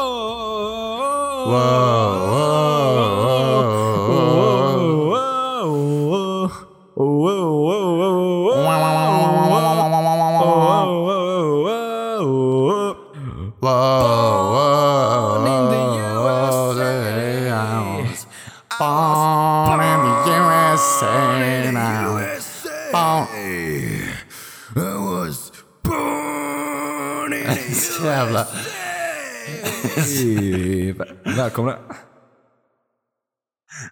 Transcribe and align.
Välkomna. 31.52 31.78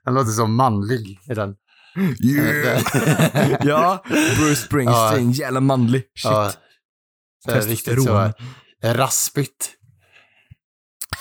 Han 0.05 0.15
låter 0.15 0.31
så 0.31 0.47
manlig 0.47 1.21
i 1.31 1.35
den. 1.35 1.57
Yeah. 2.25 2.83
ja, 3.67 4.05
Bruce 4.09 4.57
Springsteen, 4.57 5.33
jävla 5.33 5.61
manlig. 5.61 6.03
Shit. 6.03 6.25
Ja. 6.25 6.53
Så 7.45 7.61
riktigt 7.61 8.03
så 8.05 8.33
raspigt. 8.83 9.77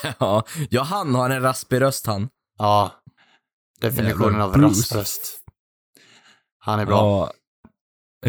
Ja. 0.19 0.43
ja, 0.69 0.81
han 0.83 1.15
har 1.15 1.29
en 1.29 1.41
raspig 1.41 1.81
röst 1.81 2.05
han. 2.05 2.29
Ja. 2.57 2.91
Definitionen 3.81 4.31
Jävlar, 4.31 4.45
av 4.45 4.53
Bruce. 4.53 4.67
raspröst. 4.67 5.39
Han 6.59 6.79
är 6.79 6.85
bra. 6.85 6.95
Ja. 6.95 7.33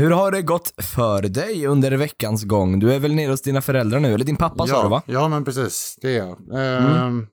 Hur 0.00 0.10
har 0.10 0.32
det 0.32 0.42
gått 0.42 0.74
för 0.82 1.22
dig 1.22 1.66
under 1.66 1.92
veckans 1.92 2.44
gång? 2.44 2.78
Du 2.78 2.92
är 2.92 2.98
väl 2.98 3.14
nere 3.14 3.30
hos 3.30 3.42
dina 3.42 3.62
föräldrar 3.62 4.00
nu, 4.00 4.14
eller 4.14 4.24
din 4.24 4.36
pappa 4.36 4.66
sa 4.66 4.74
ja, 4.74 4.82
du 4.82 4.88
va? 4.88 5.02
Ja, 5.06 5.28
men 5.28 5.44
precis. 5.44 5.98
Det 6.00 6.16
är 6.16 6.18
jag. 6.18 6.38
Ehm, 6.54 7.26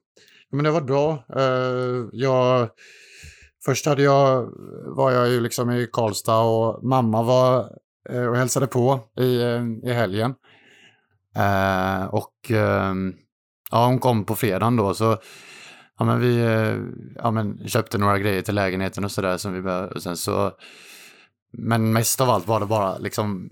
men 0.50 0.64
det 0.64 0.70
var 0.70 0.80
bra. 0.80 1.24
Uh, 1.36 1.42
eh, 1.42 2.04
jag... 2.12 2.68
Först 3.64 3.86
hade 3.86 4.02
jag, 4.02 4.48
var 4.86 5.12
jag 5.12 5.28
ju 5.28 5.40
liksom 5.40 5.70
i 5.70 5.88
Karlstad 5.92 6.40
och 6.40 6.84
mamma 6.84 7.22
var 7.22 7.72
eh, 8.08 8.26
och 8.26 8.36
hälsade 8.36 8.66
på 8.66 9.00
i, 9.20 9.42
eh, 9.42 9.62
i 9.82 9.92
helgen. 9.92 10.34
Och 12.10 12.50
ehm, 12.50 13.14
ja, 13.70 13.86
hon 13.86 13.98
kom 13.98 14.24
på 14.24 14.34
fredagen 14.34 14.76
då 14.76 14.94
så 14.94 15.16
ja, 15.98 16.04
men 16.04 16.20
vi 16.20 16.38
ja, 17.16 17.30
men 17.30 17.68
köpte 17.68 17.98
några 17.98 18.18
grejer 18.18 18.42
till 18.42 18.54
lägenheten 18.54 19.04
och 19.04 19.10
sådär 19.10 19.36
som 19.36 19.52
vi 19.52 19.62
behövde. 19.62 19.94
Och 19.94 20.02
sen 20.02 20.16
så, 20.16 20.52
men 21.52 21.92
mest 21.92 22.20
av 22.20 22.30
allt 22.30 22.46
var 22.46 22.60
det 22.60 22.66
bara 22.66 22.98
liksom 22.98 23.50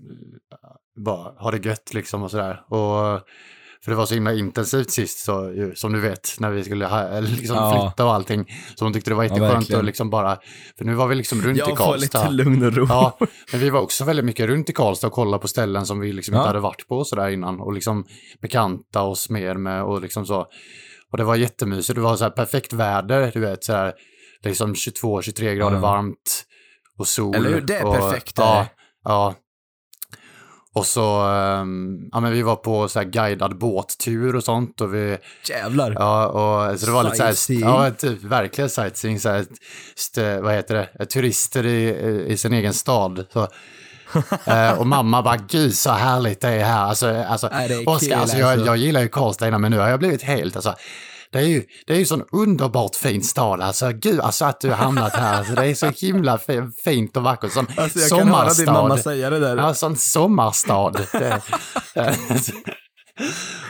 bara 0.95 1.31
ha 1.31 1.51
det 1.51 1.65
gött 1.65 1.93
liksom 1.93 2.23
och 2.23 2.31
sådär. 2.31 2.63
Och 2.67 3.21
för 3.83 3.91
det 3.91 3.97
var 3.97 4.05
så 4.05 4.13
himla 4.13 4.33
intensivt 4.33 4.91
sist, 4.91 5.19
så, 5.19 5.53
som 5.75 5.93
du 5.93 5.99
vet, 5.99 6.35
när 6.39 6.51
vi 6.51 6.63
skulle 6.63 6.85
ha, 6.85 7.19
liksom 7.19 7.55
Ja. 7.55 7.71
flytta 7.89 8.05
och 8.05 8.13
allting. 8.13 8.45
Så 8.75 8.85
hon 8.85 8.93
tyckte 8.93 9.11
det 9.11 9.15
var 9.15 9.23
jätteskönt 9.23 9.53
verkligen. 9.55 9.79
att 9.79 9.85
liksom 9.85 10.09
bara, 10.09 10.37
för 10.77 10.85
nu 10.85 10.93
var 10.93 11.07
vi 11.07 11.15
liksom 11.15 11.41
runt 11.41 11.57
i 11.57 11.59
Jag 11.59 11.67
får 11.69 11.75
Karlstad. 11.75 12.21
lite 12.29 12.33
lugn 12.43 12.63
och 12.65 12.73
ro. 12.73 12.85
Ja, 12.89 13.17
men 13.51 13.61
vi 13.61 13.69
var 13.69 13.79
också 13.81 14.03
väldigt 14.03 14.25
mycket 14.25 14.47
runt 14.47 14.69
i 14.69 14.73
Karlstad 14.73 15.07
och 15.07 15.13
kollade 15.13 15.41
på 15.41 15.47
ställen 15.47 15.85
som 15.85 15.99
vi 15.99 16.13
liksom 16.13 16.33
Ja. 16.35 16.39
inte 16.41 16.47
hade 16.49 16.59
varit 16.59 16.87
på 16.87 17.03
sådär 17.03 17.29
innan 17.29 17.59
och 17.59 17.73
liksom 17.73 18.05
bekanta 18.41 19.01
oss 19.01 19.29
mer 19.29 19.55
med 19.55 19.83
och 19.83 20.01
liksom 20.01 20.25
så. 20.25 20.45
Och 21.11 21.17
det 21.17 21.23
var 21.23 21.35
jättemysigt, 21.35 21.95
det 21.95 22.01
var 22.01 22.15
så 22.15 22.23
här 22.23 22.31
perfekt 22.31 22.73
väder, 22.73 23.31
du 23.33 23.39
vet, 23.39 23.63
så 23.63 23.73
här 23.73 23.93
liksom 24.43 24.73
22-23 24.75 25.55
grader 25.55 25.75
Ja. 25.75 25.81
varmt 25.81 26.43
och 26.99 27.07
sol. 27.07 27.35
Eller 27.35 27.49
hur? 27.49 27.61
Det 27.61 27.75
är 27.77 27.85
och, 27.85 27.95
perfekt, 27.95 28.39
är 28.39 28.43
Ja, 28.43 28.67
ja. 29.03 29.35
Och 30.77 30.85
så, 30.85 31.21
ehm, 31.21 32.09
ja 32.11 32.19
men 32.19 32.31
vi 32.31 32.41
var 32.41 32.55
på 32.55 32.87
så 32.87 32.99
här 32.99 33.05
guidad 33.05 33.57
båttur 33.57 34.35
och 34.35 34.43
sånt 34.43 34.81
och 34.81 34.93
vi, 34.93 35.17
Jävlar. 35.49 35.91
Ja, 35.91 36.27
och 36.27 36.79
så 36.79 36.85
det 36.85 36.91
var 36.91 37.03
lite 37.03 37.35
så 37.35 37.53
här, 37.53 37.61
ja, 37.61 37.91
typ, 37.91 38.23
verkligen 38.23 38.69
sightseeing, 38.69 39.19
så 39.19 39.29
här, 39.29 39.45
st, 39.95 40.39
vad 40.39 40.53
heter 40.53 40.75
det, 40.75 41.05
turister 41.05 41.65
i, 41.65 42.25
i 42.27 42.37
sin 42.37 42.53
egen 42.53 42.73
stad. 42.73 43.25
Så. 43.33 43.47
Eh, 44.45 44.79
och 44.79 44.87
mamma 44.87 45.21
bara, 45.21 45.37
gud 45.37 45.75
så 45.75 45.91
härligt 45.91 46.41
det 46.41 46.47
är 46.47 46.65
här. 46.65 46.83
Alltså, 46.83 47.23
alltså, 47.29 47.49
Nej, 47.51 47.67
det 47.67 47.73
är 47.73 47.89
Oskar, 47.89 48.17
alltså, 48.17 48.37
jag, 48.37 48.51
alltså. 48.51 48.65
jag 48.65 48.77
gillar 48.77 49.01
ju 49.01 49.07
Karlstad 49.07 49.47
innan, 49.47 49.61
men 49.61 49.71
nu 49.71 49.77
har 49.77 49.89
jag 49.89 49.99
blivit 49.99 50.23
helt, 50.23 50.55
alltså, 50.55 50.75
det 51.31 51.39
är 51.39 51.43
ju, 51.43 51.63
det 51.87 51.93
är 51.93 51.97
ju 51.97 52.05
sån 52.05 52.23
underbart 52.31 52.95
fin 52.95 53.23
stad, 53.23 53.61
alltså 53.61 53.91
gud, 53.91 54.19
alltså 54.19 54.45
att 54.45 54.61
du 54.61 54.69
har 54.69 54.75
hamnat 54.75 55.13
här, 55.13 55.37
alltså, 55.37 55.53
det 55.53 55.65
är 55.67 55.73
så 55.75 55.85
himla 56.05 56.37
fi- 56.37 56.71
fint 56.83 57.17
och 57.17 57.23
vackert, 57.23 57.51
sån 57.51 57.67
Alltså 57.77 57.99
jag 57.99 58.09
kan 58.09 58.27
höra 58.27 58.43
din 58.43 58.53
sommarstad. 58.55 58.73
mamma 58.73 58.97
säga 58.97 59.29
det 59.29 59.39
där. 59.39 59.57
Ja, 59.57 59.73
sån 59.73 59.95
sommarstad. 59.95 60.93
Det, 61.11 61.41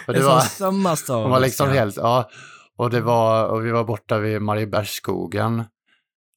och 0.08 0.14
det 0.14 0.20
en 0.20 0.26
var, 0.26 0.40
sommarstad. 0.42 1.22
hon 1.22 1.32
var 1.32 1.40
liksom 1.40 1.70
helt, 1.70 1.98
ja. 1.98 2.30
Och, 2.78 2.90
det 2.90 3.02
var, 3.02 3.46
och 3.46 3.66
vi 3.66 3.72
var 3.72 3.84
borta 3.84 4.18
vid 4.18 4.42
Mariebergsskogen. 4.42 5.64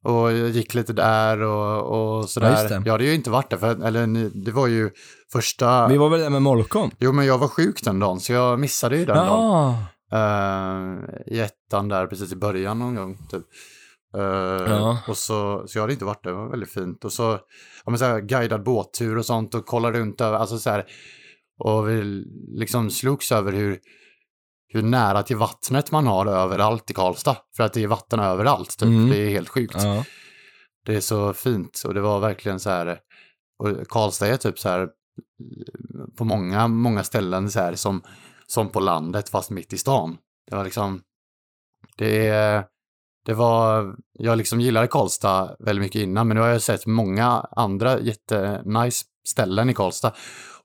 Och 0.04 0.32
gick 0.32 0.75
lite 0.75 0.92
där 0.92 1.41
och, 1.42 2.19
och 2.19 2.28
sådär. 2.30 2.56
Ja, 2.62 2.69
det. 2.69 2.82
Jag 2.84 2.92
hade 2.92 3.04
ju 3.04 3.14
inte 3.14 3.30
varit 3.30 3.50
där, 3.50 3.56
för, 3.56 3.84
eller 3.86 4.30
det 4.44 4.50
var 4.53 4.66
ju 4.66 4.91
första... 5.32 5.88
Vi 5.88 5.97
var 5.97 6.09
väl 6.09 6.20
där 6.20 6.30
med 6.30 6.42
Molkom? 6.42 6.91
Jo, 6.98 7.12
men 7.12 7.26
jag 7.26 7.38
var 7.38 7.48
sjuk 7.48 7.82
den 7.84 7.98
dagen, 7.98 8.20
så 8.20 8.32
jag 8.32 8.59
missade 8.60 8.97
ju 8.97 9.04
den 9.04 9.16
dagen. 9.16 9.75
Uh, 10.12 10.98
I 11.26 11.41
ettan 11.41 11.88
där, 11.88 12.06
precis 12.06 12.32
i 12.32 12.37
början 12.37 12.78
någon 12.78 12.94
gång. 12.94 13.19
Typ. 13.31 13.43
Eh, 14.16 14.22
Ja. 14.72 14.98
och 15.09 15.16
så, 15.16 15.65
så 15.66 15.78
jag 15.78 15.82
hade 15.82 15.93
inte 15.93 16.04
varit 16.04 16.22
där, 16.25 16.31
det 16.31 16.37
var 16.37 16.50
väldigt 16.50 16.72
fint. 16.72 17.04
Och 17.04 17.12
så, 17.12 17.38
ja, 17.84 17.91
men 17.91 17.98
så 17.98 18.04
här, 18.04 18.21
guidad 18.21 18.62
båttur 18.62 19.19
och 19.19 19.26
sånt 19.26 19.54
och 19.54 19.66
kolla 19.66 19.93
runt 19.93 20.21
över, 20.21 20.38
alltså 20.38 20.59
så 20.59 20.71
här, 20.71 20.87
och 21.59 21.88
vi 21.88 22.25
liksom 22.48 22.91
slogs 22.91 23.32
över 23.32 23.53
hur, 23.53 23.78
hur 24.69 24.82
nära 24.82 25.22
till 25.22 25.37
vattnet 25.37 25.91
man 25.91 26.06
har 26.06 26.27
överallt 26.27 26.91
i 26.91 26.94
Karlstad. 26.94 27.37
För 27.56 27.65
att 27.65 27.72
det 27.72 27.82
är 27.82 27.87
vatten 27.87 28.21
överallt, 28.21 28.78
typ. 28.78 28.88
Mm. 28.88 29.10
det 29.10 29.19
är 29.19 29.28
helt 29.31 29.48
sjukt. 29.48 29.75
ja. 29.78 30.04
Det 30.87 30.97
är 30.97 31.00
så 31.00 31.32
fint 31.32 31.82
och 31.87 31.94
det 31.94 32.00
var 32.00 32.21
verkligen 32.21 32.60
så 32.60 32.71
här, 32.71 32.98
och 33.59 33.88
Karlstad 33.88 34.27
är 34.27 34.37
typ 34.37 34.59
så 34.59 34.69
här 34.69 34.88
på 36.19 36.25
många, 36.25 36.69
många 36.69 37.04
ställen 37.04 37.50
så 37.50 37.60
här 37.60 37.75
som, 37.75 38.03
som 38.50 38.68
på 38.68 38.80
landet 38.80 39.28
fast 39.28 39.50
mitt 39.50 39.72
i 39.72 39.78
stan. 39.78 40.18
Det 40.50 40.56
var 40.56 40.64
liksom, 40.64 41.02
det, 41.96 42.64
det 43.26 43.34
var, 43.34 43.96
jag 44.12 44.38
liksom 44.38 44.60
gillade 44.60 44.86
Karlstad 44.86 45.56
väldigt 45.58 45.82
mycket 45.82 46.02
innan 46.02 46.28
men 46.28 46.34
nu 46.34 46.40
har 46.40 46.48
jag 46.48 46.62
sett 46.62 46.86
många 46.86 47.46
andra 47.50 48.00
jättenice 48.00 49.04
ställen 49.28 49.70
i 49.70 49.74
Karlstad. 49.74 50.12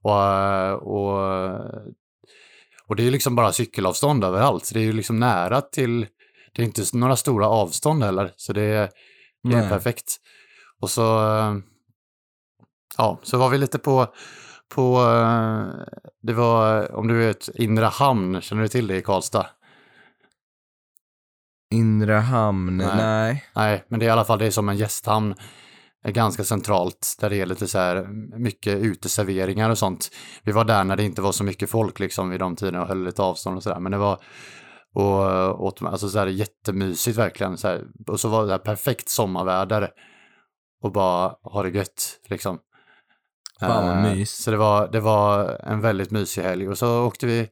Och, 0.02 0.18
och, 0.74 1.60
och 2.88 2.96
det 2.96 3.08
är 3.08 3.12
liksom 3.12 3.36
bara 3.36 3.52
cykelavstånd 3.52 4.24
överallt, 4.24 4.66
så 4.66 4.74
det 4.74 4.80
är 4.80 4.86
ju 4.86 4.94
liksom 4.94 5.20
nära 5.20 5.62
till, 5.62 6.08
det 6.54 6.62
är 6.62 6.66
inte 6.66 6.84
några 6.94 7.16
stora 7.16 7.48
avstånd 7.48 8.04
heller, 8.04 8.34
så 8.36 8.54
det 8.54 8.62
är, 8.62 8.90
det 9.44 9.56
är 9.56 9.70
perfekt. 9.70 10.16
Och 10.82 10.90
så, 10.90 11.02
ja, 12.98 13.20
så 13.24 13.38
var 13.38 13.50
vi 13.50 13.58
lite 13.58 13.80
på, 13.80 14.08
på, 14.70 14.98
eh, 15.02 15.68
det 16.22 16.34
var, 16.34 16.96
om 16.96 17.08
du 17.08 17.18
vet, 17.18 17.50
Inre 17.56 17.86
Hamn, 17.86 18.42
känner 18.42 18.62
du 18.62 18.68
till 18.68 18.88
det 18.88 18.98
i 18.98 19.02
Karlstad? 19.02 19.48
Inre 21.74 22.14
hamn, 22.14 22.78
Nej. 22.78 22.96
nej. 22.98 23.46
Nej, 23.56 23.86
men 23.88 24.00
det 24.00 24.06
är 24.06 24.08
i 24.08 24.12
alla 24.12 24.26
fall, 24.26 24.40
det 24.40 24.46
är 24.46 24.52
som 24.52 24.70
en 24.70 24.78
gästhamn, 24.78 25.36
ganska 26.08 26.44
centralt, 26.44 27.16
där 27.20 27.30
det 27.30 27.42
är 27.42 27.46
lite 27.46 27.68
så 27.68 27.78
här 27.78 28.08
mycket 28.38 28.78
uteserveringar 28.78 29.70
och 29.70 29.78
sånt. 29.78 30.10
Vi 30.44 30.52
var 30.52 30.66
där 30.66 30.84
när 30.84 30.96
det 30.96 31.04
inte 31.04 31.22
var 31.22 31.32
så 31.32 31.44
mycket 31.44 31.70
folk 31.70 32.00
liksom 32.00 32.30
vid 32.30 32.40
de 32.40 32.56
tiderna 32.56 32.82
och 32.82 32.88
höll 32.88 33.04
lite 33.04 33.22
avstånd 33.22 33.58
och 33.58 33.64
sådär, 33.64 33.80
men 33.80 33.92
det 33.92 33.98
var 33.98 34.20
och 34.94 35.66
åt, 35.66 35.82
alltså 35.82 36.10
så 36.10 36.20
här 36.20 36.28
jättemysigt 36.28 37.18
verkligen. 37.18 37.58
Så 37.58 37.68
här, 37.68 37.84
och 38.08 38.20
så 38.20 38.30
var 38.30 38.48
det 38.48 38.58
perfekt 38.58 39.10
sommarväder 39.10 39.90
och 40.82 40.92
bara 40.92 41.36
ha 41.44 41.64
det 41.64 41.70
gött 41.70 42.20
liksom. 42.28 42.60
Fan, 43.60 43.88
vad 43.88 44.06
Eh, 44.06 44.16
mys. 44.16 44.32
Så 44.44 44.52
det 44.52 44.58
var, 44.58 44.88
det 44.88 45.00
var 45.00 45.58
en 45.64 45.82
väldigt 45.82 46.12
mysig 46.12 46.42
helg 46.42 46.70
och 46.70 46.78
så 46.78 47.04
åkte 47.06 47.26
vi 47.26 47.48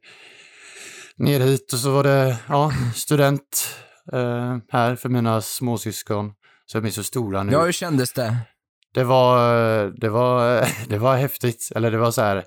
ner 1.17 1.39
hit 1.39 1.73
och 1.73 1.79
så 1.79 1.91
var 1.91 2.03
det 2.03 2.37
ja, 2.49 2.71
student 2.95 3.75
eh, 4.13 4.57
här 4.69 4.95
för 4.95 5.09
mina 5.09 5.41
småsyskon. 5.41 6.31
Så 6.65 6.79
de 6.79 6.87
är 6.87 6.91
så 6.91 7.03
stora 7.03 7.43
nu. 7.43 7.51
Ja, 7.51 7.65
hur 7.65 7.71
kändes 7.71 8.13
det? 8.13 8.37
Det 8.93 9.03
var, 9.03 9.99
det 10.01 10.09
var, 10.09 10.67
det 10.89 10.97
var 10.97 11.15
häftigt. 11.15 11.69
Eller 11.75 11.91
det 11.91 11.97
var 11.97 12.11
så 12.11 12.21
här. 12.21 12.43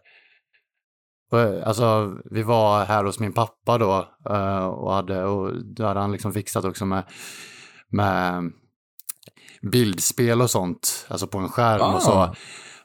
och, 1.33 1.67
Alltså, 1.69 2.17
vi 2.31 2.43
var 2.43 2.85
här 2.85 3.05
hos 3.05 3.19
min 3.19 3.33
pappa 3.33 3.79
då 3.79 4.09
eh, 4.31 4.67
och 4.67 4.93
hade, 4.93 5.25
och 5.25 5.65
då 5.65 5.87
hade 5.87 6.01
han 6.01 6.13
liksom 6.13 6.33
fixat 6.33 6.65
också 6.65 6.87
med, 6.87 7.05
med 7.91 8.53
bildspel 9.63 10.43
och 10.43 10.51
sånt, 10.51 11.07
alltså 11.09 11.27
på 11.27 11.39
en 11.39 11.49
skärm 11.49 11.83
Ah. 11.83 11.95
och 11.95 12.03
så 12.03 12.35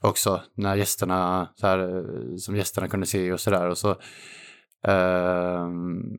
också, 0.02 0.42
när 0.56 0.76
gästerna, 0.76 1.50
så 1.56 1.68
här, 1.68 1.80
eh, 1.80 2.36
som 2.36 2.56
gästerna 2.56 2.88
kunde 2.88 3.06
se 3.06 3.34
och 3.34 3.40
sådär. 3.40 3.70
Och 3.70 3.78
så, 3.78 3.96
ehm, 4.88 6.18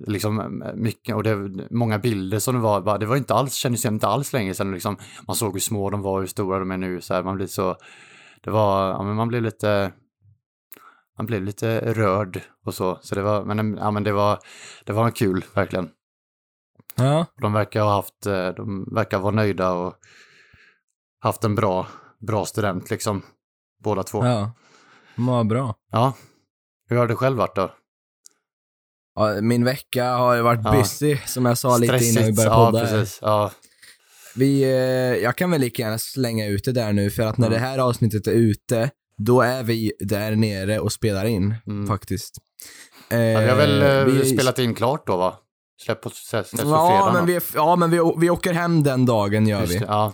liksom 0.00 0.62
mycket, 0.74 1.14
och 1.14 1.22
det, 1.22 1.36
många 1.70 1.98
bilder 1.98 2.38
som 2.38 2.54
det 2.54 2.60
var, 2.60 2.80
bara, 2.80 2.98
det 2.98 3.06
var 3.06 3.16
inte 3.16 3.34
alls, 3.34 3.54
kändes 3.54 3.84
inte 3.84 4.06
alls 4.06 4.32
länge 4.32 4.54
sedan 4.54 4.72
liksom, 4.72 4.96
man 5.26 5.36
såg 5.36 5.52
hur 5.52 5.60
små 5.60 5.90
de 5.90 6.02
var, 6.02 6.20
hur 6.20 6.26
stora 6.26 6.58
de 6.58 6.70
är 6.70 6.76
nu, 6.76 7.00
så 7.00 7.14
här, 7.14 7.22
man 7.22 7.36
blir 7.36 7.46
så, 7.46 7.76
det 8.40 8.50
var, 8.50 8.88
ja 8.88 9.02
men 9.02 9.14
man 9.16 9.28
blev 9.28 9.42
lite, 9.42 9.92
man 11.16 11.26
blev 11.26 11.42
lite 11.42 11.94
rörd 11.94 12.40
och 12.64 12.74
så, 12.74 12.98
så 13.02 13.14
det 13.14 13.22
var, 13.22 13.44
men, 13.44 13.76
ja 13.76 13.90
men 13.90 14.04
det 14.04 14.12
var, 14.12 14.38
det 14.84 14.92
var 14.92 15.10
kul, 15.10 15.44
verkligen. 15.54 15.90
Ja. 16.96 17.26
De 17.40 17.52
verkar 17.52 17.82
ha 17.82 17.94
haft, 17.94 18.26
eh, 18.26 18.48
de 18.48 18.94
verkar 18.94 19.18
vara 19.18 19.34
nöjda 19.34 19.72
och 19.72 19.94
haft 21.20 21.44
en 21.44 21.54
bra, 21.54 21.86
bra 22.26 22.44
student 22.46 22.90
liksom, 22.90 23.22
båda 23.84 24.02
två. 24.02 24.24
Ja. 24.26 24.52
Vad 25.16 25.46
bra. 25.46 25.74
Ja. 25.92 26.12
Hur 26.88 26.96
har 26.96 27.06
det 27.08 27.16
själv 27.16 27.36
varit 27.36 27.56
då? 27.56 27.70
Ja, 29.14 29.40
min 29.40 29.64
vecka 29.64 30.10
har 30.10 30.34
ju 30.34 30.42
varit 30.42 30.60
Ja. 30.64 30.72
busy, 30.72 31.16
som 31.26 31.44
jag 31.46 31.58
sa 31.58 31.76
lite 31.76 32.04
innan 32.04 32.24
vi 32.24 32.32
började 32.32 32.54
ja, 32.56 32.66
podda. 32.66 32.84
här. 32.84 32.98
precis. 32.98 33.18
Ja, 33.22 33.50
Vi, 34.36 34.62
eh, 34.62 34.68
jag 35.22 35.36
kan 35.36 35.50
väl 35.50 35.60
lika 35.60 35.82
gärna 35.82 35.98
slänga 35.98 36.46
ut 36.46 36.64
det 36.64 36.72
där 36.72 36.92
nu, 36.92 37.10
för 37.10 37.22
att 37.22 37.38
när 37.38 37.46
Mm. 37.46 37.60
det 37.60 37.66
här 37.66 37.78
avsnittet 37.78 38.26
är 38.26 38.32
ute, 38.32 38.90
då 39.16 39.40
är 39.40 39.62
vi 39.62 39.92
där 40.00 40.36
nere 40.36 40.78
och 40.80 40.92
spelar 40.92 41.24
in, 41.24 41.54
Mm. 41.66 41.86
faktiskt. 41.86 42.36
ja, 43.08 43.16
vi 43.18 43.34
har 43.34 43.56
väl 43.56 43.82
eh, 43.82 44.04
vi- 44.14 44.24
spelat 44.36 44.58
in 44.58 44.74
klart 44.74 45.06
då 45.06 45.16
va? 45.16 45.34
Släpp 45.84 46.02
på, 46.02 46.10
släpps 46.10 46.50
på 46.50 46.58
Ja, 46.68 46.88
fredag. 46.88 47.12
men, 47.12 47.26
vi, 47.26 47.40
ja, 47.54 47.76
men 47.76 47.90
vi, 47.90 47.98
vi 48.18 48.30
åker 48.30 48.52
hem 48.52 48.82
den 48.82 49.06
dagen, 49.06 49.46
gör 49.48 49.60
Just 49.60 49.74
vi. 49.74 49.78
det, 49.78 49.84
Ja. 49.88 50.12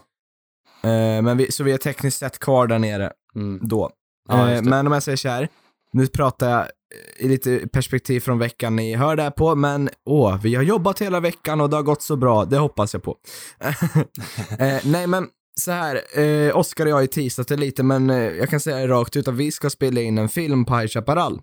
Eh, 0.84 1.22
men 1.22 1.36
vi. 1.36 1.52
Så 1.52 1.64
vi 1.64 1.72
är 1.72 1.78
tekniskt 1.78 2.18
sett 2.18 2.38
kvar 2.38 2.66
där 2.66 2.78
nere 2.78 3.12
Mm. 3.36 3.58
då. 3.62 3.90
Ja, 4.28 4.50
Eh, 4.50 4.62
men 4.62 4.86
om 4.86 4.92
jag 4.92 5.02
säger 5.02 5.16
så 5.16 5.28
här, 5.28 5.48
nu 5.92 6.06
pratar 6.06 6.50
jag 6.50 6.66
i 7.18 7.28
lite 7.28 7.68
perspektiv 7.72 8.20
från 8.20 8.38
veckan 8.38 8.76
ni 8.76 8.94
hör 8.94 9.16
det 9.16 9.22
här 9.22 9.30
på, 9.30 9.54
men 9.54 9.90
åh, 10.06 10.40
vi 10.42 10.54
har 10.54 10.62
jobbat 10.62 11.02
hela 11.02 11.20
veckan 11.20 11.60
och 11.60 11.70
det 11.70 11.76
har 11.76 11.82
gått 11.82 12.02
så 12.02 12.16
bra, 12.16 12.44
det 12.44 12.58
hoppas 12.58 12.92
jag 12.94 13.02
på. 13.02 13.16
eh, 14.58 14.78
nej 14.84 15.06
men, 15.06 15.26
så 15.60 15.70
här, 15.70 16.20
eh, 16.20 16.56
Oskar 16.56 16.84
och 16.84 16.90
jag 16.90 16.96
har 16.96 17.00
ju 17.00 17.06
teasat 17.06 17.48
det 17.48 17.56
lite, 17.56 17.82
men 17.82 18.10
eh, 18.10 18.16
jag 18.16 18.48
kan 18.50 18.60
säga 18.60 18.76
det 18.76 18.88
rakt 18.88 19.16
ut 19.16 19.28
att 19.28 19.34
vi 19.34 19.52
ska 19.52 19.70
spela 19.70 20.00
in 20.00 20.18
en 20.18 20.28
film 20.28 20.64
på 20.64 20.76
High 20.76 20.88
Chaparral. 20.88 21.40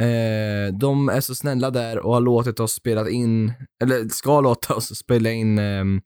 Eh, 0.00 0.74
de 0.80 1.08
är 1.08 1.20
så 1.20 1.34
snälla 1.34 1.70
där 1.70 1.98
och 1.98 2.12
har 2.14 2.20
låtit 2.20 2.60
oss 2.60 2.72
spela 2.72 3.08
in, 3.10 3.52
eller 3.82 4.08
ska 4.08 4.40
låta 4.40 4.74
oss 4.74 4.96
spela 4.98 5.30
in 5.30 5.58
ehm, 5.58 6.00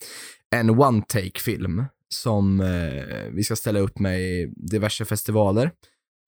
en 0.55 0.71
one-take-film 0.71 1.85
som 2.15 2.61
eh, 2.61 3.31
vi 3.33 3.45
ska 3.45 3.57
ställa 3.57 3.81
upp 3.81 3.99
med 3.99 4.21
i 4.21 4.53
diverse 4.57 5.05
festivaler 5.05 5.71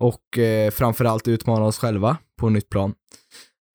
och 0.03 0.39
eh, 0.39 0.71
framförallt 0.71 1.29
utmana 1.29 1.65
oss 1.65 1.79
själva 1.79 2.17
på 2.41 2.49
nytt 2.49 2.69
plan. 2.69 2.95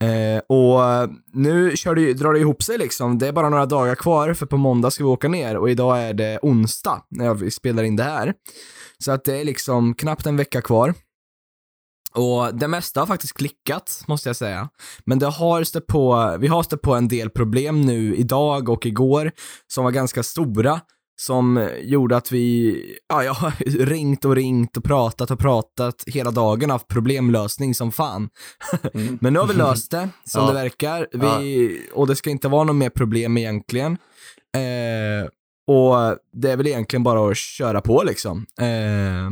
Eh, 0.04 0.42
och 0.50 0.84
eh, 0.86 1.10
nu 1.34 1.78
kör 1.78 1.96
det, 1.96 2.02
ju- 2.02 2.14
drar 2.14 2.34
det 2.34 2.40
ihop 2.40 2.64
sig 2.64 2.78
liksom. 2.78 3.18
Det 3.18 3.28
är 3.28 3.32
bara 3.32 3.50
några 3.50 3.66
dagar 3.66 3.96
kvar 3.96 4.34
för 4.34 4.46
på 4.46 4.58
måndag 4.58 4.92
ska 4.92 5.04
vi 5.04 5.10
åka 5.10 5.28
ner 5.28 5.58
och 5.58 5.70
idag 5.70 6.00
är 6.04 6.14
det 6.14 6.40
onsdag 6.42 7.04
när 7.10 7.34
vi 7.34 7.52
spelar 7.52 7.84
in 7.84 7.96
det 7.96 8.04
här. 8.04 8.34
Så 9.04 9.12
att 9.12 9.24
det 9.24 9.42
är 9.42 9.46
liksom 9.46 9.94
knappt 9.94 10.26
en 10.26 10.38
vecka 10.38 10.62
kvar. 10.62 10.94
Och 12.14 12.56
det 12.56 12.68
mesta 12.68 13.00
har 13.00 13.08
faktiskt 13.08 13.34
klickat, 13.34 14.04
måste 14.08 14.30
jag 14.30 14.36
säga. 14.36 14.70
Men 15.06 15.20
det 15.20 15.26
har 15.26 15.64
stött 15.64 15.88
på, 15.88 16.36
vi 16.40 16.48
har 16.48 16.64
stött 16.64 16.82
på 16.82 16.96
en 16.96 17.08
del 17.08 17.30
problem 17.30 17.82
nu 17.82 18.16
idag 18.16 18.70
och 18.70 18.86
igår 18.86 19.32
som 19.68 19.84
var 19.84 19.92
ganska 19.92 20.24
stora 20.24 20.82
som 21.20 21.70
gjorde 21.82 22.18
att 22.18 22.32
vi, 22.32 22.76
ja, 23.10 23.24
jag 23.24 23.34
har 23.34 23.52
ringt 23.86 24.26
och 24.26 24.36
ringt 24.36 24.78
och 24.78 24.84
pratat 24.84 25.32
och 25.32 25.40
pratat 25.40 26.04
hela 26.08 26.32
dagen, 26.32 26.70
haft 26.70 26.88
problemlösning 26.88 27.76
som 27.76 27.92
fan. 27.92 28.30
Mm. 28.94 29.18
Men 29.22 29.34
nu 29.34 29.40
har 29.40 29.48
vi 29.48 29.54
löst 29.58 29.92
det, 29.92 30.10
som 30.26 30.42
Ja. 30.42 30.48
det 30.48 30.54
verkar. 30.54 31.08
Vi, 31.12 31.82
Och 31.94 32.08
det 32.08 32.16
ska 32.16 32.30
inte 32.30 32.48
vara 32.48 32.64
något 32.64 32.76
mer 32.76 32.90
problem 32.90 33.38
egentligen. 33.38 33.92
Eh, 34.56 35.28
och 35.68 36.18
det 36.34 36.52
är 36.52 36.58
väl 36.58 36.68
egentligen 36.68 37.04
bara 37.04 37.32
att 37.32 37.38
köra 37.38 37.82
på 37.82 38.04
liksom. 38.04 38.46
Eh, 38.62 39.30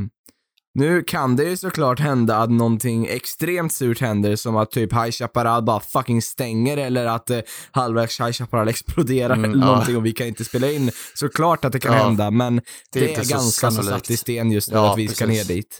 nu 0.75 1.03
kan 1.03 1.35
det 1.35 1.43
ju 1.43 1.57
såklart 1.57 1.99
hända 1.99 2.37
att 2.37 2.51
någonting 2.51 3.05
extremt 3.07 3.73
surt 3.73 4.01
händer, 4.01 4.35
som 4.35 4.55
att 4.57 4.71
typ 4.71 4.93
High 4.93 5.11
Chaparral 5.11 5.63
bara 5.63 5.79
fucking 5.79 6.21
stänger 6.21 6.77
eller 6.77 7.05
att 7.05 7.29
eh, 7.29 7.39
halvvägs 7.71 8.19
High 8.19 8.31
Chaparral 8.31 8.67
exploderar 8.69 9.33
Mm, 9.35 9.51
eller 9.51 9.61
ja. 9.63 9.71
någonting 9.71 9.97
och 9.97 10.05
vi 10.05 10.11
kan 10.11 10.27
inte 10.27 10.45
spela 10.45 10.71
in. 10.71 10.91
Såklart 11.13 11.65
att 11.65 11.71
det 11.73 11.79
kan 11.79 11.93
Ja. 11.93 12.03
hända, 12.03 12.31
men 12.31 12.61
det 12.93 12.99
är, 13.05 13.09
inte 13.09 13.25
så 13.25 13.33
ganska 13.33 13.71
så 13.71 13.83
satt 13.83 14.09
i 14.09 14.17
sten 14.17 14.51
just 14.51 14.71
nu 14.71 14.77
Ja, 14.77 14.91
att 14.91 14.97
vi 14.97 15.07
ska 15.07 15.25
ner 15.25 15.43
dit. 15.43 15.79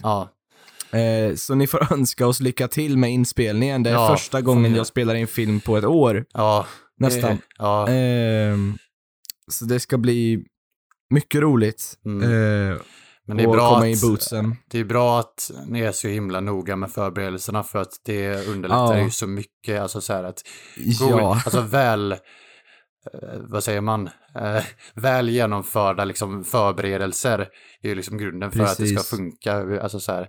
Eh, 0.91 1.35
så 1.35 1.55
ni 1.55 1.67
får 1.67 1.93
önska 1.93 2.27
oss 2.27 2.39
lycka 2.39 2.67
till 2.67 2.97
med 2.97 3.11
inspelningen. 3.11 3.83
Det 3.83 3.89
är 3.89 4.07
första 4.07 4.41
gången 4.41 4.75
jag 4.75 4.87
spelar 4.87 5.15
in 5.15 5.27
film 5.27 5.59
på 5.59 5.77
ett 5.77 5.85
år, 5.85 6.25
nästan. 6.99 7.31
Eh, 7.31 8.57
så 9.51 9.65
det 9.65 9.79
ska 9.79 9.97
bli 9.97 10.45
mycket 11.09 11.41
roligt. 11.41 11.93
Mm. 12.05 12.23
Eh, 12.71 12.77
men 13.27 13.37
det 13.37 13.43
är, 13.43 13.47
bra 13.47 13.69
komma 13.69 13.87
i 13.87 13.93
att, 13.93 14.01
bootsen. 14.01 14.55
det 14.69 14.79
är 14.79 14.83
bra 14.83 15.19
att 15.19 15.51
ni 15.67 15.79
är 15.81 15.91
så 15.91 16.07
himla 16.07 16.39
noga 16.41 16.75
med 16.75 16.91
förberedelserna 16.91 17.63
för 17.63 17.79
att 17.81 17.93
det 18.05 18.47
underlättar 18.47 18.97
Ja. 18.97 19.03
ju 19.03 19.09
så 19.11 19.27
mycket. 19.27 19.81
Alltså 19.81 20.01
så 20.01 20.13
här 20.13 20.23
att 20.23 20.41
Ja, 20.99 21.41
alltså 21.45 21.61
väl, 21.61 22.11
eh, 22.11 22.17
vad 23.39 23.63
säger 23.63 23.81
man, 23.81 24.09
eh, 24.35 24.63
väl 24.93 25.29
genomförda 25.29 26.05
liksom 26.05 26.43
förberedelser 26.43 27.47
är 27.81 27.89
ju 27.89 27.95
liksom 27.95 28.17
grunden 28.17 28.51
för 28.51 28.63
att 28.63 28.77
det 28.77 28.83
Precis. 28.83 28.99
ska 29.05 29.17
funka. 29.17 29.81
Alltså 29.81 29.99
så 29.99 30.11
här, 30.11 30.27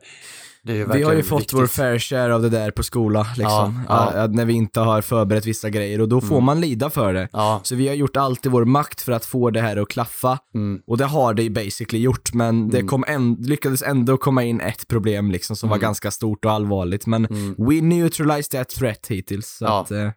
vi 0.74 1.02
har 1.02 1.12
ju 1.14 1.22
fått 1.22 1.40
viktigt. 1.40 1.58
vår 1.58 1.66
fair 1.66 1.98
share 1.98 2.34
av 2.34 2.42
det 2.42 2.48
där 2.48 2.70
på 2.70 2.82
skola, 2.82 3.26
liksom. 3.36 3.84
Ja, 3.88 4.12
ja. 4.14 4.26
När 4.26 4.44
vi 4.44 4.52
inte 4.52 4.80
har 4.80 5.02
förberett 5.02 5.46
vissa 5.46 5.70
grejer 5.70 6.00
och 6.00 6.08
då 6.08 6.20
får 6.20 6.34
Mm. 6.34 6.44
man 6.44 6.60
lida 6.60 6.90
för 6.90 7.12
det. 7.14 7.28
Ja, 7.32 7.60
Så 7.62 7.74
vi 7.74 7.88
har 7.88 7.94
gjort 7.94 8.16
allt 8.16 8.46
i 8.46 8.48
vår 8.48 8.64
makt 8.64 9.00
för 9.00 9.12
att 9.12 9.24
få 9.24 9.50
det 9.50 9.60
här 9.60 9.76
att 9.76 9.88
klaffa. 9.88 10.38
mm, 10.54 10.80
Och 10.86 10.98
det 10.98 11.04
har 11.04 11.34
det 11.34 11.50
basically 11.50 11.98
gjort, 12.02 12.32
men 12.34 12.68
det 12.70 12.76
Mm. 12.78 12.88
kom 12.88 13.04
en, 13.08 13.34
lyckades 13.34 13.82
ändå 13.82 14.16
komma 14.16 14.44
in 14.44 14.60
ett 14.60 14.88
problem 14.88 15.30
liksom 15.30 15.56
som 15.56 15.68
var 15.68 15.76
Mm. 15.76 15.82
ganska 15.82 16.10
stort 16.10 16.44
och 16.44 16.52
allvarligt. 16.52 17.06
Men 17.06 17.26
mm. 17.26 17.54
we 17.58 17.80
neutralized 17.80 18.50
that 18.60 18.68
threat 18.68 19.06
hittills. 19.08 19.62
Att, 19.62 19.90
eh, 19.90 20.10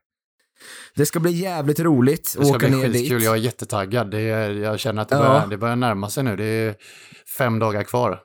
det 0.95 1.05
ska 1.05 1.19
bli 1.19 1.31
jävligt 1.31 1.79
roligt 1.79 2.33
Det 2.37 2.41
att 2.41 2.47
ska 2.47 2.55
åka 2.55 2.67
bli 2.67 2.77
ner 2.77 2.83
skitkul, 2.93 3.17
dit. 3.17 3.25
jag 3.25 3.33
är 3.33 3.39
jättetaggad. 3.39 4.11
Det 4.11 4.19
är, 4.19 4.49
jag 4.49 4.79
känner 4.79 5.01
att 5.01 5.09
det, 5.09 5.15
Ja. 5.15 5.21
börjar, 5.21 5.47
det 5.47 5.57
börjar 5.57 5.75
närma 5.75 6.09
sig 6.09 6.23
nu. 6.23 6.35
Det 6.35 6.43
är 6.45 6.75
fem 7.37 7.59
dagar 7.59 7.83
kvar. 7.83 8.19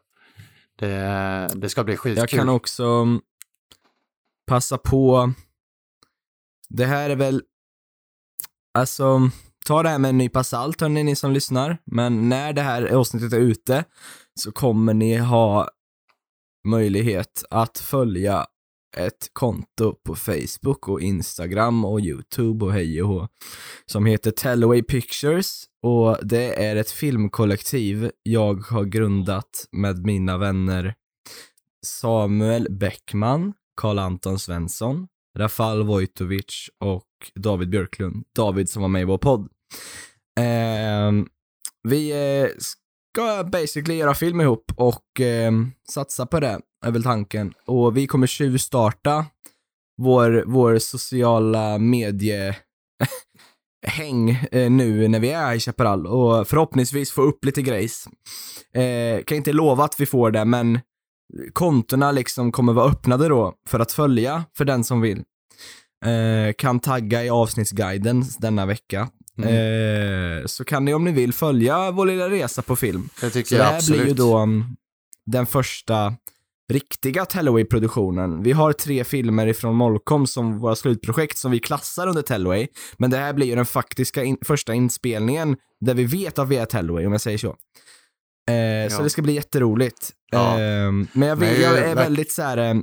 Det, 0.79 1.49
det 1.55 1.69
ska 1.69 1.85
bli 1.85 1.97
skitkul. 1.97 2.19
Jag 2.19 2.29
kan 2.29 2.49
också 2.49 2.85
mm, 2.85 3.21
passa 4.47 4.79
på, 4.79 5.33
det 6.69 6.87
här 6.87 7.11
är 7.11 7.17
väl, 7.17 7.43
alltså, 8.79 9.31
ta 9.67 9.83
det 9.83 9.89
här 9.89 9.99
med 9.99 10.09
en 10.09 10.19
nypa 10.19 10.45
salt 10.45 10.81
hörni, 10.81 11.03
ni 11.03 11.17
som 11.17 11.33
lyssnar, 11.33 11.79
men 11.85 12.29
när 12.29 12.53
det 12.53 12.63
här 12.63 12.83
avsnittet 12.87 13.33
är 13.33 13.41
ute 13.41 13.85
så 14.41 14.53
kommer 14.53 14.95
ni 14.95 15.17
ha 15.17 15.69
möjlighet 16.69 17.45
att 17.51 17.79
följa 17.79 18.47
ett 18.97 19.31
konto 19.33 19.95
på 20.05 20.15
Facebook 20.15 20.89
och 20.89 21.01
Instagram 21.01 21.85
och 21.85 22.01
YouTube 22.01 22.65
och 22.65 22.73
hej 22.73 23.03
och 23.03 23.09
hå, 23.09 23.29
som 23.87 24.07
heter 24.07 24.31
Tellaway 24.31 24.83
Pictures 24.83 25.65
och 25.83 26.19
det 26.23 26.65
är 26.65 26.77
ett 26.77 26.91
filmkollektiv 26.91 28.11
jag 28.23 28.55
har 28.55 28.85
grundat 28.85 29.69
med 29.73 30.07
mina 30.07 30.39
vänner 30.39 30.95
Samuel 31.87 32.67
Bäckman, 32.71 33.53
Karl 33.77 33.99
Anton 33.99 34.39
Svensson, 34.39 35.09
Rafal 35.39 35.83
Vojtovic 35.83 36.71
och 36.81 37.09
David 37.35 37.71
Björklund. 37.71 38.25
David 38.37 38.69
som 38.69 38.83
var 38.83 38.89
med 38.89 39.03
i 39.03 39.05
vår 39.05 39.19
podd. 39.19 39.49
Eh, 40.41 41.13
vi 41.89 42.11
eh, 42.11 42.49
ska 43.15 43.45
basically 43.45 43.99
göra 43.99 44.15
film 44.15 44.41
ihop 44.41 44.73
och 44.77 45.21
eh, 45.21 45.53
satsa 45.91 46.27
på 46.27 46.41
det, 46.41 46.61
är 46.87 46.91
väl 46.91 47.03
tanken. 47.03 47.53
Och 47.67 47.97
vi 47.97 48.07
kommer 48.07 48.27
tjuvstarta 48.27 49.27
vår, 50.03 50.45
vår 50.47 50.79
sociala 50.79 51.79
medie 51.79 52.57
häng 53.87 54.31
eh, 54.31 54.71
nu 54.71 55.09
när 55.09 55.21
vi 55.21 55.31
är 55.31 55.55
i 55.55 55.61
Chaparral 55.61 56.07
och 56.07 56.49
förhoppningsvis 56.49 57.13
få 57.13 57.23
upp 57.23 57.45
lite 57.45 57.63
grejs. 57.63 58.09
Eh, 58.75 59.25
kan 59.25 59.37
inte 59.37 59.53
lova 59.53 59.85
att 59.85 60.01
vi 60.01 60.07
får 60.07 60.31
det, 60.31 60.45
men 60.45 60.81
kontona 61.53 62.13
liksom 62.13 62.53
kommer 62.53 62.73
vara 62.73 62.91
öppnade 62.91 63.29
då 63.29 63.55
för 63.69 63.81
att 63.81 63.93
följa 63.93 64.45
för 64.57 64.65
den 64.65 64.85
som 64.85 65.01
vill. 65.01 65.23
Eh, 66.05 66.53
kan 66.59 66.81
tagga 66.81 67.25
i 67.25 67.31
avsnittsguiden 67.31 68.25
denna 68.39 68.67
vecka. 68.67 69.09
Mm. 69.39 70.39
Eh, 70.41 70.47
så 70.47 70.65
kan 70.65 70.85
ni 70.85 70.95
om 70.95 71.05
ni 71.05 71.13
vill 71.13 71.33
följa 71.33 71.91
vår 71.91 72.07
lilla 72.07 72.31
resa 72.31 72.63
på 72.63 72.77
film. 72.77 73.09
det 73.21 73.31
tycker 73.31 73.49
Så 73.49 73.55
det 73.55 73.59
jag 73.61 73.67
här 73.71 73.77
absolut. 73.77 74.01
blir 74.01 74.09
ju 74.11 74.15
då 74.17 74.39
um, 74.39 74.77
den 75.27 75.47
första 75.47 76.15
riktiga 76.73 77.25
Tellaway-produktionen. 77.25 78.43
Vi 78.43 78.53
har 78.53 78.73
tre 78.73 79.05
filmer 79.05 79.47
ifrån 79.47 79.75
Molkom 79.75 80.27
som 80.27 80.59
våra 80.59 80.77
slutprojekt 80.77 81.39
som 81.39 81.51
vi 81.51 81.59
klassar 81.59 82.07
under 82.07 82.23
Tellaway, 82.23 82.67
men 82.97 83.11
det 83.11 83.17
här 83.17 83.33
blir 83.33 83.47
ju 83.47 83.55
den 83.55 83.67
faktiska 83.67 84.25
in- 84.25 84.39
första 84.45 84.75
inspelningen 84.75 85.57
där 85.81 85.95
vi 85.95 86.05
vet 86.05 86.39
att 86.39 86.49
vi 86.49 86.57
är 86.57 86.65
Tellaway, 86.67 87.07
om 87.07 87.13
jag 87.13 87.21
säger 87.21 87.39
så. 87.39 87.49
Eh, 87.49 88.89
Så 88.91 88.97
Ja. 89.01 89.03
det 89.03 89.11
ska 89.11 89.23
bli 89.23 89.33
jätteroligt. 89.33 90.11
Ja. 90.33 90.53
Eh, 90.61 90.93
men 91.13 91.29
jag, 91.29 91.37
vill, 91.37 91.49
Men 91.49 91.61
jag 91.63 91.79
är 91.79 91.95
väldigt 91.95 92.33
så 92.33 92.43
här. 92.43 92.83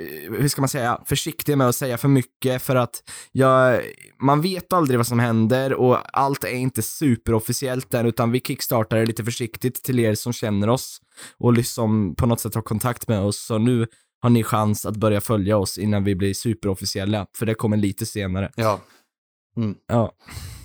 Eh, 0.00 0.32
hur 0.32 0.48
ska 0.48 0.62
man 0.62 0.68
säga, 0.68 1.00
försiktig 1.06 1.58
med 1.58 1.68
att 1.68 1.76
säga 1.76 1.98
för 1.98 2.08
mycket 2.08 2.62
för 2.62 2.76
att 2.76 3.02
jag, 3.32 3.82
man 4.22 4.40
vet 4.40 4.72
aldrig 4.72 4.98
vad 4.98 5.06
som 5.06 5.18
händer 5.18 5.74
och 5.74 6.18
allt 6.18 6.44
är 6.44 6.48
inte 6.48 6.82
superofficiellt 6.82 7.94
än 7.94 8.06
utan 8.06 8.32
vi 8.32 8.40
kickstartar 8.40 8.96
det 8.96 9.06
lite 9.06 9.24
försiktigt 9.24 9.82
till 9.82 9.98
er 9.98 10.14
som 10.14 10.32
känner 10.32 10.68
oss 10.68 11.00
och 11.38 11.52
liksom 11.52 12.14
på 12.14 12.26
något 12.26 12.40
sätt 12.40 12.54
har 12.54 12.62
kontakt 12.62 13.08
med 13.08 13.20
oss. 13.20 13.46
Så 13.46 13.58
nu 13.58 13.86
har 14.22 14.30
ni 14.30 14.44
chans 14.44 14.86
att 14.86 14.96
börja 14.96 15.20
följa 15.20 15.56
oss 15.56 15.78
innan 15.78 16.04
vi 16.04 16.14
blir 16.14 16.34
superofficiella, 16.34 17.26
för 17.36 17.46
det 17.46 17.54
kommer 17.54 17.76
lite 17.76 18.06
senare. 18.06 18.50
Ja. 18.56 18.80
Mm. 19.56 19.74
Ja. 19.88 20.12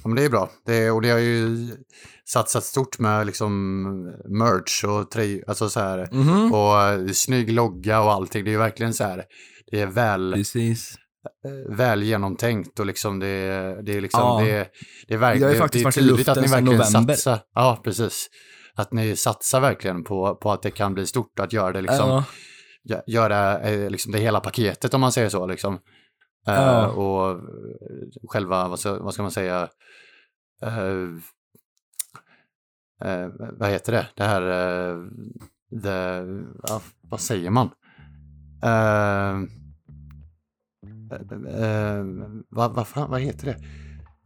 Ja, 0.04 0.08
men 0.08 0.16
det 0.16 0.24
är 0.26 0.30
bra. 0.30 0.50
Det, 0.66 0.92
och 0.92 1.02
det 1.02 1.10
har 1.10 1.20
ju 1.20 1.68
satsat 2.26 2.64
stort 2.64 3.00
med 3.00 3.26
liksom 3.26 3.62
merch 4.40 4.84
och 4.84 5.12
tröj, 5.12 5.44
alltså 5.48 5.70
så 5.70 5.80
här, 5.80 6.08
Mhm. 6.12 6.54
och 6.54 6.82
eh, 6.82 7.08
snygg 7.08 7.52
logga 7.52 8.02
och 8.02 8.12
allting. 8.12 8.46
Det 8.46 8.54
är 8.54 8.58
verkligen 8.58 8.94
så 8.94 9.04
här, 9.04 9.24
det 9.72 9.82
är 9.82 9.88
väl, 9.88 10.34
Precis. 10.34 10.96
eh, 11.46 11.76
väl 11.76 12.04
genomtänkt 12.04 12.80
och 12.80 12.86
liksom 12.86 13.20
det, 13.20 13.28
det 13.86 13.94
är 13.98 14.02
liksom, 14.02 14.22
Ja. 14.22 14.40
det, 14.46 14.68
det 15.08 15.14
är 15.14 15.18
verkligen, 15.18 15.52
Det 15.52 15.68
det, 15.72 15.80
är 15.82 15.92
tydligt 15.92 16.28
att 16.28 16.42
ni 16.42 16.48
verkligen 16.48 16.84
satsar. 16.86 17.40
Ja, 17.56 17.82
precis. 17.84 18.28
Att 18.76 18.94
ni 18.94 19.16
satsar 19.16 19.60
verkligen 19.60 20.04
på, 20.04 20.36
på 20.36 20.52
att 20.52 20.62
det 20.62 20.72
kan 20.72 20.94
bli 20.94 21.06
stort, 21.06 21.40
att 21.40 21.54
göra 21.54 21.72
det 21.72 21.82
liksom, 21.82 22.10
Ja. 22.10 22.24
gö- 22.90 23.04
göra 23.08 23.60
eh, 23.62 23.90
liksom 23.90 24.12
det 24.12 24.20
hela 24.20 24.40
paketet 24.40 24.94
om 24.94 25.02
man 25.02 25.12
säger 25.12 25.30
så 25.30 25.48
liksom. 25.48 25.80
Eh, 26.48 26.54
Ja. 26.54 26.88
och 26.88 27.32
eh, 27.32 27.38
själva, 28.30 28.68
vad 28.68 28.80
ska, 28.80 29.00
vad 29.04 29.14
ska 29.14 29.22
man 29.24 29.32
säga, 29.32 29.70
eh, 30.62 30.80
eh, 33.04 33.28
vad 33.60 33.70
heter 33.70 33.92
det, 33.92 34.08
det 34.16 34.24
här, 34.24 34.42
eh, 34.42 34.98
the, 35.84 36.24
ja, 36.68 36.82
vad 37.02 37.20
säger 37.22 37.50
man? 37.50 37.70
Eh, 38.64 39.36
eh, 41.60 42.04
vad, 42.50 42.74
vad, 42.74 42.88
fan, 42.88 43.10
vad 43.10 43.22
heter 43.22 43.46
det? 43.46 43.58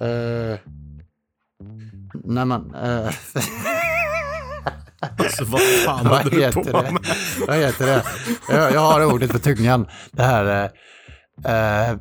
Eh, 0.06 0.60
när 2.24 2.46
man... 2.46 2.76
Eh, 2.76 3.12
Alltså 5.18 5.46
vad 5.46 5.62
fan 5.62 6.06
vad 6.10 6.18
håller 6.24 6.48
du 6.48 6.52
på 6.52 6.60
heter 6.60 6.74
det? 6.84 6.92
med? 6.92 7.06
Vad 7.48 7.58
heter 7.58 7.86
det? 7.86 8.04
Jag, 8.50 8.74
jag 8.74 8.80
har 8.80 9.06
ordet 9.14 9.32
på 9.32 9.40
tungan. 9.40 9.88
Det 10.12 10.24
här... 10.24 10.72
eh, 11.46 11.92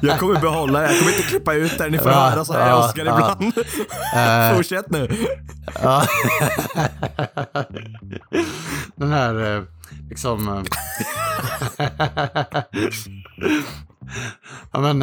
Jag 0.00 0.18
kommer 0.18 0.40
behålla 0.40 0.80
det, 0.80 0.86
jag 0.90 0.98
kommer 0.98 1.12
inte 1.12 1.22
klippa 1.28 1.54
ut 1.54 1.78
det, 1.78 1.88
ni 1.90 1.98
får 1.98 2.10
Ja, 2.12 2.28
höra 2.28 2.44
så 2.44 2.52
här 2.52 2.68
ja, 2.68 2.84
Oskar 2.88 3.04
ja. 3.04 3.36
ibland. 3.38 3.58
eh, 4.16 4.52
Fortsätt 4.56 4.90
nu. 4.90 5.08
Den 8.96 9.12
här, 9.12 9.56
eh, 9.56 9.62
liksom... 10.10 10.64
ja, 14.72 14.78
men... 14.80 14.98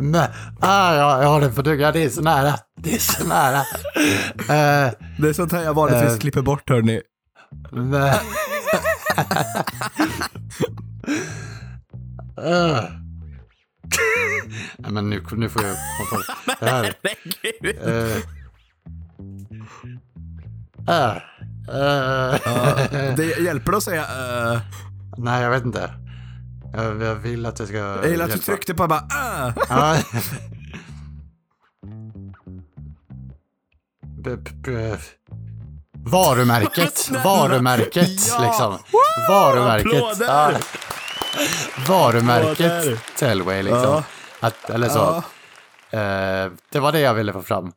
men, 0.00 0.14
ah, 0.60 0.94
ja, 0.94 1.22
jag 1.22 1.28
har 1.28 1.40
det 1.40 1.48
på 1.50 1.62
tungan. 1.62 1.92
Det 1.92 2.04
är 2.04 2.08
så 2.08 2.20
nära. 2.22 2.54
Det 2.82 2.94
är 2.94 2.98
så 2.98 3.24
nära. 3.26 3.58
Eh, 4.38 4.92
Det 5.18 5.28
är 5.28 5.32
sånt 5.32 5.52
här 5.52 5.62
jag 5.62 5.74
vanligtvis 5.74 6.12
Eh. 6.12 6.18
klipper 6.18 6.42
bort 6.42 6.70
hörni. 6.70 7.00
Eh. 12.44 12.84
Nej, 14.78 14.92
men 14.92 15.10
nu, 15.10 15.22
nu 15.32 15.48
får 15.48 15.62
jag 15.64 15.76
komma 16.10 16.10
på 16.10 16.16
det. 16.16 16.56
det 16.60 16.70
här. 16.70 16.94
Herregud. 17.02 18.24
Ja, 20.86 21.20
det 23.16 23.38
hjälper 23.38 23.72
det 23.72 23.76
att 23.78 23.82
säga 23.82 24.02
uh, 24.02 24.60
Nej, 25.16 25.42
jag 25.42 25.50
vet 25.50 25.64
inte. 25.64 25.90
Jag, 26.72 27.02
jag 27.02 27.14
vill 27.14 27.46
att 27.46 27.56
det 27.56 27.66
ska 27.66 27.76
Jag 27.76 28.08
gillar 28.10 28.24
att 28.24 28.32
du 28.32 28.38
tryckte 28.38 28.74
på 28.74 28.86
bara 28.86 29.00
uh. 29.00 29.52
Ja. 29.68 29.96
B- 34.24 34.36
b- 34.36 34.50
b- 34.64 34.96
Varumärket, 35.92 37.10
varumärket 37.24 38.28
Ja. 38.28 38.40
liksom. 38.46 38.78
Varumärket. 39.28 40.02
Applåder. 40.02 40.58
Varumärket. 41.88 42.98
Telway 43.18 43.62
liksom. 43.62 43.82
Ja. 43.82 44.02
Att, 44.40 44.70
eller 44.70 44.88
så. 44.88 45.22
Ja. 45.90 45.98
Eh, 45.98 46.50
det 46.72 46.80
var 46.80 46.92
det 46.92 47.00
jag 47.00 47.14
ville 47.14 47.32
få 47.32 47.42
fram. 47.42 47.72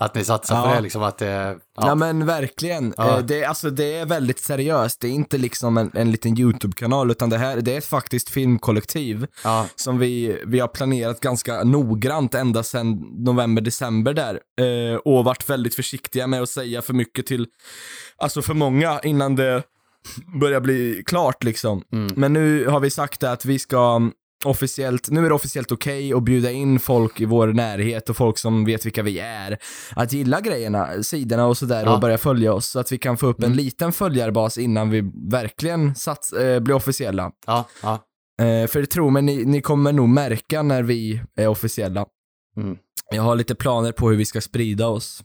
Att 0.00 0.14
ni 0.14 0.24
satsar 0.24 0.62
på 0.62 0.74
det 0.74 0.80
liksom 0.80 1.02
att 1.02 1.18
det... 1.18 1.58
Ja. 1.76 1.94
Men 1.94 2.26
verkligen. 2.26 2.94
Eh, 2.98 3.18
Det, 3.18 3.44
alltså, 3.44 3.70
det 3.70 3.94
är 3.94 4.06
väldigt 4.06 4.40
seriöst. 4.40 5.00
Det 5.00 5.08
är 5.08 5.12
inte 5.12 5.38
liksom 5.38 5.78
en, 5.78 5.90
en 5.94 6.10
liten 6.10 6.38
YouTube-kanal, 6.38 7.10
utan 7.10 7.30
det 7.30 7.38
här 7.38 7.56
det 7.56 7.74
är 7.74 7.78
ett 7.78 7.84
faktiskt 7.84 8.30
filmkollektiv 8.30 9.26
som 9.76 9.98
vi, 9.98 10.42
vi 10.46 10.60
har 10.60 10.68
planerat 10.68 11.20
ganska 11.20 11.64
noggrant 11.64 12.34
ända 12.34 12.62
sedan 12.62 12.98
november, 13.16 13.62
december 13.62 14.12
där. 14.14 14.40
Eh, 14.60 14.96
och 14.96 15.24
varit 15.24 15.50
väldigt 15.50 15.74
försiktiga 15.74 16.26
med 16.26 16.42
att 16.42 16.48
säga 16.48 16.82
för 16.82 16.94
mycket 16.94 17.26
till, 17.26 17.46
alltså 18.16 18.42
för 18.42 18.54
många 18.54 19.00
innan 19.02 19.36
det 19.36 19.62
börjar 20.40 20.60
bli 20.60 21.02
klart 21.06 21.44
liksom. 21.44 21.82
Mm. 21.92 22.12
Men 22.16 22.32
nu 22.32 22.66
har 22.66 22.80
vi 22.80 22.90
sagt 22.90 23.22
att 23.22 23.44
vi 23.44 23.58
ska 23.58 24.10
officiellt, 24.44 25.10
nu 25.10 25.24
är 25.24 25.28
det 25.28 25.34
officiellt 25.34 25.72
okej 25.72 26.12
att 26.12 26.22
bjuda 26.22 26.50
in 26.50 26.78
folk 26.80 27.20
i 27.20 27.24
vår 27.24 27.46
närhet 27.48 28.10
och 28.10 28.16
folk 28.16 28.38
som 28.38 28.64
vet 28.64 28.86
vilka 28.86 29.02
vi 29.02 29.18
är. 29.18 29.58
Att 29.96 30.12
gilla 30.12 30.40
grejerna, 30.40 31.02
sidorna 31.02 31.46
och 31.46 31.58
sådär 31.58 31.82
Ja. 31.84 31.94
och 31.94 32.00
börja 32.00 32.18
följa 32.18 32.52
oss 32.52 32.66
så 32.66 32.78
att 32.80 32.92
vi 32.92 32.98
kan 32.98 33.16
få 33.16 33.26
upp 33.26 33.38
en 33.38 33.44
Mm. 33.44 33.56
liten 33.56 33.92
följarbas 33.92 34.58
innan 34.58 34.90
vi 34.90 35.10
verkligen 35.30 35.94
sats, 35.94 36.32
eh, 36.32 36.60
blir 36.60 36.74
officiella. 36.74 37.30
Ja. 37.46 37.68
Ja. 37.82 37.92
Eh, 38.44 38.66
för 38.66 38.84
tro 38.84 39.10
mig, 39.10 39.22
ni, 39.22 39.44
ni 39.44 39.60
kommer 39.62 39.92
nog 39.92 40.08
märka 40.08 40.62
när 40.62 40.82
vi 40.82 41.22
är 41.36 41.48
officiella. 41.48 42.06
Mm. 42.56 42.76
Jag 43.14 43.22
har 43.22 43.36
lite 43.36 43.54
planer 43.54 43.92
på 43.92 44.10
hur 44.10 44.16
vi 44.16 44.24
ska 44.24 44.40
sprida 44.40 44.88
oss. 44.88 45.22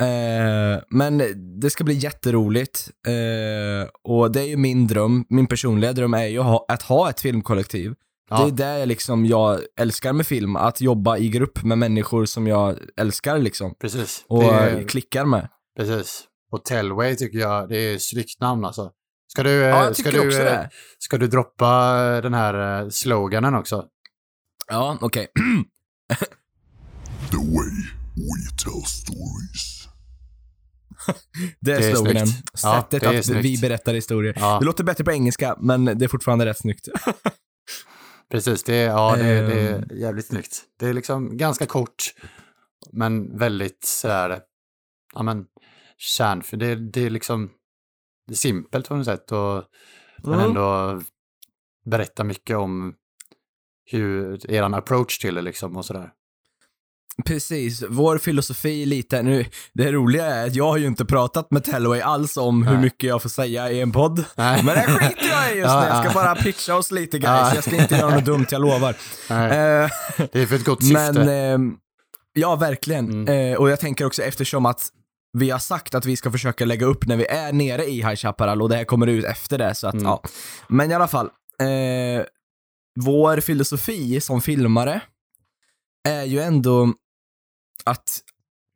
Eh, 0.00 0.82
men 0.90 1.22
det 1.60 1.70
ska 1.70 1.84
bli 1.84 1.94
jätteroligt. 1.94 2.90
Eh, 3.06 3.88
och 4.02 4.32
det 4.32 4.40
är 4.40 4.46
ju 4.46 4.56
min 4.56 4.86
dröm, 4.86 5.24
min 5.28 5.46
personliga 5.46 5.92
dröm 5.92 6.14
är 6.14 6.26
ju 6.26 6.38
att 6.38 6.44
ha, 6.46 6.64
att 6.68 6.82
ha 6.82 7.10
ett 7.10 7.20
filmkollektiv. 7.20 7.94
Ja. 8.30 8.50
Det 8.56 8.64
är 8.64 8.78
det 8.78 8.86
liksom 8.86 9.26
jag 9.26 9.60
älskar 9.80 10.12
med 10.12 10.26
film, 10.26 10.56
att 10.56 10.80
jobba 10.80 11.16
i 11.18 11.28
grupp 11.28 11.62
med 11.64 11.78
människor 11.78 12.24
som 12.24 12.46
jag 12.46 12.78
älskar 12.96 13.38
liksom. 13.38 13.74
Precis. 13.80 14.24
Och 14.28 14.42
Det 14.42 14.48
eh, 14.48 14.54
är- 14.74 14.82
klickar 14.88 15.24
med. 15.24 15.48
Precis. 15.76 16.24
Och 16.52 16.64
Telway 16.64 17.16
tycker 17.16 17.38
jag, 17.38 17.68
det 17.68 17.76
är 17.78 17.94
ett 17.94 18.02
snyggt 18.02 18.40
namn 18.40 18.64
alltså. 18.64 18.90
Ska 19.32 19.42
du, 19.42 19.62
eh, 19.62 19.68
Ja, 19.68 19.84
jag 19.84 19.96
ska 19.96 20.10
du, 20.10 20.26
också 20.26 20.38
eh, 20.38 20.44
det. 20.44 20.70
Ska 20.98 21.18
du 21.18 21.26
droppa 21.26 21.96
eh, 22.16 22.22
den 22.22 22.34
här 22.34 22.82
eh, 22.82 22.88
sloganen 22.88 23.54
också? 23.54 23.84
Ja, 24.68 24.98
okej. 25.00 25.26
The 27.30 27.36
way 27.36 27.70
we 28.16 28.56
tell 28.64 28.82
stories. 28.86 29.83
Det 31.60 31.72
är 31.72 31.80
Det 31.80 31.86
är 31.90 31.94
sloganen. 31.94 32.26
snyggt. 32.26 32.50
Ja, 32.62 32.80
Sättet 32.82 33.02
är 33.02 33.18
att 33.18 33.24
snyggt. 33.24 33.44
vi 33.44 33.58
berättar 33.60 33.94
historier. 33.94 34.34
Ja, 34.36 34.58
Det 34.58 34.66
låter 34.66 34.84
bättre 34.84 35.04
på 35.04 35.12
engelska, 35.12 35.56
men 35.60 35.84
det 35.84 36.04
är 36.04 36.08
fortfarande 36.08 36.46
rätt 36.46 36.58
snyggt. 36.58 36.88
precis. 38.30 38.62
Det 38.62 38.74
är, 38.74 38.86
ja, 38.88 39.16
det, 39.16 39.24
är- 39.24 39.42
det 39.46 39.68
Ehm. 39.70 39.84
är 39.90 39.94
jävligt 39.94 40.26
snyggt. 40.26 40.62
Det 40.78 40.86
är 40.86 40.92
liksom 40.92 41.36
ganska 41.36 41.66
kort, 41.66 42.14
men 42.92 43.38
väldigt 43.38 43.84
sådär, 43.84 44.40
ja 45.14 45.22
men, 45.22 45.44
kärn, 45.96 46.42
för 46.42 46.56
det, 46.56 46.74
det 46.90 47.00
är 47.06 47.10
liksom, 47.10 47.50
det 48.26 48.32
är 48.32 48.36
simpelt 48.36 48.88
på 48.88 48.96
något 48.96 49.04
sätt 49.06 49.32
och 49.32 49.64
men 50.24 50.40
ändå 50.40 51.00
berätta 51.86 52.24
mycket 52.24 52.56
om 52.56 52.94
hur, 53.90 54.50
eran 54.50 54.74
approach 54.74 55.18
till 55.18 55.34
det 55.34 55.42
liksom 55.42 55.76
och 55.76 55.84
sådär. 55.84 56.10
Precis, 57.24 57.82
vår 57.88 58.18
filosofi 58.18 58.86
lite, 58.86 59.22
nu, 59.22 59.44
det 59.72 59.92
roliga 59.92 60.26
är 60.26 60.46
att 60.46 60.54
jag 60.54 60.64
har 60.64 60.76
ju 60.76 60.86
inte 60.86 61.04
pratat 61.04 61.50
med 61.50 61.64
Tellway 61.64 62.00
alls 62.00 62.36
om 62.36 62.62
hur 62.66 62.72
Nej. 62.74 62.82
mycket 62.82 63.08
jag 63.08 63.22
får 63.22 63.28
säga 63.28 63.70
i 63.70 63.80
en 63.80 63.92
podd. 63.92 64.24
Nej. 64.36 64.62
Men 64.62 64.74
det 64.74 64.80
skiter 64.82 65.28
jag 65.30 65.52
i 65.54 65.58
just 65.58 65.70
Ja, 65.70 65.80
nu, 65.80 65.86
jag 65.88 65.96
ska 65.98 66.06
ja. 66.06 66.14
bara 66.14 66.34
pitcha 66.34 66.74
oss 66.74 66.90
lite 66.90 67.18
guys, 67.18 67.30
Ja. 67.30 67.54
jag 67.54 67.64
ska 67.64 67.76
inte 67.76 67.94
göra 67.96 68.14
något 68.14 68.24
dumt, 68.24 68.46
jag 68.50 68.60
lovar. 68.60 68.90
Eh, 69.30 69.90
det 70.32 70.34
är 70.34 70.46
för 70.46 70.56
ett 70.56 70.64
gott 70.64 70.82
syfte. 70.84 71.12
men, 71.12 71.28
ehm, 71.28 71.76
ja 72.32 72.56
verkligen. 72.56 73.10
Mm. 73.10 73.52
Eh, 73.52 73.58
och 73.58 73.70
jag 73.70 73.80
tänker 73.80 74.04
också 74.04 74.22
eftersom 74.22 74.66
att 74.66 74.88
vi 75.38 75.50
har 75.50 75.58
sagt 75.58 75.94
att 75.94 76.06
vi 76.06 76.16
ska 76.16 76.30
försöka 76.30 76.64
lägga 76.64 76.86
upp 76.86 77.06
när 77.06 77.16
vi 77.16 77.26
är 77.26 77.52
nere 77.52 77.84
i 77.84 77.94
High 77.96 78.14
Chaparral 78.16 78.62
och 78.62 78.68
det 78.68 78.76
här 78.76 78.84
kommer 78.84 79.06
ut 79.06 79.24
efter 79.24 79.58
det, 79.58 79.74
så 79.74 79.86
att 79.88 79.94
Mm. 79.94 80.06
ja. 80.06 80.22
Men 80.68 80.90
i 80.90 80.94
alla 80.94 81.08
fall, 81.08 81.26
eh, 81.60 82.24
vår 83.00 83.40
filosofi 83.40 84.20
som 84.20 84.40
filmare 84.42 85.00
är 86.08 86.24
ju 86.24 86.40
ändå 86.40 86.92
att 87.84 88.20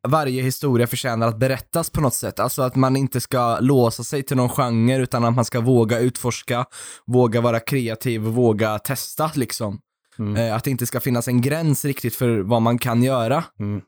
varje 0.08 0.42
historia 0.42 0.86
förtjänar 0.86 1.28
att 1.28 1.38
berättas 1.38 1.90
på 1.90 2.00
något 2.00 2.14
sätt. 2.14 2.40
Alltså 2.40 2.62
att 2.62 2.76
man 2.76 2.96
inte 2.96 3.20
ska 3.20 3.60
låsa 3.60 4.04
sig 4.04 4.22
till 4.22 4.36
någon 4.36 4.48
genre 4.48 5.02
utan 5.02 5.24
att 5.24 5.34
man 5.34 5.44
ska 5.44 5.60
våga 5.60 5.98
utforska, 5.98 6.66
våga 7.06 7.40
vara 7.40 7.60
kreativ 7.60 8.26
och 8.26 8.34
våga 8.34 8.78
testa 8.78 9.30
liksom. 9.34 9.80
Mm. 10.18 10.36
Eh, 10.36 10.56
att 10.56 10.64
det 10.64 10.70
inte 10.70 10.86
ska 10.86 11.00
finnas 11.00 11.28
en 11.28 11.40
gräns 11.40 11.84
riktigt 11.84 12.14
för 12.14 12.38
vad 12.38 12.62
man 12.62 12.78
kan 12.78 13.02
göra. 13.02 13.44
Mm. 13.58 13.80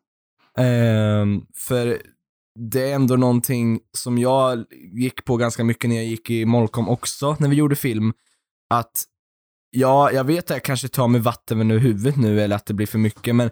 Ehm, 0.59 1.43
för 1.55 2.03
det 2.71 2.91
är 2.91 2.95
ändå 2.95 3.17
någonting 3.17 3.81
som 3.97 4.19
jag 4.19 4.65
gick 4.93 5.25
på 5.25 5.37
ganska 5.37 5.65
mycket 5.65 5.91
när 5.91 5.97
jag 5.97 6.05
gick 6.05 6.31
i 6.31 6.45
Molkom 6.45 6.89
också, 6.89 7.37
när 7.39 7.49
vi 7.49 7.57
gjorde 7.57 7.77
film, 7.77 8.13
att 8.71 9.05
ja, 9.71 10.13
jag 10.13 10.25
vet 10.25 10.45
att 10.45 10.51
jag 10.51 10.65
kanske 10.65 10.89
tar 10.89 11.09
mig 11.09 11.21
vatten 11.21 11.71
över 11.71 11.81
huvudet 11.81 12.17
nu 12.17 12.41
eller 12.41 12.57
att 12.57 12.67
det 12.67 12.75
blir 12.75 12.87
för 12.87 12.99
mycket, 12.99 13.37
men 13.37 13.51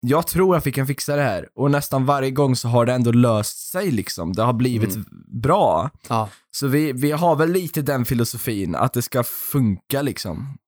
jag 0.00 0.26
tror 0.26 0.56
att 0.56 0.66
vi 0.66 0.72
kan 0.72 0.86
fixa 0.86 1.16
det 1.16 1.22
här 1.22 1.48
och 1.54 1.70
nästan 1.70 2.06
varje 2.06 2.30
gång 2.30 2.56
så 2.56 2.68
har 2.68 2.86
det 2.86 2.92
ändå 2.92 3.12
löst 3.12 3.70
sig 3.70 3.90
liksom. 3.90 4.32
Det 4.32 4.42
har 4.42 4.52
blivit 4.52 4.94
Mm. 4.94 5.06
bra. 5.42 5.90
Ja. 6.08 6.28
Så 6.50 6.66
vi, 6.66 6.92
vi 6.92 7.10
har 7.10 7.36
väl 7.36 7.50
lite 7.52 7.82
den 7.82 8.04
filosofin, 8.04 8.74
att 8.74 8.92
det 8.92 9.02
ska 9.02 9.24
funka 9.24 10.02
liksom. 10.02 10.58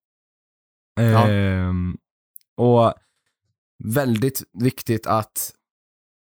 Ja. 0.95 1.27
Ehm, 1.29 1.97
och 2.57 2.93
väldigt 3.83 4.43
viktigt 4.53 5.07
att 5.07 5.51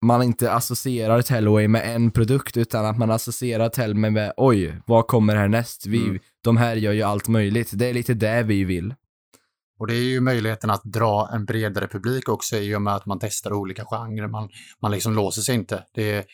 man 0.05 0.23
inte 0.23 0.53
associerar 0.53 1.23
Tellway 1.23 1.69
med 1.69 1.95
en 1.97 2.11
produkt, 2.11 2.57
utan 2.57 2.87
att 2.87 2.99
man 2.99 3.11
associerar 3.11 3.69
Tellway 3.69 4.11
med 4.11 4.33
oj, 4.37 4.77
vad 4.87 5.07
kommer 5.07 5.37
härnäst? 5.37 5.87
Vi, 5.87 6.05
Mm. 6.05 6.19
De 6.45 6.57
här 6.57 6.77
gör 6.77 6.93
ju 6.93 7.03
allt 7.03 7.29
möjligt. 7.29 7.71
Det 7.75 7.87
är 7.87 7.95
lite 7.95 8.15
det 8.15 8.43
vi 8.43 8.65
vill. 8.65 8.95
Och 9.79 9.87
det 9.87 9.95
är 9.95 10.03
ju 10.03 10.21
möjligheten 10.21 10.71
att 10.71 10.83
dra 10.85 11.31
en 11.33 11.45
bredare 11.45 11.89
publik 11.89 12.29
också 12.29 12.57
i 12.57 12.75
och 12.77 12.83
med 12.83 12.95
att 12.95 13.07
man 13.07 13.19
testar 13.21 13.53
olika 13.53 13.85
genrer. 13.85 14.29
Man, 14.29 14.49
man 14.83 14.91
liksom 14.91 15.15
låser 15.15 15.43
sig 15.43 15.55
inte. 15.55 15.85
Det, 15.95 16.27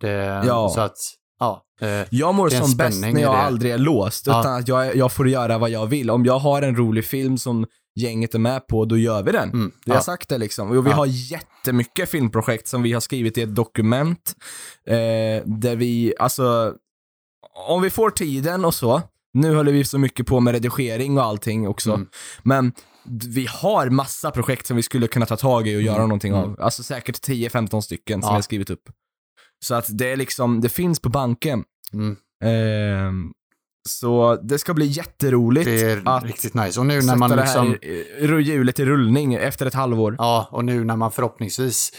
det, 0.00 0.10
Ja. 0.46 0.70
Så 0.74 0.80
att, 0.80 0.96
ja. 1.40 1.62
Eh, 1.80 1.88
Jag 2.10 2.34
mår 2.34 2.50
Det 2.50 2.56
som 2.56 2.76
bäst 2.76 3.00
när 3.00 3.08
jag 3.20 3.34
det. 3.34 3.38
aldrig 3.38 3.72
är 3.72 3.78
låst, 3.78 4.26
Ja. 4.26 4.40
utan 4.40 4.54
att 4.54 4.68
jag, 4.68 4.96
jag 4.96 5.12
får 5.12 5.28
göra 5.28 5.58
vad 5.58 5.70
jag 5.70 5.86
vill. 5.86 6.10
Om 6.10 6.24
jag 6.24 6.38
har 6.38 6.62
en 6.62 6.76
rolig 6.76 7.04
film 7.04 7.38
som 7.38 7.66
gänget 7.96 8.34
är 8.34 8.38
med 8.38 8.66
på, 8.66 8.84
då 8.84 8.96
gör 8.98 9.22
vi 9.22 9.32
den. 9.32 9.48
mm, 9.50 9.72
Vi 9.84 9.90
har 9.90 9.98
ja. 9.98 10.02
sagt 10.02 10.28
det 10.28 10.38
liksom. 10.38 10.70
Och 10.70 10.86
vi 10.86 10.90
Ja. 10.90 10.96
har 10.96 11.06
jättemycket 11.06 12.08
filmprojekt 12.08 12.68
som 12.68 12.82
vi 12.82 12.92
har 12.92 13.00
skrivit 13.00 13.38
i 13.38 13.42
ett 13.42 13.54
dokument. 13.54 14.34
Eh, 14.86 14.94
där 15.44 15.76
vi, 15.76 16.14
alltså, 16.18 16.74
om 17.68 17.82
vi 17.82 17.90
får 17.90 18.10
tiden 18.10 18.64
och 18.64 18.74
så. 18.74 19.02
Nu 19.34 19.54
håller 19.54 19.72
vi 19.72 19.84
så 19.84 19.98
mycket 19.98 20.26
på 20.26 20.40
med 20.40 20.52
redigering 20.54 21.18
och 21.18 21.24
allting 21.24 21.68
också. 21.68 21.92
Mm. 21.92 22.08
Men 22.42 22.72
vi 23.34 23.46
har 23.50 23.90
massa 23.90 24.30
projekt 24.30 24.66
som 24.66 24.76
vi 24.76 24.82
skulle 24.82 25.06
kunna 25.06 25.26
ta 25.26 25.36
tag 25.36 25.68
i 25.68 25.76
och 25.76 25.82
göra 25.82 25.96
Mm, 25.96 26.08
någonting 26.08 26.32
mm. 26.32 26.44
av. 26.44 26.60
Alltså 26.60 26.82
säkert 26.82 27.28
10-15 27.28 27.80
stycken 27.80 28.22
som 28.22 28.26
Ja. 28.28 28.32
vi 28.32 28.36
har 28.36 28.42
skrivit 28.42 28.70
upp. 28.70 28.82
Så 29.64 29.74
att 29.74 29.98
det 29.98 30.12
är 30.12 30.16
liksom, 30.16 30.60
det 30.60 30.68
finns 30.68 31.00
på 31.00 31.08
banken. 31.08 31.64
Mm, 31.92 32.16
Ehm, 32.44 33.32
så 33.88 34.36
det 34.42 34.58
ska 34.58 34.74
bli 34.74 34.86
jätteroligt 34.86 35.64
det 35.66 35.82
är 35.82 36.02
att 36.08 36.24
riktigt 36.24 36.54
nice. 36.54 36.80
Och 36.80 36.86
nu 36.86 37.02
när 37.02 37.16
man 37.16 37.30
det 37.30 37.36
liksom... 37.36 37.66
här 37.66 38.30
eh, 38.30 38.38
hjulet 38.38 38.78
i 38.78 38.84
rullning 38.84 39.34
efter 39.34 39.66
ett 39.66 39.74
halvår. 39.74 40.16
Ja, 40.18 40.48
och 40.50 40.64
nu 40.64 40.84
när 40.84 40.96
man 40.96 41.12
förhoppningsvis 41.12 41.92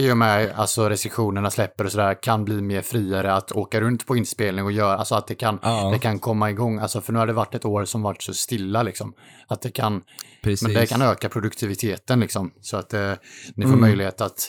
i 0.00 0.12
och 0.12 0.16
med 0.16 0.52
alltså 0.56 0.88
restriktionerna 0.88 1.50
släpper 1.50 1.84
och 1.84 1.92
sådär 1.92 2.22
kan 2.22 2.44
bli 2.44 2.60
mer 2.62 2.82
friare 2.82 3.34
att 3.34 3.52
åka 3.52 3.80
runt 3.80 4.06
på 4.06 4.16
inspelning 4.16 4.64
och 4.64 4.72
göra, 4.72 4.96
alltså 4.96 5.14
att 5.14 5.26
det 5.26 5.34
kan, 5.34 5.58
Ja. 5.62 5.90
det 5.92 5.98
kan 5.98 6.18
komma 6.18 6.50
igång, 6.50 6.78
alltså 6.78 7.00
för 7.00 7.12
nu 7.12 7.18
har 7.18 7.26
det 7.26 7.32
varit 7.32 7.54
ett 7.54 7.64
år 7.64 7.84
som 7.84 8.02
varit 8.02 8.22
så 8.22 8.34
stilla 8.34 8.82
liksom. 8.82 9.14
Att 9.46 9.62
det 9.62 9.70
kan, 9.70 10.02
Precis. 10.42 10.62
men 10.62 10.74
det 10.74 10.86
kan 10.86 11.02
öka 11.02 11.28
produktiviteten 11.28 12.20
liksom. 12.20 12.50
Så 12.60 12.76
att 12.76 12.94
eh, 12.94 13.12
ni 13.54 13.62
får 13.64 13.68
Mm. 13.72 13.80
möjlighet 13.80 14.20
att, 14.20 14.48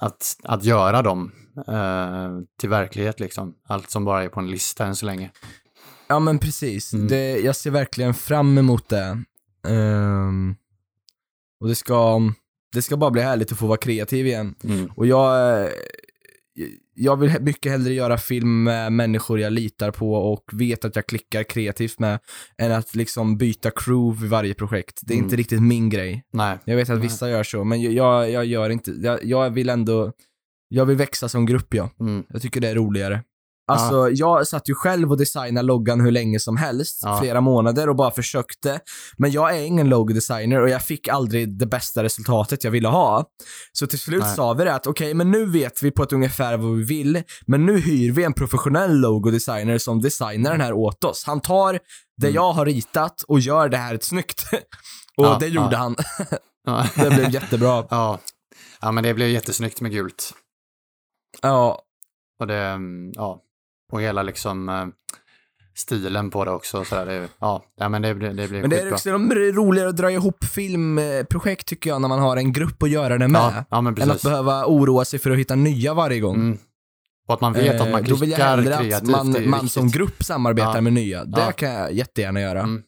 att, 0.00 0.36
att 0.42 0.64
göra 0.64 1.02
dem 1.02 1.32
eh, 1.68 2.30
till 2.60 2.68
verklighet 2.68 3.20
liksom. 3.20 3.54
Allt 3.68 3.90
som 3.90 4.04
bara 4.04 4.24
är 4.24 4.28
på 4.28 4.40
en 4.40 4.50
lista 4.50 4.86
än 4.86 4.96
så 4.96 5.06
länge. 5.06 5.30
Ja 6.08 6.18
men 6.18 6.38
precis. 6.38 6.92
Mm. 6.92 7.08
Det, 7.08 7.38
jag 7.40 7.56
ser 7.56 7.70
verkligen 7.70 8.14
fram 8.14 8.58
emot 8.58 8.88
det. 8.88 9.22
Ehm, 9.68 10.54
och 11.60 11.68
det 11.68 11.74
ska, 11.74 12.20
det 12.72 12.82
ska 12.82 12.96
bara 12.96 13.10
bli 13.10 13.22
härligt 13.22 13.52
att 13.52 13.58
få 13.58 13.66
vara 13.66 13.78
kreativ 13.78 14.26
igen. 14.26 14.54
Mm. 14.64 14.90
Och 14.96 15.06
jag, 15.06 15.68
jag 16.94 17.16
vill 17.16 17.40
mycket 17.40 17.72
hellre 17.72 17.94
göra 17.94 18.18
film 18.18 18.62
med 18.62 18.92
människor 18.92 19.40
jag 19.40 19.52
litar 19.52 19.90
på 19.90 20.14
och 20.14 20.44
vet 20.52 20.84
att 20.84 20.96
jag 20.96 21.06
klickar 21.06 21.42
kreativt 21.42 21.98
med, 21.98 22.18
än 22.58 22.72
att 22.72 22.94
liksom 22.94 23.36
byta 23.38 23.70
crew 23.70 24.20
vid 24.22 24.30
varje 24.30 24.54
projekt. 24.54 25.00
Det 25.02 25.12
är 25.12 25.16
Mm. 25.16 25.24
inte 25.24 25.36
riktigt 25.36 25.62
min 25.62 25.90
grej. 25.90 26.24
Nej. 26.32 26.58
Jag 26.64 26.76
vet 26.76 26.90
att 26.90 26.98
Nej. 26.98 27.02
vissa 27.08 27.30
gör 27.30 27.42
så, 27.42 27.64
men 27.64 27.92
jag, 27.92 28.30
jag 28.30 28.44
gör 28.44 28.70
inte, 28.70 28.90
jag, 28.90 29.24
jag 29.24 29.50
vill 29.50 29.68
ändå, 29.68 30.12
jag 30.68 30.86
vill 30.86 30.96
växa 30.96 31.28
som 31.28 31.46
grupp 31.46 31.74
ja. 31.74 31.90
Mm. 32.00 32.24
Jag 32.28 32.42
tycker 32.42 32.60
det 32.60 32.68
är 32.68 32.74
roligare. 32.74 33.22
Alltså, 33.70 34.10
jag 34.10 34.46
satt 34.46 34.68
ju 34.68 34.74
själv 34.74 35.10
och 35.10 35.16
designade 35.18 35.66
loggan 35.66 36.00
hur 36.00 36.10
länge 36.10 36.40
som 36.40 36.56
helst, 36.56 37.00
Ja. 37.02 37.20
flera 37.20 37.40
månader 37.40 37.88
och 37.88 37.96
bara 37.96 38.10
försökte. 38.10 38.80
Men 39.16 39.30
jag 39.30 39.56
är 39.56 39.62
ingen 39.62 39.88
logodesigner 39.88 40.60
och 40.60 40.68
jag 40.68 40.82
fick 40.82 41.08
aldrig 41.08 41.58
det 41.58 41.66
bästa 41.66 42.02
resultatet 42.02 42.64
jag 42.64 42.70
ville 42.70 42.88
ha. 42.88 43.24
Så 43.72 43.86
till 43.86 43.98
slut 43.98 44.22
Nej. 44.22 44.36
sa 44.36 44.52
vi 44.52 44.64
det 44.64 44.74
att 44.74 44.86
okej, 44.86 45.14
men 45.14 45.30
nu 45.30 45.46
vet 45.46 45.82
vi 45.82 45.90
på 45.90 46.02
ett 46.02 46.12
ungefär 46.12 46.56
vad 46.56 46.76
vi 46.76 46.82
vill, 46.84 47.22
men 47.46 47.66
nu 47.66 47.78
hyr 47.80 48.12
vi 48.12 48.24
en 48.24 48.32
professionell 48.32 48.96
logodesigner 49.00 49.78
som 49.78 50.00
designar 50.00 50.50
den 50.50 50.60
här 50.60 50.72
åt 50.72 51.04
oss. 51.04 51.24
Han 51.26 51.40
tar 51.40 51.72
det 52.16 52.26
Mm. 52.26 52.34
jag 52.34 52.52
har 52.52 52.66
ritat 52.66 53.22
och 53.28 53.40
gör 53.40 53.68
det 53.68 53.76
här 53.76 53.98
snyggt. 54.02 54.42
och 55.16 55.24
Ja, 55.24 55.36
det 55.40 55.46
gjorde 55.48 55.68
ja. 55.72 55.78
han. 55.78 55.96
Ja. 56.66 56.86
det 56.96 57.10
blev 57.10 57.30
jättebra. 57.30 57.86
ja. 57.90 58.18
ja, 58.80 58.92
men 58.92 59.04
det 59.04 59.14
blev 59.14 59.28
jättesnyggt 59.28 59.80
med 59.80 59.90
gult. 59.92 60.32
Ja, 61.42 61.82
Och 62.40 62.46
det, 62.46 62.78
ja, 63.14 63.40
och 63.90 64.02
hela 64.02 64.22
liksom 64.22 64.68
eh, 64.68 64.86
stilen 65.74 66.30
på 66.30 66.44
det 66.44 66.50
också. 66.50 66.84
Så 66.84 66.94
där, 66.94 67.28
ja, 67.38 67.64
ja, 67.76 67.88
men 67.88 68.02
det, 68.02 68.14
blir- 68.14 68.32
det 68.34 68.48
blir 68.48 68.60
Men 68.60 68.70
det 68.70 68.80
är 68.80 68.92
också 68.92 69.10
roligare 69.10 69.88
att 69.88 69.96
dra 69.96 70.10
ihop 70.10 70.44
filmprojekt 70.44 71.66
tycker 71.66 71.90
jag, 71.90 72.00
när 72.00 72.08
man 72.08 72.18
har 72.18 72.36
en 72.36 72.52
grupp 72.52 72.82
att 72.82 72.90
göra 72.90 73.18
det 73.18 73.28
med. 73.28 73.40
Ja, 73.40 73.64
ja, 73.70 73.80
men 73.80 74.02
än 74.02 74.10
att 74.10 74.22
behöva 74.22 74.64
oroa 74.66 75.04
sig 75.04 75.18
för 75.18 75.30
att 75.30 75.38
hitta 75.38 75.54
nya 75.54 75.94
varje 75.94 76.20
gång. 76.20 76.34
Mm. 76.36 76.58
Och 77.28 77.34
att 77.34 77.40
man 77.40 77.52
vet 77.52 77.80
att 77.80 77.90
man 77.90 78.00
Eh, 78.04 78.08
Då 78.08 78.14
vill 78.16 78.30
jag 78.30 78.36
klickar 78.36 78.56
hellre 78.56 78.64
kreativt. 78.76 78.94
att 78.94 79.26
man, 79.26 79.50
man 79.50 79.68
som 79.68 79.88
grupp 79.90 80.22
samarbetar 80.24 80.74
Ja. 80.74 80.80
med 80.80 80.92
nya. 80.92 81.24
Det 81.24 81.40
Ja. 81.40 81.52
kan 81.52 81.70
jag 81.70 81.92
jättegärna 81.92 82.40
göra. 82.40 82.60
Mm. 82.60 82.82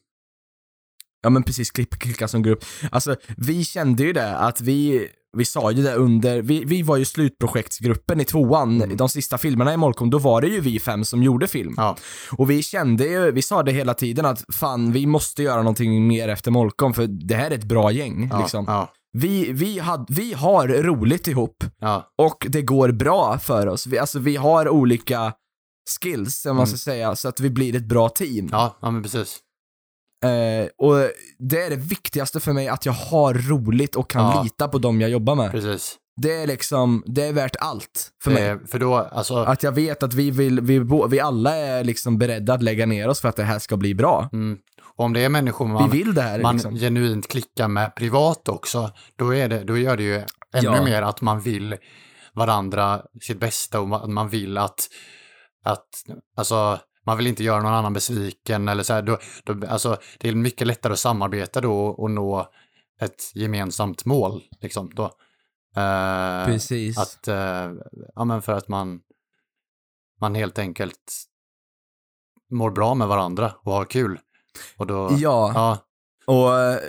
Ja 1.21 1.29
men 1.29 1.43
precis, 1.43 1.71
klipp, 1.71 1.89
klicka 1.99 2.27
som 2.27 2.43
grupp. 2.43 2.63
Alltså, 2.91 3.15
vi 3.37 3.65
kände 3.65 4.03
ju 4.03 4.13
det 4.13 4.37
att 4.37 4.61
vi, 4.61 5.07
vi 5.37 5.45
sa 5.45 5.71
ju 5.71 5.83
det 5.83 5.93
under, 5.95 6.41
vi, 6.41 6.63
vi 6.65 6.81
var 6.81 6.97
ju 6.97 7.05
slutprojektsgruppen 7.05 8.21
i 8.21 8.25
tvåan, 8.25 8.81
Mm. 8.81 8.97
de 8.97 9.09
sista 9.09 9.37
filmerna 9.37 9.73
i 9.73 9.77
Molkom, 9.77 10.09
då 10.09 10.19
var 10.19 10.41
det 10.41 10.47
ju 10.47 10.59
vi 10.61 10.79
fem 10.79 11.05
som 11.05 11.23
gjorde 11.23 11.47
film. 11.47 11.73
Ja, 11.77 11.97
Och 12.37 12.49
vi 12.49 12.63
kände 12.63 13.05
ju, 13.05 13.31
vi 13.31 13.41
sa 13.41 13.63
det 13.63 13.71
hela 13.71 13.93
tiden 13.93 14.25
att 14.25 14.43
fan, 14.53 14.91
vi 14.91 15.05
måste 15.05 15.43
göra 15.43 15.57
någonting 15.57 16.07
mer 16.07 16.27
efter 16.27 16.51
Molkom 16.51 16.93
för 16.93 17.07
det 17.07 17.35
här 17.35 17.51
är 17.51 17.55
ett 17.55 17.63
bra 17.63 17.91
gäng 17.91 18.29
ja, 18.31 18.39
liksom. 18.39 18.65
ja, 18.67 18.91
Vi, 19.13 19.51
vi, 19.51 19.79
had, 19.79 20.05
vi 20.09 20.33
har 20.33 20.67
roligt 20.67 21.27
ihop 21.27 21.63
och 22.17 22.45
det 22.49 22.61
går 22.61 22.91
bra 22.91 23.39
för 23.39 23.67
oss. 23.67 23.87
Vi, 23.87 23.97
alltså 23.99 24.19
vi 24.19 24.35
har 24.35 24.69
olika 24.69 25.33
skills, 26.01 26.45
om 26.45 26.57
man 26.57 26.67
ska 26.67 26.73
Mm. 26.73 26.77
säga, 26.77 27.15
så 27.15 27.27
att 27.27 27.39
vi 27.39 27.49
blir 27.49 27.75
ett 27.75 27.85
bra 27.85 28.09
team. 28.09 28.49
ja, 28.51 28.77
ja, 28.81 28.91
men 28.91 29.03
precis. 29.03 29.39
Eh, 30.23 30.67
och 30.77 30.95
det 31.39 31.61
är 31.61 31.69
det 31.69 31.75
viktigaste 31.75 32.39
för 32.39 32.53
mig, 32.53 32.67
att 32.67 32.85
jag 32.85 32.93
har 32.93 33.33
roligt 33.33 33.95
och 33.95 34.09
kan 34.09 34.21
Ja. 34.35 34.43
lita 34.43 34.67
på 34.67 34.77
dem 34.77 35.01
jag 35.01 35.09
jobbar 35.09 35.35
med. 35.35 35.51
precis. 35.51 35.97
Det 36.21 36.33
är 36.33 36.47
liksom, 36.47 37.03
det 37.07 37.23
är 37.23 37.33
värt 37.33 37.55
allt 37.59 38.09
för 38.23 38.31
mig. 38.31 38.43
Eh, 38.47 38.57
för 38.71 38.79
då, 38.79 38.95
alltså, 38.95 39.35
Att 39.37 39.63
jag 39.63 39.71
vet 39.71 40.03
att 40.03 40.13
vi 40.13 40.31
vill, 40.31 40.61
vi, 40.61 40.79
vi 41.09 41.19
alla 41.19 41.55
är 41.55 41.83
liksom 41.83 42.17
beredda 42.17 42.53
att 42.53 42.63
lägga 42.63 42.85
ner 42.85 43.07
oss 43.07 43.21
för 43.21 43.29
att 43.29 43.35
det 43.35 43.43
här 43.43 43.59
ska 43.59 43.77
bli 43.77 43.95
bra. 43.95 44.29
mm, 44.33 44.57
och 44.95 45.05
om 45.05 45.13
det 45.13 45.19
är 45.25 45.29
människor 45.29 45.67
man, 45.67 45.89
vi 45.89 45.97
vill 45.97 46.13
det 46.13 46.21
här 46.21 46.39
man 46.41 46.55
liksom. 46.55 46.75
genuint 46.75 47.27
klickar 47.27 47.67
med 47.67 47.95
privat 47.95 48.49
också, 48.49 48.91
då, 49.15 49.35
är 49.35 49.47
det, 49.49 49.63
då 49.63 49.77
gör 49.77 49.97
det 49.97 50.03
ju 50.03 50.15
ännu 50.15 50.25
Ja. 50.61 50.83
mer 50.83 51.01
att 51.01 51.21
man 51.21 51.39
vill 51.41 51.75
varandra 52.33 53.01
sitt 53.21 53.39
bästa 53.39 53.79
och 53.79 54.09
man 54.09 54.29
vill 54.29 54.57
att, 54.57 54.79
att, 55.65 55.85
alltså, 56.37 56.79
man 57.05 57.17
vill 57.17 57.27
inte 57.27 57.43
göra 57.43 57.61
någon 57.61 57.73
annan 57.73 57.93
besviken 57.93 58.67
eller 58.67 58.83
så 58.83 58.93
här, 58.93 59.01
då, 59.01 59.17
då, 59.43 59.67
alltså, 59.67 59.97
det 60.19 60.29
är 60.29 60.35
mycket 60.35 60.67
lättare 60.67 60.93
att 60.93 60.99
samarbeta 60.99 61.61
då 61.61 61.85
och 61.85 62.11
nå 62.11 62.49
ett 63.01 63.35
gemensamt 63.35 64.05
mål, 64.05 64.43
liksom, 64.61 64.91
då. 64.93 65.03
Eh, 65.75 66.45
Precis. 66.45 66.97
Att, 66.97 67.27
eh, 67.27 67.71
ja 68.15 68.25
men 68.25 68.41
för 68.41 68.53
att 68.53 68.67
man, 68.67 69.01
man 70.21 70.35
helt 70.35 70.59
enkelt 70.59 71.13
mår 72.51 72.71
bra 72.71 72.95
med 72.95 73.07
varandra 73.07 73.53
och 73.63 73.73
har 73.73 73.85
kul. 73.85 74.19
Och 74.77 74.87
då, 74.87 75.09
Ja, 75.11 75.51
ja, 75.55 75.77
och 76.25 76.59
eh, 76.59 76.79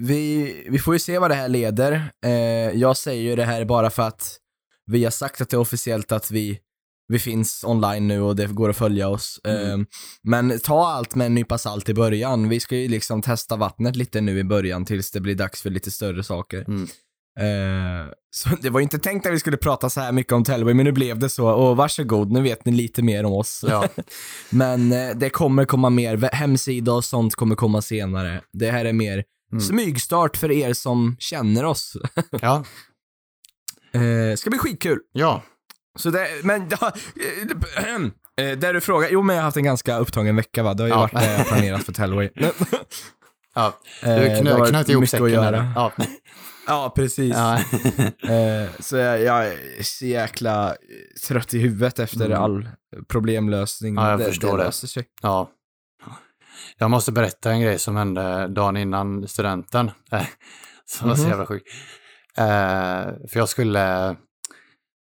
vi, 0.00 0.52
vi 0.70 0.78
får 0.78 0.94
ju 0.94 0.98
se 0.98 1.18
vad 1.18 1.30
det 1.30 1.34
här 1.34 1.48
leder. 1.48 2.12
Eh, 2.24 2.30
jag 2.70 2.96
säger 2.96 3.22
ju 3.22 3.36
det 3.36 3.44
här 3.44 3.64
bara 3.64 3.90
för 3.90 4.02
att 4.02 4.38
vi 4.86 5.04
har 5.04 5.10
sagt 5.10 5.40
att 5.40 5.50
det 5.50 5.56
är 5.56 5.60
officiellt 5.60 6.12
att 6.12 6.30
vi, 6.30 6.60
vi 7.08 7.18
finns 7.18 7.64
online 7.64 8.08
nu 8.08 8.20
och 8.20 8.36
det 8.36 8.46
går 8.46 8.70
att 8.70 8.76
följa 8.76 9.08
oss. 9.08 9.40
Mm. 9.44 9.80
Eh, 9.80 9.86
men 10.22 10.58
ta 10.60 10.86
allt 10.88 11.14
med 11.14 11.26
en 11.26 11.34
nypa 11.34 11.58
salt 11.58 11.88
i 11.88 11.94
början. 11.94 12.48
Vi 12.48 12.60
ska 12.60 12.76
ju 12.76 12.88
liksom 12.88 13.22
testa 13.22 13.56
vattnet 13.56 13.96
lite 13.96 14.20
nu 14.20 14.38
i 14.38 14.44
början 14.44 14.84
tills 14.84 15.10
det 15.10 15.20
blir 15.20 15.34
dags 15.34 15.62
för 15.62 15.70
lite 15.70 15.90
större 15.90 16.24
saker. 16.24 16.64
Mm. 16.68 16.82
Eh, 17.38 18.06
så 18.30 18.48
det 18.62 18.70
var 18.70 18.80
ju 18.80 18.82
inte 18.84 18.98
tänkt 18.98 19.26
att 19.26 19.32
vi 19.32 19.38
skulle 19.40 19.56
prata 19.56 19.90
så 19.90 20.00
här 20.00 20.12
mycket 20.12 20.32
om 20.32 20.44
Tellway, 20.44 20.74
men 20.74 20.84
nu 20.84 20.92
blev 20.92 21.18
det 21.18 21.28
så. 21.28 21.48
Och 21.50 21.76
varsågod, 21.76 22.32
nu 22.32 22.42
vet 22.42 22.64
ni 22.64 22.72
lite 22.72 23.02
mer 23.02 23.24
om 23.24 23.32
oss. 23.32 23.64
ja, 23.68 23.88
Men 24.50 24.92
eh, 24.92 25.10
det 25.16 25.30
kommer 25.30 25.64
komma 25.64 25.90
mer, 25.90 26.28
hemsida 26.32 26.92
och 26.92 27.04
sånt 27.04 27.34
kommer 27.34 27.54
komma 27.54 27.82
senare. 27.82 28.40
Det 28.52 28.70
här 28.70 28.84
är 28.84 28.92
mer 28.92 29.24
Mm. 29.52 29.60
smygstart 29.60 30.36
för 30.36 30.50
er 30.50 30.72
som 30.72 31.16
känner 31.18 31.64
oss. 31.64 31.96
ja. 32.42 32.64
Eh, 33.92 34.36
ska 34.36 34.50
bli 34.50 34.58
skitkul. 34.58 34.98
Ja, 35.12 35.42
Så 35.96 36.10
det, 36.10 36.28
men, 36.42 36.68
ja, 36.80 36.92
eh, 38.36 38.44
eh, 38.46 38.58
där 38.58 38.74
du 38.74 38.80
frågar, 38.80 39.08
jo 39.10 39.22
men 39.22 39.36
jag 39.36 39.42
har 39.42 39.44
haft 39.46 39.56
en 39.56 39.64
ganska 39.64 39.98
upptagen 39.98 40.36
vecka 40.36 40.62
va, 40.62 40.74
det 40.74 40.82
har 40.82 40.88
ju 40.88 40.94
Ja. 40.94 40.98
varit 41.00 41.12
det 41.14 41.32
jag 41.38 41.46
planerat 41.46 41.82
för 41.84 41.92
Tellway. 41.92 42.30
ja. 43.54 43.72
Eh, 44.02 44.14
Du 44.14 44.20
det 44.24 44.30
har 44.34 44.40
knö, 44.40 44.58
varit 44.58 44.70
knöt 44.70 44.88
ihop 44.88 45.08
säcken 45.08 45.26
där. 45.30 45.72
Ja. 45.74 45.92
Ja, 46.68 46.92
precis. 46.96 47.34
Ja. 47.36 47.58
Eh, 48.32 48.68
så 48.80 48.96
jag, 48.96 49.22
jag 49.22 49.46
är 49.46 49.82
så 49.82 50.06
jäkla 50.06 50.68
eh, 50.70 50.74
trött 51.28 51.54
i 51.54 51.58
huvudet 51.58 51.98
efter 51.98 52.26
Mm. 52.26 52.42
all 52.42 52.68
problemlösning. 53.08 53.94
Ja, 53.94 54.10
jag 54.10 54.24
förstår 54.24 54.58
det. 54.58 54.72
sig. 54.72 55.04
ja. 55.22 55.50
Jag 56.78 56.90
måste 56.90 57.12
berätta 57.12 57.50
en 57.50 57.60
grej 57.60 57.78
som 57.78 57.96
hände 57.96 58.48
dagen 58.48 58.76
innan 58.76 59.28
studenten. 59.28 59.90
Eh, 60.12 60.22
Som 60.84 61.08
var 61.08 61.16
så 61.16 61.22
Mhm. 61.22 61.30
jävla 61.30 61.46
sjuk. 61.46 61.62
Eh, 62.38 63.04
för 63.30 63.36
jag 63.38 63.48
skulle, 63.48 64.16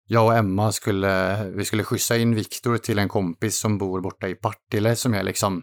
jag 0.08 0.26
och 0.26 0.36
Emma 0.38 0.72
skulle, 0.72 1.44
vi 1.50 1.66
skulle 1.66 1.84
skjutsa 1.84 2.18
in 2.18 2.36
Viktor 2.36 2.78
till 2.78 3.00
en 3.00 3.10
kompis 3.10 3.58
som 3.60 3.78
bor 3.78 4.02
borta 4.02 4.28
i 4.28 4.36
Partille 4.36 4.96
som 4.96 5.14
är 5.14 5.24
liksom, 5.24 5.62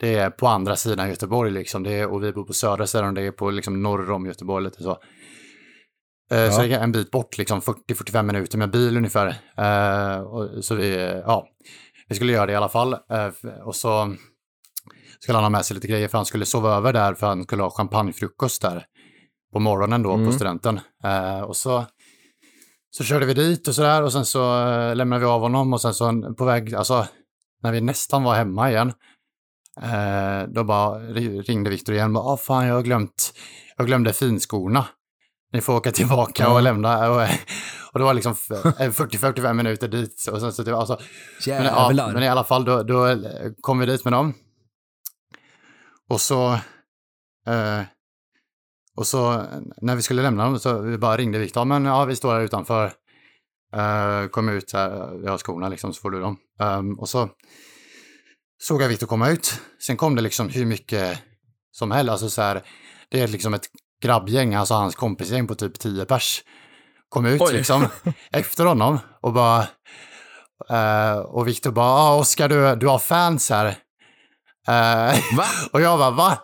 det 0.00 0.14
är 0.14 0.30
på 0.30 0.46
andra 0.48 0.76
sidan 0.76 1.08
Göteborg 1.08 1.50
liksom. 1.50 1.82
Det 1.82 1.92
är, 1.92 2.12
och 2.12 2.22
vi 2.24 2.32
bor 2.32 2.44
på 2.44 2.52
södra 2.52 2.86
sidan 2.86 3.06
och 3.08 3.14
det 3.14 3.22
är 3.22 3.30
på 3.32 3.50
liksom 3.50 3.82
norr 3.82 4.10
om 4.10 4.26
Göteborg 4.26 4.64
lite 4.64 4.82
så. 4.82 4.90
Eh, 6.30 6.50
Så 6.50 6.62
Ja. 6.62 6.66
det 6.66 6.74
är 6.74 6.80
en 6.80 6.92
bit 6.92 7.10
bort, 7.10 7.38
liksom 7.38 7.60
40-45 7.60 8.22
minuter 8.22 8.58
med 8.58 8.70
bil 8.70 8.96
ungefär. 8.96 9.26
Eh, 9.56 10.20
och, 10.20 10.64
så 10.64 10.74
vi, 10.74 10.96
ja, 11.26 11.46
vi 12.08 12.14
skulle 12.14 12.32
göra 12.32 12.46
det 12.46 12.52
i 12.52 12.56
alla 12.56 12.68
fall. 12.68 12.92
Eh, 12.92 13.28
och 13.64 13.76
så 13.76 14.14
skulle 15.20 15.36
han 15.36 15.44
ha 15.44 15.50
med 15.50 15.64
sig 15.64 15.74
lite 15.74 15.86
grejer 15.86 16.08
för 16.08 16.18
han 16.18 16.26
skulle 16.26 16.46
sova 16.46 16.76
över 16.76 16.92
där 16.92 17.14
för 17.14 17.26
han 17.26 17.44
skulle 17.44 17.62
ha 17.62 17.70
champagnefrukost 17.70 18.62
där 18.62 18.84
på 19.52 19.58
morgonen 19.60 20.02
då 20.02 20.12
Mm. 20.12 20.26
på 20.26 20.32
studenten. 20.32 20.80
Och 21.46 21.56
så, 21.56 21.84
så 22.96 23.04
körde 23.04 23.26
vi 23.26 23.34
dit 23.34 23.68
och 23.68 23.74
sådär 23.74 24.02
och 24.02 24.12
sen 24.12 24.24
så 24.24 24.68
eh, 24.68 24.94
lämnade 24.96 25.20
vi 25.20 25.26
av 25.26 25.40
honom 25.40 25.72
och 25.72 25.80
sen 25.80 25.94
så 25.94 26.34
på 26.38 26.44
väg, 26.44 26.74
alltså 26.74 27.06
när 27.62 27.72
vi 27.72 27.80
nästan 27.80 28.22
var 28.22 28.34
hemma 28.34 28.70
igen, 28.70 28.92
eh, 29.82 30.48
då 30.48 30.64
bara 30.64 30.98
ri- 30.98 31.42
ringde 31.42 31.70
Viktor 31.70 31.94
igen 31.94 32.06
och 32.06 32.12
bara, 32.24 32.24
ah, 32.34 32.36
fan 32.36 32.66
jag 32.66 32.74
har 32.74 32.82
glömt, 32.82 33.32
jag 33.76 33.86
glömde 33.86 34.12
finskorna. 34.12 34.86
Ni 35.52 35.60
får 35.60 35.76
åka 35.76 35.92
tillbaka 35.92 36.48
och 36.54 36.62
lämna. 36.62 37.10
Och, 37.10 37.22
och 37.92 37.98
det 37.98 38.04
var 38.04 38.14
liksom 38.14 38.32
f- 38.32 38.48
40-45 38.78 39.52
minuter 39.52 39.88
dit. 39.88 40.28
Och 40.32 40.40
sen 40.40 40.52
så, 40.52 40.62
var 40.62 40.72
alltså, 40.80 40.98
men, 41.58 41.64
ja, 41.74 41.88
men 42.14 42.22
i 42.22 42.28
alla 42.28 42.44
fall, 42.44 42.64
då, 42.64 42.82
då 42.82 43.16
kom 43.60 43.78
vi 43.78 43.86
dit 43.86 44.04
med 44.04 44.12
dem. 44.12 44.34
Och 46.08 46.20
så... 46.20 46.52
Eh, 47.46 47.80
och 48.96 49.06
så 49.06 49.44
när 49.76 49.96
vi 49.96 50.02
skulle 50.02 50.22
lämna 50.22 50.44
dem 50.44 50.58
så 50.58 50.78
vi 50.78 50.98
bara 50.98 51.16
ringde 51.16 51.38
Viktor. 51.38 51.64
Men 51.64 51.84
ja, 51.84 52.04
vi 52.04 52.16
står 52.16 52.34
här 52.34 52.40
utanför. 52.40 52.92
Eh, 53.74 54.28
kom 54.28 54.48
ut 54.48 54.72
här, 54.72 55.18
vi 55.22 55.28
har 55.28 55.38
skorna 55.38 55.68
liksom, 55.68 55.92
så 55.94 56.00
får 56.00 56.10
du 56.10 56.20
dem. 56.20 56.36
Ehm, 56.60 56.98
och 56.98 57.08
så 57.08 57.28
såg 58.62 58.82
jag 58.82 58.88
Viktor 58.88 59.06
komma 59.06 59.28
ut. 59.28 59.60
Sen 59.82 59.96
kom 59.96 60.14
det 60.14 60.22
liksom 60.22 60.48
hur 60.48 60.66
mycket 60.66 61.18
som 61.72 61.90
helst. 61.90 62.10
Alltså 62.10 62.30
så 62.30 62.42
här, 62.42 62.62
det 63.10 63.20
är 63.20 63.28
liksom 63.28 63.54
ett 63.54 63.66
grabbgäng, 64.02 64.54
alltså 64.54 64.74
hans 64.74 64.94
kompisgäng 64.94 65.46
på 65.46 65.54
typ 65.54 65.78
10 65.78 66.04
pers. 66.04 66.42
Kom 67.08 67.26
ut 67.26 67.42
Oj. 67.42 67.52
liksom 67.52 67.86
efter 68.32 68.64
honom 68.64 68.98
och 69.22 69.32
bara... 69.32 69.66
eh, 70.70 71.18
och 71.18 71.48
Viktor 71.48 71.70
bara, 71.70 71.86
ah, 71.86 72.18
Oskar 72.18 72.48
du, 72.48 72.76
du 72.76 72.86
har 72.86 72.98
fans 72.98 73.50
här. 73.50 73.76
Va? 75.36 75.44
och 75.72 75.80
jag 75.80 75.98
bara, 75.98 76.10
va? 76.10 76.38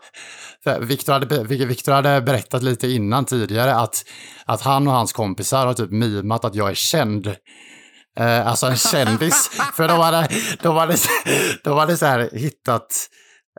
För 0.64 0.80
Victor 0.80 1.12
hade, 1.12 1.44
Victor 1.44 1.92
hade 1.92 2.20
berättat 2.20 2.62
lite 2.62 2.88
innan 2.88 3.24
tidigare 3.24 3.74
att, 3.74 4.04
att 4.44 4.62
han 4.62 4.88
och 4.88 4.94
hans 4.94 5.12
kompisar 5.12 5.66
har 5.66 5.74
typ 5.74 5.90
mimat 5.90 6.44
att 6.44 6.54
jag 6.54 6.70
är 6.70 6.74
känd. 6.74 7.26
Eh, 8.18 8.46
alltså 8.46 8.66
en 8.66 8.76
kändis. 8.76 9.48
För 9.76 9.88
de 9.88 10.00
hade, 10.00 10.28
de 10.62 10.76
hade, 10.76 10.96
de 11.64 11.78
hade 11.78 11.96
så 11.96 12.06
här 12.06 12.30
hittat... 12.32 13.08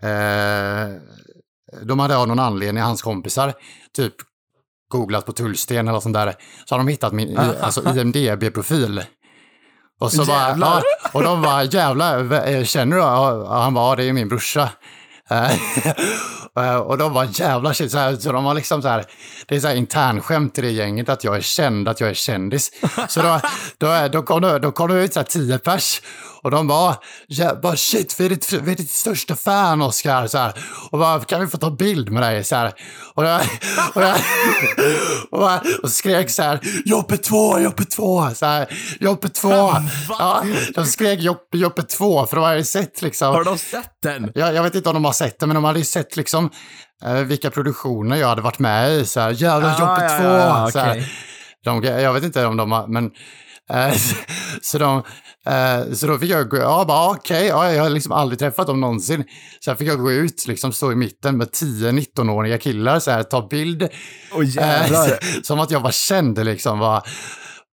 Eh, 0.01 0.87
de 1.81 1.99
hade 1.99 2.17
av 2.17 2.27
någon 2.27 2.39
anledning, 2.39 2.83
hans 2.83 3.01
kompisar, 3.01 3.53
typ 3.95 4.13
googlat 4.91 5.25
på 5.25 5.31
Tullsten 5.31 5.87
eller 5.87 5.99
sånt 5.99 6.13
där. 6.13 6.33
Så 6.65 6.75
har 6.75 6.79
de 6.79 6.87
hittat 6.87 7.13
min 7.13 7.37
alltså 7.37 7.81
IMDB-profil. 7.81 9.03
Och 9.99 10.11
så 10.11 10.25
bara, 10.25 10.57
ja, 10.57 10.81
och 11.11 11.23
de 11.23 11.41
bara, 11.41 11.63
jävlar, 11.63 12.47
eh, 12.47 12.63
känner 12.63 12.95
du? 12.95 13.01
Ja, 13.01 13.61
han 13.61 13.75
ja, 13.75 13.95
det 13.95 14.03
är 14.03 14.13
min 14.13 14.29
brorsa. 14.29 14.69
Eh, 16.59 16.75
och 16.75 16.97
de 16.97 17.13
var 17.13 17.27
jävla 17.39 17.73
shit, 17.73 17.91
så, 17.91 17.97
här, 17.97 18.15
så 18.15 18.31
de 18.31 18.43
var 18.43 18.53
liksom 18.53 18.81
så 18.81 18.87
här, 18.87 19.05
det 19.47 19.55
är 19.55 19.59
så 19.59 19.67
här 19.67 19.75
internskämt 19.75 20.57
i 20.57 20.61
det 20.61 20.71
gänget 20.71 21.09
att 21.09 21.23
jag 21.23 21.35
är 21.35 21.41
känd, 21.41 21.87
att 21.87 21.99
jag 21.99 22.09
är 22.09 22.13
kändis. 22.13 22.71
Så 23.09 23.21
då, 23.21 23.39
då, 23.77 24.07
då 24.11 24.21
kom 24.23 24.41
det, 24.41 24.59
då 24.59 24.71
kom 24.71 24.89
det 24.89 25.03
ut 25.03 25.13
så 25.13 25.19
här 25.19 25.27
tio 25.27 25.57
pers 25.57 26.01
och 26.43 26.51
de 26.51 26.67
bara, 26.67 26.95
ja, 27.27 27.55
bara 27.61 27.75
shit, 27.75 28.19
vi 28.19 28.25
är 28.25 28.29
ditt, 28.29 28.53
vi 28.53 28.71
är 28.71 28.75
ditt 28.75 28.91
största 28.91 29.35
fan 29.35 29.81
Oscar, 29.81 30.27
så 30.27 30.37
här. 30.37 30.53
Och 30.91 30.99
bara, 30.99 31.19
kan 31.19 31.41
vi 31.41 31.47
få 31.47 31.57
ta 31.57 31.71
bild 31.71 32.11
med 32.11 32.23
dig? 32.23 32.43
Så 32.43 32.55
här. 32.55 32.73
Och, 33.15 33.25
jag, 33.25 33.41
och, 33.93 34.01
jag, 34.01 34.15
och, 35.31 35.39
bara, 35.39 35.61
och 35.83 35.89
skrek 35.89 36.29
så 36.29 36.43
här, 36.43 36.59
Joppe 36.85 37.17
2, 37.17 37.59
Joppe 37.59 37.85
2, 37.85 38.29
så 38.35 38.45
här, 38.45 38.67
Joppe 38.99 39.29
2. 39.29 39.49
Ja, 40.09 40.43
de 40.75 40.85
skrek 40.85 41.19
Joppe, 41.19 41.57
Joppe 41.57 41.83
2, 41.83 42.25
för 42.25 42.35
de 42.35 42.45
hade 42.45 42.63
sett 42.63 43.01
liksom. 43.01 43.27
Har 43.33 43.43
de 43.43 43.57
sett 43.57 43.91
den? 44.03 44.31
Jag, 44.35 44.53
jag 44.53 44.63
vet 44.63 44.75
inte 44.75 44.89
om 44.89 44.95
de 44.95 45.05
har 45.05 45.13
sett 45.13 45.39
det, 45.39 45.47
men 45.47 45.55
de 45.55 45.63
hade 45.63 45.79
ju 45.79 45.85
sett 45.85 46.17
liksom 46.17 46.49
eh, 47.05 47.13
vilka 47.13 47.49
produktioner 47.51 48.15
jag 48.17 48.27
hade 48.27 48.41
varit 48.41 48.59
med 48.59 48.91
i. 48.93 49.05
Så 49.05 49.19
här, 49.19 49.31
jävla 49.31 49.67
Ah, 49.75 49.79
Joppe 49.79 50.03
ja, 50.13 50.17
2. 50.19 50.23
ja, 50.23 50.37
ja, 50.37 50.67
okej. 50.91 51.07
de, 51.65 51.83
jag 51.83 52.13
vet 52.13 52.23
inte 52.23 52.45
om 52.45 52.57
de 52.57 52.71
har, 52.71 52.87
men... 52.87 53.11
Eh, 53.69 53.95
så, 54.61 54.77
de, 54.77 55.03
eh, 55.45 55.93
så 55.93 56.07
då 56.07 56.17
fick 56.17 56.29
jag 56.29 56.49
gå, 56.49 56.57
ja 56.57 56.85
bara 56.87 57.09
okej, 57.09 57.47
ja, 57.47 57.71
jag 57.71 57.83
har 57.83 57.89
liksom 57.89 58.11
aldrig 58.11 58.39
träffat 58.39 58.67
dem 58.67 58.81
någonsin. 58.81 59.23
Så 59.59 59.71
här 59.71 59.77
fick 59.77 59.87
jag 59.87 59.99
gå 59.99 60.11
ut, 60.11 60.47
liksom 60.47 60.73
stå 60.73 60.91
i 60.91 60.95
mitten 60.95 61.37
med 61.37 61.47
10-19-åriga 61.47 62.57
killar, 62.57 62.99
så 62.99 63.11
här, 63.11 63.23
ta 63.23 63.47
bild. 63.47 63.89
Åh 64.33 64.45
jävlar. 64.45 65.19
Som 65.43 65.59
att 65.59 65.71
jag 65.71 65.79
var 65.79 65.91
känd 65.91 66.45
liksom. 66.45 66.79
Var, 66.79 67.03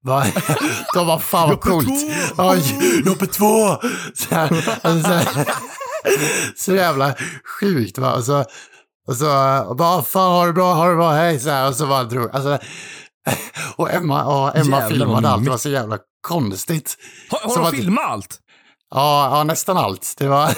var, 0.03 0.27
de 0.95 1.07
var 1.07 1.19
fan 1.19 1.49
vad 1.49 1.61
coolt. 1.61 1.89
Joppe 3.07 3.27
2! 3.27 3.45
Så, 4.15 4.35
här, 4.35 4.79
alltså, 4.83 5.09
så, 5.09 5.15
här, 5.15 5.47
så 6.57 6.75
jävla 6.75 7.15
sjukt 7.61 7.99
va. 7.99 8.13
Och 8.13 8.25
så, 8.25 8.45
och 9.09 9.17
så 9.17 9.65
och 9.69 9.77
bara, 9.77 10.03
fan 10.03 10.33
har 10.33 10.47
du 10.47 10.53
bra, 10.53 10.75
har 10.75 10.91
du 10.91 10.97
bra, 10.97 11.11
hej. 11.13 11.41
Så 11.41 11.51
här, 11.51 11.69
och 11.69 11.75
så 11.75 11.87
bara 11.87 12.05
drog, 12.05 12.31
alltså, 12.33 12.59
och 13.77 13.91
Emma, 13.93 14.25
och 14.25 14.57
Emma 14.57 14.89
filmade 14.89 15.29
allt, 15.29 15.45
det 15.45 15.51
var 15.51 15.59
så 15.59 15.69
jävla 15.69 15.99
konstigt. 16.21 16.97
Har, 17.31 17.57
har 17.57 17.69
att- 17.69 17.71
filmat 17.75 18.05
allt? 18.05 18.39
Ja, 18.91 19.37
ja, 19.39 19.45
nästan 19.45 19.77
allt. 19.77 20.15
Det 20.19 20.29
var, 20.29 20.55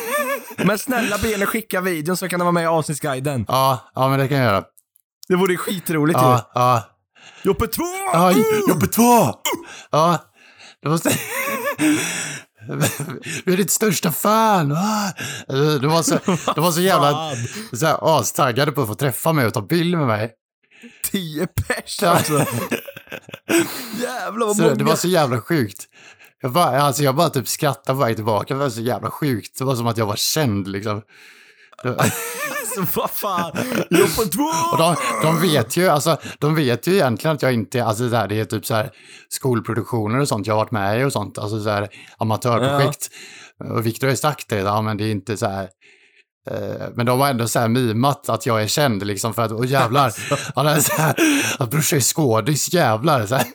Men 0.64 0.78
snälla 0.78 1.18
be 1.18 1.28
henne 1.28 1.46
skicka 1.46 1.80
videon 1.80 2.16
så 2.16 2.28
kan 2.28 2.38
den 2.38 2.44
vara 2.46 2.52
med 2.52 2.62
i 2.62 2.66
avsnittsguiden. 2.66 3.44
ja, 3.48 3.90
ja 3.94 4.08
men 4.08 4.18
det 4.18 4.28
kan 4.28 4.36
jag 4.36 4.46
göra. 4.46 4.64
Det 5.28 5.36
vore 5.36 5.56
skitroligt 5.56 6.18
Ja, 6.22 6.50
ja. 6.54 6.82
ju. 7.44 7.48
Joppe 7.48 7.66
2! 7.66 7.82
Ja, 8.12 8.32
Joppe 8.68 8.86
2! 8.86 9.02
Ja, 9.90 10.18
det 10.82 10.88
måste... 10.88 11.10
Vi 13.44 13.52
är 13.52 13.56
ditt 13.56 13.70
största 13.70 14.12
fan! 14.12 14.70
va? 14.70 15.12
De 15.80 15.86
var 15.86 16.02
så, 16.02 16.18
de 16.54 16.60
var 16.60 16.70
så 16.72 16.80
jävla 16.80 17.32
så 17.72 17.86
här, 17.86 18.18
astaggade 18.18 18.72
på 18.72 18.82
att 18.82 18.88
få 18.88 18.94
träffa 18.94 19.32
mig 19.32 19.46
och 19.46 19.54
ta 19.54 19.60
bild 19.62 19.98
med 19.98 20.06
mig. 20.06 20.30
10 21.12 21.46
pers 21.46 21.98
Ja. 22.02 22.08
alltså. 22.08 22.32
Jävlar 24.00 24.46
vad 24.46 24.56
Så 24.56 24.62
många. 24.62 24.74
det 24.74 24.84
var 24.84 24.96
så 24.96 25.08
jävla 25.08 25.40
sjukt. 25.40 25.84
Jag 26.40 26.52
bara, 26.52 26.82
alltså 26.82 27.02
jag 27.02 27.14
bara 27.16 27.30
typ 27.30 27.48
skrattade 27.48 27.98
på 27.98 28.04
väg 28.04 28.16
tillbaka, 28.16 28.54
det 28.54 28.60
var 28.60 28.70
så 28.70 28.80
jävla 28.80 29.10
sjukt. 29.10 29.58
Det 29.58 29.64
var 29.64 29.74
som 29.76 29.86
att 29.86 29.96
jag 29.98 30.06
var 30.06 30.16
känd 30.16 30.68
liksom. 30.68 31.02
Alltså 32.74 33.00
vad 33.00 33.10
fan. 33.10 33.52
Joppe 33.90 34.30
2! 34.30 34.42
Och 34.72 34.78
de, 34.78 34.96
de 35.22 35.40
vet 35.40 35.76
ju, 35.76 35.88
alltså, 35.88 36.16
de 36.38 36.54
vet 36.54 36.86
ju 36.86 36.94
egentligen 36.94 37.36
att 37.36 37.42
jag 37.42 37.52
inte, 37.52 37.84
alltså 37.84 38.08
det, 38.08 38.16
här, 38.16 38.28
det 38.28 38.40
är 38.40 38.44
typ 38.44 38.66
så 38.66 38.74
här 38.74 38.90
skolproduktioner 39.28 40.20
och 40.20 40.28
sånt 40.28 40.46
jag 40.46 40.54
har 40.54 40.58
varit 40.60 40.70
med 40.70 41.00
i 41.00 41.04
och 41.04 41.12
sånt, 41.12 41.38
alltså 41.38 41.62
så 41.62 41.70
här 41.70 41.88
amatörprojekt. 42.18 43.08
Och 43.74 43.86
Viktor 43.86 44.06
har 44.06 44.12
ju 44.12 44.16
sagt 44.16 44.48
det, 44.48 44.56
ja 44.58 44.82
men 44.82 44.96
det 44.96 45.04
är 45.04 45.10
inte 45.10 45.36
så 45.36 45.46
här, 45.46 45.68
men 46.94 47.06
de 47.06 47.20
har 47.20 47.30
ändå 47.30 47.48
så 47.48 47.58
här 47.58 47.68
mimat 47.68 48.28
att 48.28 48.46
jag 48.46 48.62
är 48.62 48.66
känd 48.66 49.06
liksom 49.06 49.34
för 49.34 49.42
att, 49.42 49.52
åh 49.52 49.66
jävlar, 49.66 50.12
han 50.54 50.66
är 50.66 50.80
så 50.80 50.92
här, 50.92 51.14
att 51.58 51.70
brorsan 51.70 51.96
är 51.96 52.00
skådis, 52.00 52.72
jävlar. 52.72 53.26
Så 53.26 53.34
här. 53.34 53.46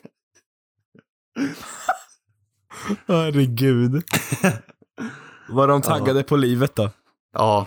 Herregud. 3.08 4.02
Var 5.48 5.68
de 5.68 5.82
taggade 5.82 6.22
på 6.22 6.36
livet 6.36 6.76
då? 6.76 6.90
Ja, 7.32 7.66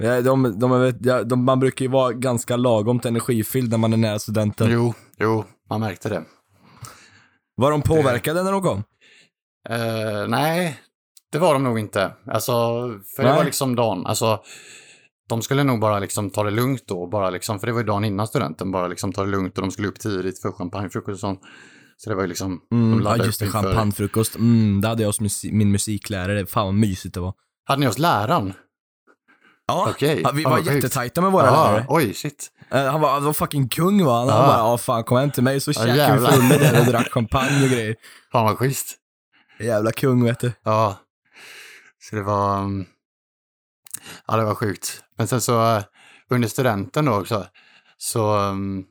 Ja, 0.00 0.20
de, 0.20 0.58
de, 0.58 0.72
är 0.72 0.94
ja, 1.00 1.24
de, 1.24 1.44
man 1.44 1.60
brukar 1.60 1.84
ju 1.84 1.90
vara 1.90 2.12
ganska 2.12 2.56
lagomt 2.56 3.04
energifylld 3.04 3.70
när 3.70 3.78
man 3.78 3.92
är 3.92 3.96
nära 3.96 4.18
studenten. 4.18 4.70
jo, 4.70 4.94
jo, 5.16 5.44
man 5.70 5.80
märkte 5.80 6.08
det. 6.08 6.24
Var 7.56 7.70
de 7.70 7.82
påverkade 7.82 8.42
när 8.42 8.52
de 8.52 8.62
kom? 8.62 8.84
Eh, 9.68 10.28
nej, 10.28 10.80
det 11.32 11.38
var 11.38 11.52
de 11.54 11.64
nog 11.64 11.78
inte. 11.78 12.12
Alltså, 12.26 12.52
för 13.16 13.22
det 13.22 13.28
Nej. 13.28 13.36
var 13.38 13.44
liksom 13.44 13.76
dagen, 13.76 14.06
alltså, 14.06 14.40
de 15.28 15.42
skulle 15.42 15.64
nog 15.64 15.80
bara 15.80 15.98
liksom 15.98 16.30
ta 16.30 16.42
det 16.44 16.50
lugnt 16.50 16.82
då, 16.86 17.06
bara 17.06 17.30
liksom, 17.30 17.60
för 17.60 17.66
det 17.66 17.72
var 17.72 17.80
ju 17.80 17.86
dagen 17.86 18.04
innan 18.04 18.26
studenten, 18.26 18.70
bara 18.70 18.88
liksom 18.88 19.12
ta 19.12 19.24
det 19.24 19.30
lugnt 19.30 19.58
och 19.58 19.62
de 19.62 19.70
skulle 19.70 19.88
upp 19.88 20.00
tidigt 20.00 20.42
för 20.42 20.52
champagnefrukost 20.52 21.14
och 21.14 21.20
sånt. 21.20 21.40
Så 21.96 22.10
det 22.10 22.16
var 22.16 22.22
ju 22.22 22.28
liksom... 22.28 22.60
Mm, 22.72 22.92
ja, 22.98 23.04
laddade 23.04 23.24
just 23.26 23.40
det. 23.40 23.46
Champagnefrukost. 23.46 24.36
Mm, 24.36 24.80
det 24.80 24.88
hade 24.88 25.02
jag 25.02 25.08
hos 25.08 25.44
min 25.44 25.72
musiklärare. 25.72 26.46
Fan 26.46 26.64
vad 26.66 26.74
mysigt 26.74 27.14
det 27.14 27.20
var. 27.20 27.34
Hade 27.64 27.80
ni 27.80 27.86
hos 27.86 27.98
läraren? 27.98 28.52
Ja, 29.66 29.94
ja 30.00 30.30
vi 30.34 30.44
var 30.44 30.56
sjukt. 30.56 30.66
jättetajta 30.74 31.20
med 31.20 31.32
våra 31.32 31.46
Ja, 31.46 31.70
lärare. 31.70 31.86
Oj, 31.88 32.14
shit. 32.14 32.48
Eh, 32.70 32.84
Han 32.84 33.00
var, 33.00 33.10
han 33.10 33.24
var 33.24 33.32
fucking 33.32 33.68
kung 33.68 34.04
var 34.04 34.18
han. 34.18 34.28
Han 34.28 34.40
Ja. 34.40 34.46
bara, 34.46 34.58
ja 34.58 34.78
fan 34.78 35.04
kom 35.04 35.18
hem 35.18 35.30
till 35.30 35.42
mig 35.42 35.60
så 35.60 35.70
Ja, 35.70 35.74
käkade 35.74 36.20
vi 36.20 36.26
fulla 36.26 36.58
där 36.58 36.80
och 36.80 36.86
drack 36.86 37.12
champagne 37.12 37.62
och 37.64 37.70
grejer. 37.70 37.96
Fan 38.32 38.44
vad 38.44 38.58
schysst. 38.58 38.96
Jävla 39.60 39.92
kung 39.92 40.24
vet 40.24 40.40
du. 40.40 40.52
Ja. 40.64 40.96
Så 42.10 42.16
det 42.16 42.22
var... 42.22 42.58
um, 42.62 42.86
Ja, 44.26 44.36
det 44.36 44.44
var 44.44 44.54
sjukt. 44.54 45.04
Men 45.16 45.28
sen 45.28 45.40
så 45.40 45.76
eh, 45.76 45.84
under 46.30 46.48
studenten 46.48 47.04
då 47.04 47.20
också 47.20 47.46
så, 47.96 48.38
um, 48.38 48.84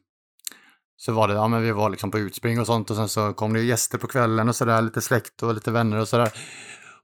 så 0.97 1.11
var 1.11 1.27
det, 1.27 1.33
ja 1.33 1.47
men 1.47 1.61
vi 1.61 1.71
var 1.71 1.89
liksom 1.89 2.11
på 2.11 2.19
utspring 2.19 2.59
och 2.59 2.65
sånt 2.65 2.89
och 2.89 2.95
sen 2.95 3.09
så 3.09 3.33
kom 3.33 3.53
det 3.53 3.61
gäster 3.61 3.97
på 3.97 4.07
kvällen 4.07 4.49
och 4.49 4.55
sådär, 4.55 4.81
lite 4.81 5.01
släkt 5.01 5.43
och 5.43 5.53
lite 5.53 5.71
vänner 5.71 5.99
och 5.99 6.07
sådär. 6.07 6.31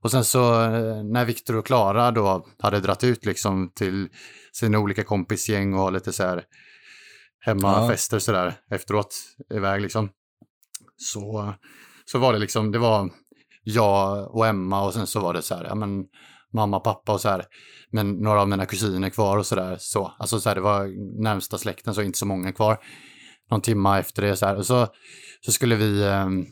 Och 0.02 0.12
sen 0.12 0.26
så 0.26 0.62
eh, 0.62 1.04
när 1.04 1.26
Viktor 1.26 1.56
och 1.56 1.66
Klara 1.66 2.12
då 2.12 2.46
hade 2.60 2.80
dratt 2.80 3.04
ut 3.04 3.26
liksom 3.26 3.72
till 3.76 4.10
sina 4.54 4.80
olika 4.80 5.04
kompisgäng 5.04 5.74
och 5.74 5.80
ha 5.80 5.90
lite 5.90 6.14
så 6.14 6.24
här 6.24 6.44
hemmafester 7.40 8.20
sådär 8.20 8.54
efteråt 8.72 9.16
iväg 9.54 9.82
liksom. 9.82 10.10
Så, 10.98 11.54
så 12.06 12.20
var 12.20 12.34
det 12.34 12.40
liksom, 12.40 12.72
det 12.72 12.80
var 12.80 13.10
jag 13.64 14.36
och 14.36 14.48
Emma 14.48 14.86
och 14.86 14.94
sen 14.94 15.08
så 15.08 15.20
var 15.20 15.34
det 15.34 15.42
så 15.42 15.56
här, 15.56 15.64
ja 15.64 15.76
men 15.76 16.04
mamma, 16.54 16.80
pappa 16.80 17.14
och 17.14 17.22
så 17.22 17.30
här, 17.30 17.46
men 17.92 18.12
några 18.12 18.42
av 18.42 18.50
mina 18.50 18.66
kusiner 18.66 19.10
kvar 19.10 19.38
och 19.38 19.46
så 19.46 19.56
där. 19.56 19.78
Så, 19.80 20.14
alltså 20.20 20.40
så 20.40 20.50
här, 20.50 20.56
det 20.56 20.62
var 20.62 20.88
närmsta 21.24 21.58
släkten 21.58 21.94
så 21.94 22.02
inte 22.02 22.20
så 22.20 22.26
många 22.26 22.52
kvar. 22.52 22.78
Någon 23.52 23.62
timma 23.62 24.00
efter 24.00 24.22
det 24.22 24.36
så 24.36 24.46
här. 24.46 24.56
Och 24.56 24.66
så, 24.66 24.88
så 25.46 25.52
skulle 25.52 25.76
vi, 25.76 26.04
ehm, 26.08 26.46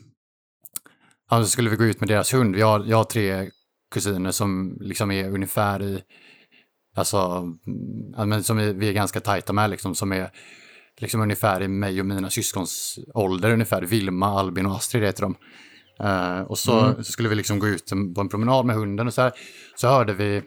ja, 1.30 1.42
så 1.42 1.48
skulle 1.48 1.70
vi 1.70 1.76
gå 1.76 1.84
ut 1.84 2.00
med 2.00 2.08
deras 2.08 2.34
hund. 2.34 2.56
Jag, 2.56 2.66
har- 2.66 2.84
jag 2.86 2.96
har 2.96 3.04
tre 3.04 3.50
kusiner 3.94 4.30
som 4.30 4.76
liksom 4.80 5.10
är 5.10 5.30
ungefär 5.30 5.82
i, 5.82 6.02
alltså, 6.96 7.44
men 8.26 8.44
som 8.44 8.58
är, 8.58 8.72
vi 8.72 8.88
är 8.88 8.92
ganska 8.92 9.20
tajta 9.20 9.52
med 9.52 9.70
liksom, 9.70 9.94
som 9.94 10.12
är 10.12 10.30
liksom 11.00 11.20
ungefär 11.20 11.62
i 11.62 11.68
mig 11.68 12.00
och 12.00 12.06
mina 12.06 12.30
syskons 12.30 12.98
ålder 13.14 13.52
ungefär. 13.52 13.82
Vilma, 13.82 14.26
Albin 14.26 14.66
och 14.66 14.76
Astrid 14.76 15.02
heter 15.02 15.22
de. 15.22 15.34
Eh, 16.00 16.40
och 16.40 16.58
så, 16.58 16.78
Mm. 16.80 16.96
så 17.04 17.12
skulle 17.12 17.28
vi 17.28 17.34
liksom 17.34 17.58
gå 17.58 17.68
ut 17.68 17.90
på 18.14 18.20
en 18.20 18.28
promenad 18.28 18.66
med 18.66 18.76
hunden 18.76 19.06
och 19.06 19.14
så 19.14 19.22
här. 19.22 19.32
Så 19.76 19.88
hörde 19.88 20.12
vi, 20.12 20.42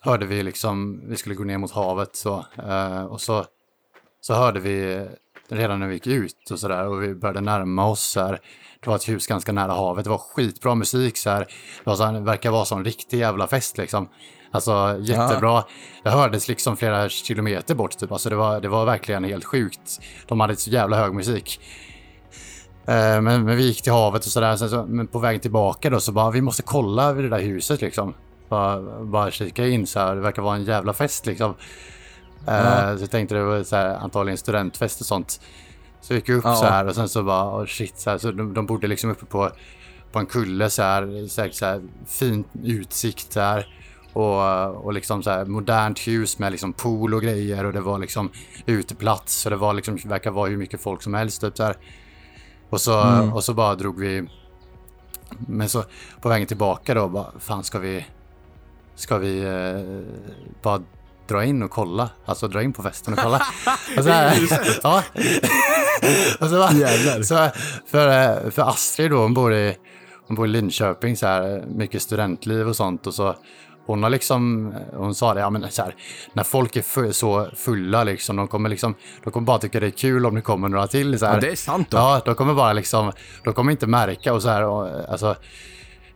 hörde 0.00 0.26
vi 0.26 0.42
liksom, 0.42 1.00
vi 1.08 1.16
skulle 1.16 1.34
gå 1.34 1.44
ner 1.44 1.58
mot 1.58 1.72
havet 1.72 2.16
så. 2.16 2.44
eh, 2.68 3.04
och 3.04 3.20
så, 3.20 3.44
så 4.20 4.34
hörde 4.34 4.60
vi 4.60 5.06
redan 5.48 5.80
när 5.80 5.86
vi 5.88 5.94
gick 5.94 6.06
ut 6.06 6.50
och 6.50 6.58
så 6.58 6.68
där 6.68 6.86
och 6.88 7.02
vi 7.02 7.14
började 7.14 7.40
närma 7.40 7.86
oss 7.88 8.00
så 8.02 8.20
här. 8.20 8.40
Det 8.80 8.88
var 8.90 8.96
ett 8.96 9.08
hus 9.08 9.26
ganska 9.26 9.52
nära 9.52 9.72
havet, 9.72 10.04
det 10.04 10.10
var 10.10 10.18
skitbra 10.18 10.74
musik 10.74 11.16
så 11.16 11.30
här. 11.30 11.40
Det, 11.40 11.90
var 11.90 11.94
så 11.96 12.04
här, 12.04 12.12
det 12.12 12.20
verkar 12.20 12.50
vara 12.50 12.64
sån 12.64 12.84
riktig 12.84 13.18
jävla 13.18 13.46
fest 13.46 13.78
liksom. 13.78 14.08
Alltså 14.50 14.96
jättebra. 15.00 15.64
Det 16.04 16.10
hördes 16.10 16.48
liksom 16.48 16.76
flera 16.76 17.08
kilometer 17.08 17.74
bort 17.74 17.98
typ. 17.98 18.12
Alltså 18.12 18.30
det 18.30 18.36
var, 18.36 18.60
det 18.60 18.68
var 18.68 18.84
verkligen 18.84 19.24
helt 19.24 19.44
sjukt. 19.44 20.00
De 20.26 20.40
hade 20.40 20.56
så 20.56 20.70
jävla 20.70 20.96
hög 20.96 21.14
musik. 21.14 21.60
Eh, 22.86 23.20
Men, 23.20 23.44
men 23.44 23.56
vi 23.56 23.62
gick 23.66 23.82
till 23.82 23.92
havet 23.92 24.24
och 24.26 24.32
sådär, 24.32 24.56
så, 24.56 24.84
men 24.88 25.06
på 25.06 25.18
vägen 25.18 25.40
tillbaka 25.40 25.90
då 25.90 26.00
så 26.00 26.12
bara, 26.12 26.30
vi 26.30 26.40
måste 26.40 26.62
kolla 26.62 27.12
vid 27.12 27.24
det 27.24 27.28
där 27.28 27.40
huset 27.42 27.80
liksom. 27.80 28.14
Bara, 28.48 28.80
bara 29.04 29.30
kika 29.30 29.66
in 29.68 29.86
så 29.86 29.98
här, 30.00 30.14
det 30.14 30.20
verkar 30.20 30.42
vara 30.42 30.56
en 30.56 30.64
jävla 30.64 30.92
fest 30.92 31.26
liksom. 31.26 31.54
Ja. 32.46 32.96
Så 32.96 33.02
jag 33.02 33.10
tänkte 33.10 33.34
det 33.34 33.44
var 33.44 33.62
så 33.62 33.76
här, 33.76 33.94
antagligen 33.96 34.38
studentfest 34.38 35.00
och 35.00 35.06
sånt. 35.06 35.40
Så 36.00 36.14
gick 36.14 36.28
jag 36.28 36.36
upp 36.38 36.44
Ja. 36.44 36.54
så 36.54 36.64
här 36.66 36.86
och 36.86 36.94
sen 36.94 37.08
så 37.08 37.22
bara, 37.22 37.62
oh 37.62 37.66
shit, 37.66 37.98
så, 37.98 38.10
här, 38.10 38.18
så 38.18 38.32
de, 38.32 38.54
de 38.54 38.66
bodde 38.66 38.86
liksom 38.86 39.10
uppe 39.10 39.24
på, 39.24 39.50
på 40.12 40.18
en 40.18 40.26
kulle 40.26 40.70
så 40.70 40.82
här, 40.82 41.28
säkert 41.28 41.56
så 41.56 41.66
här, 41.66 41.82
fin 42.06 42.44
utsikt 42.64 43.34
där. 43.34 43.66
Och, 44.12 44.84
och 44.84 44.92
liksom 44.92 45.22
så 45.22 45.30
här 45.30 45.44
modernt 45.44 45.98
hus 46.08 46.38
med 46.38 46.52
liksom 46.52 46.72
pool 46.72 47.14
och 47.14 47.22
grejer 47.22 47.64
och 47.64 47.72
det 47.72 47.80
var 47.80 47.98
liksom 47.98 48.30
uteplats 48.66 49.44
och 49.46 49.50
det 49.50 49.56
var 49.56 49.74
liksom, 49.74 49.98
verkar 50.04 50.30
vara 50.30 50.48
hur 50.50 50.56
mycket 50.56 50.80
folk 50.80 51.02
som 51.02 51.14
helst 51.14 51.40
typ 51.40 51.56
så 51.56 51.64
här. 51.64 51.76
Och 52.72 52.80
så, 52.80 53.00
Mm. 53.00 53.32
och 53.32 53.44
så 53.44 53.54
bara 53.54 53.74
drog 53.74 54.00
vi... 54.00 54.28
Men 55.38 55.68
så 55.68 55.84
på 56.20 56.28
vägen 56.28 56.46
tillbaka 56.46 56.94
då, 56.94 57.08
bara, 57.08 57.32
fan 57.38 57.64
ska 57.64 57.78
vi... 57.78 58.06
Ska 58.94 59.18
vi 59.18 59.42
eh, 59.42 60.12
bara 60.62 60.82
dra 61.28 61.44
in 61.44 61.62
och 61.62 61.70
kolla? 61.70 62.10
Alltså 62.24 62.48
dra 62.48 62.62
in 62.62 62.72
på 62.72 62.82
festen 62.82 63.12
och 63.14 63.18
kolla. 63.20 63.36
och 63.98 64.04
så 64.04 64.10
här, 64.10 64.36
ja. 64.82 65.02
och 66.40 66.48
så, 66.48 66.56
bara, 66.56 67.22
så 67.22 67.50
för, 67.86 68.50
för 68.50 68.62
Astrid 68.62 69.10
då, 69.10 69.16
hon 69.22 69.34
bor 69.34 69.54
i, 69.54 69.76
hon 70.26 70.36
bor 70.36 70.46
i 70.46 70.50
Linköping, 70.50 71.16
så 71.16 71.26
här, 71.26 71.64
mycket 71.68 72.02
studentliv 72.02 72.68
och 72.68 72.76
sånt. 72.76 73.06
Och 73.06 73.14
så, 73.14 73.36
hon 73.86 74.02
har 74.02 74.10
liksom, 74.10 74.74
hon 74.92 75.14
sa 75.14 75.34
det, 75.34 75.40
ja 75.40 75.50
men 75.50 75.70
så 75.70 75.82
här, 75.82 75.94
när 76.32 76.42
folk 76.44 76.76
är 76.76 76.82
fu- 76.82 77.12
så 77.12 77.48
fulla 77.56 78.04
liksom, 78.04 78.36
de 78.36 78.48
kommer 78.48 78.68
liksom, 78.68 78.94
de 79.24 79.30
kommer 79.30 79.46
bara 79.46 79.58
tycka 79.58 79.80
det 79.80 79.86
är 79.86 79.90
kul 79.90 80.26
om 80.26 80.34
det 80.34 80.40
kommer 80.40 80.68
några 80.68 80.86
till 80.86 81.18
så 81.18 81.26
här. 81.26 81.34
Ja, 81.34 81.40
det 81.40 81.50
är 81.50 81.56
sant 81.56 81.90
då. 81.90 81.96
Ja, 81.96 82.22
de 82.24 82.34
kommer 82.34 82.54
bara 82.54 82.72
liksom, 82.72 83.12
de 83.44 83.54
kommer 83.54 83.72
inte 83.72 83.86
märka 83.86 84.32
och 84.34 84.42
så 84.42 84.48
här, 84.48 84.64
och, 84.64 85.10
alltså, 85.10 85.36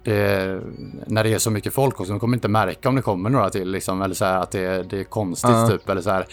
det, 0.04 0.60
när 1.06 1.24
det 1.24 1.32
är 1.34 1.38
så 1.38 1.50
mycket 1.50 1.74
folk 1.74 2.00
också, 2.00 2.12
de 2.12 2.20
kommer 2.20 2.36
inte 2.36 2.48
märka 2.48 2.88
om 2.88 2.96
det 2.96 3.02
kommer 3.02 3.30
några 3.30 3.50
till 3.50 3.70
liksom, 3.70 4.02
eller 4.02 4.14
så 4.14 4.24
här 4.24 4.38
att 4.40 4.50
det, 4.50 4.82
det 4.82 5.00
är 5.00 5.04
konstigt 5.04 5.50
Ja. 5.50 5.68
typ, 5.68 5.88
eller 5.88 6.00
så 6.02 6.10
här. 6.10 6.26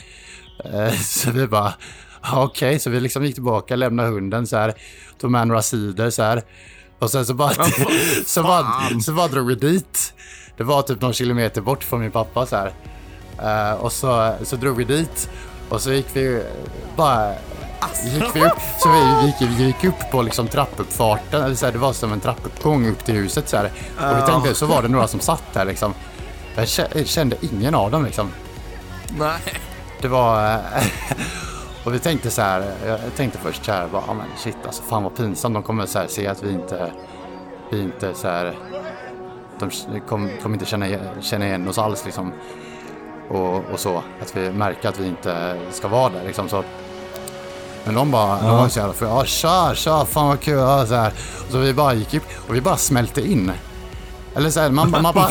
Eh, 0.65 0.91
Så 1.01 1.31
vi 1.31 1.47
bara, 1.47 1.73
okej, 2.33 2.79
så 2.79 2.89
vi 2.89 2.99
liksom 2.99 3.25
gick 3.25 3.33
tillbaka, 3.33 3.75
lämnade 3.75 4.09
hunden 4.09 4.47
så 4.47 4.57
här, 4.57 4.73
tog 5.19 5.31
med 5.31 5.47
några 5.47 5.61
sidor 5.61 6.09
så 6.09 6.23
här. 6.23 6.41
Och 7.03 7.11
sen 7.11 7.25
så 7.25 7.33
bara, 7.33 7.53
så 8.25 8.43
bara, 8.43 8.65
så 9.05 9.11
bara 9.13 9.27
drog 9.27 9.47
vi 9.47 9.55
dit. 9.55 10.13
Det 10.57 10.63
var 10.63 10.81
typ 10.81 11.01
någon 11.01 11.13
kilometer 11.13 11.61
bort 11.61 11.83
från 11.83 11.99
min 12.01 12.11
pappa 12.11 12.45
så 12.45 12.55
här. 12.55 12.73
Eh, 13.43 13.73
och 13.79 13.91
så, 13.91 14.33
så 14.43 14.55
drog 14.55 14.77
vi 14.77 14.83
dit 14.83 15.29
och 15.69 15.81
så 15.81 15.91
gick 15.93 16.07
vi 16.13 16.43
bara 16.95 17.33
gick 18.05 18.35
vi 18.35 18.45
upp, 18.45 18.59
så 18.79 18.89
vi 18.91 19.25
gick, 19.25 19.57
vi 19.59 19.63
gick 19.63 19.83
upp 19.83 20.11
på 20.11 20.21
liksom 20.21 20.47
trappuppfarten, 20.47 21.43
eller 21.43 21.55
så 21.55 21.65
här, 21.65 21.73
det 21.73 21.79
var 21.79 21.93
som 21.93 22.13
en 22.13 22.19
trappuppgång 22.19 22.87
upp 22.87 23.05
till 23.05 23.15
huset 23.15 23.49
så 23.49 23.57
här. 23.57 23.65
Och 23.97 24.17
vi 24.17 24.31
tänkte, 24.31 24.55
så 24.55 24.65
var 24.65 24.81
det 24.81 24.87
några 24.87 25.07
som 25.07 25.19
satt 25.19 25.43
där 25.53 25.65
liksom. 25.65 25.93
Jag 26.55 26.65
kä- 26.65 26.97
jag 26.97 27.07
kände 27.07 27.35
ingen 27.41 27.75
av 27.75 27.91
dem 27.91 28.05
liksom. 28.05 28.29
Nej. 29.17 29.39
Det 30.01 30.07
var... 30.07 30.59
och 31.85 31.93
vi 31.93 31.99
tänkte 31.99 32.31
så 32.31 32.41
här, 32.41 32.73
jag 32.85 32.99
tänkte 33.15 33.39
först 33.39 33.65
så 33.65 33.71
här, 33.71 33.87
bara, 33.87 34.03
ah, 34.07 34.13
men 34.13 34.25
shit 34.37 34.57
alltså 34.65 34.83
fan 34.83 35.03
vad 35.03 35.15
pinsamt, 35.15 35.53
de 35.53 35.63
kommer 35.63 35.85
så 35.85 35.99
här 35.99 36.07
se 36.07 36.27
att 36.27 36.43
vi 36.43 36.51
inte, 36.51 36.91
vi 37.71 37.81
inte 37.81 38.13
så 38.13 38.27
här, 38.27 38.53
de 39.59 39.99
kommer 39.99 40.37
kom 40.41 40.53
inte 40.53 40.65
känna, 40.65 40.85
känna 41.21 41.45
igen 41.45 41.67
oss 41.67 41.77
alls 41.77 42.05
liksom. 42.05 42.33
Och, 43.29 43.55
och 43.55 43.79
så, 43.79 44.03
att 44.21 44.37
vi 44.37 44.51
märker 44.51 44.89
att 44.89 44.99
vi 44.99 45.07
inte 45.07 45.57
ska 45.71 45.87
vara 45.87 46.09
där 46.09 46.23
liksom 46.25 46.49
så. 46.49 46.63
Men 47.85 47.95
de 47.95 48.11
bara, 48.11 48.41
de 48.41 48.57
var 48.57 48.67
så 48.67 48.79
jävla 48.79 48.93
för 48.93 49.05
ja 49.05 49.25
tja, 49.25 49.71
tja, 49.75 50.05
fan 50.05 50.27
vad 50.27 50.39
kul, 50.39 50.57
ja, 50.57 50.85
så 50.85 50.95
här. 50.95 51.13
Och 51.45 51.51
så 51.51 51.57
vi 51.57 51.73
bara 51.73 51.93
gick 51.93 52.13
upp 52.13 52.23
och 52.47 52.55
vi 52.55 52.61
bara 52.61 52.77
smälte 52.77 53.21
in. 53.21 53.51
Eller 54.35 54.49
så 54.49 54.59
här, 54.59 54.69
man, 54.69 54.89
man, 54.91 55.03
bara, 55.03 55.29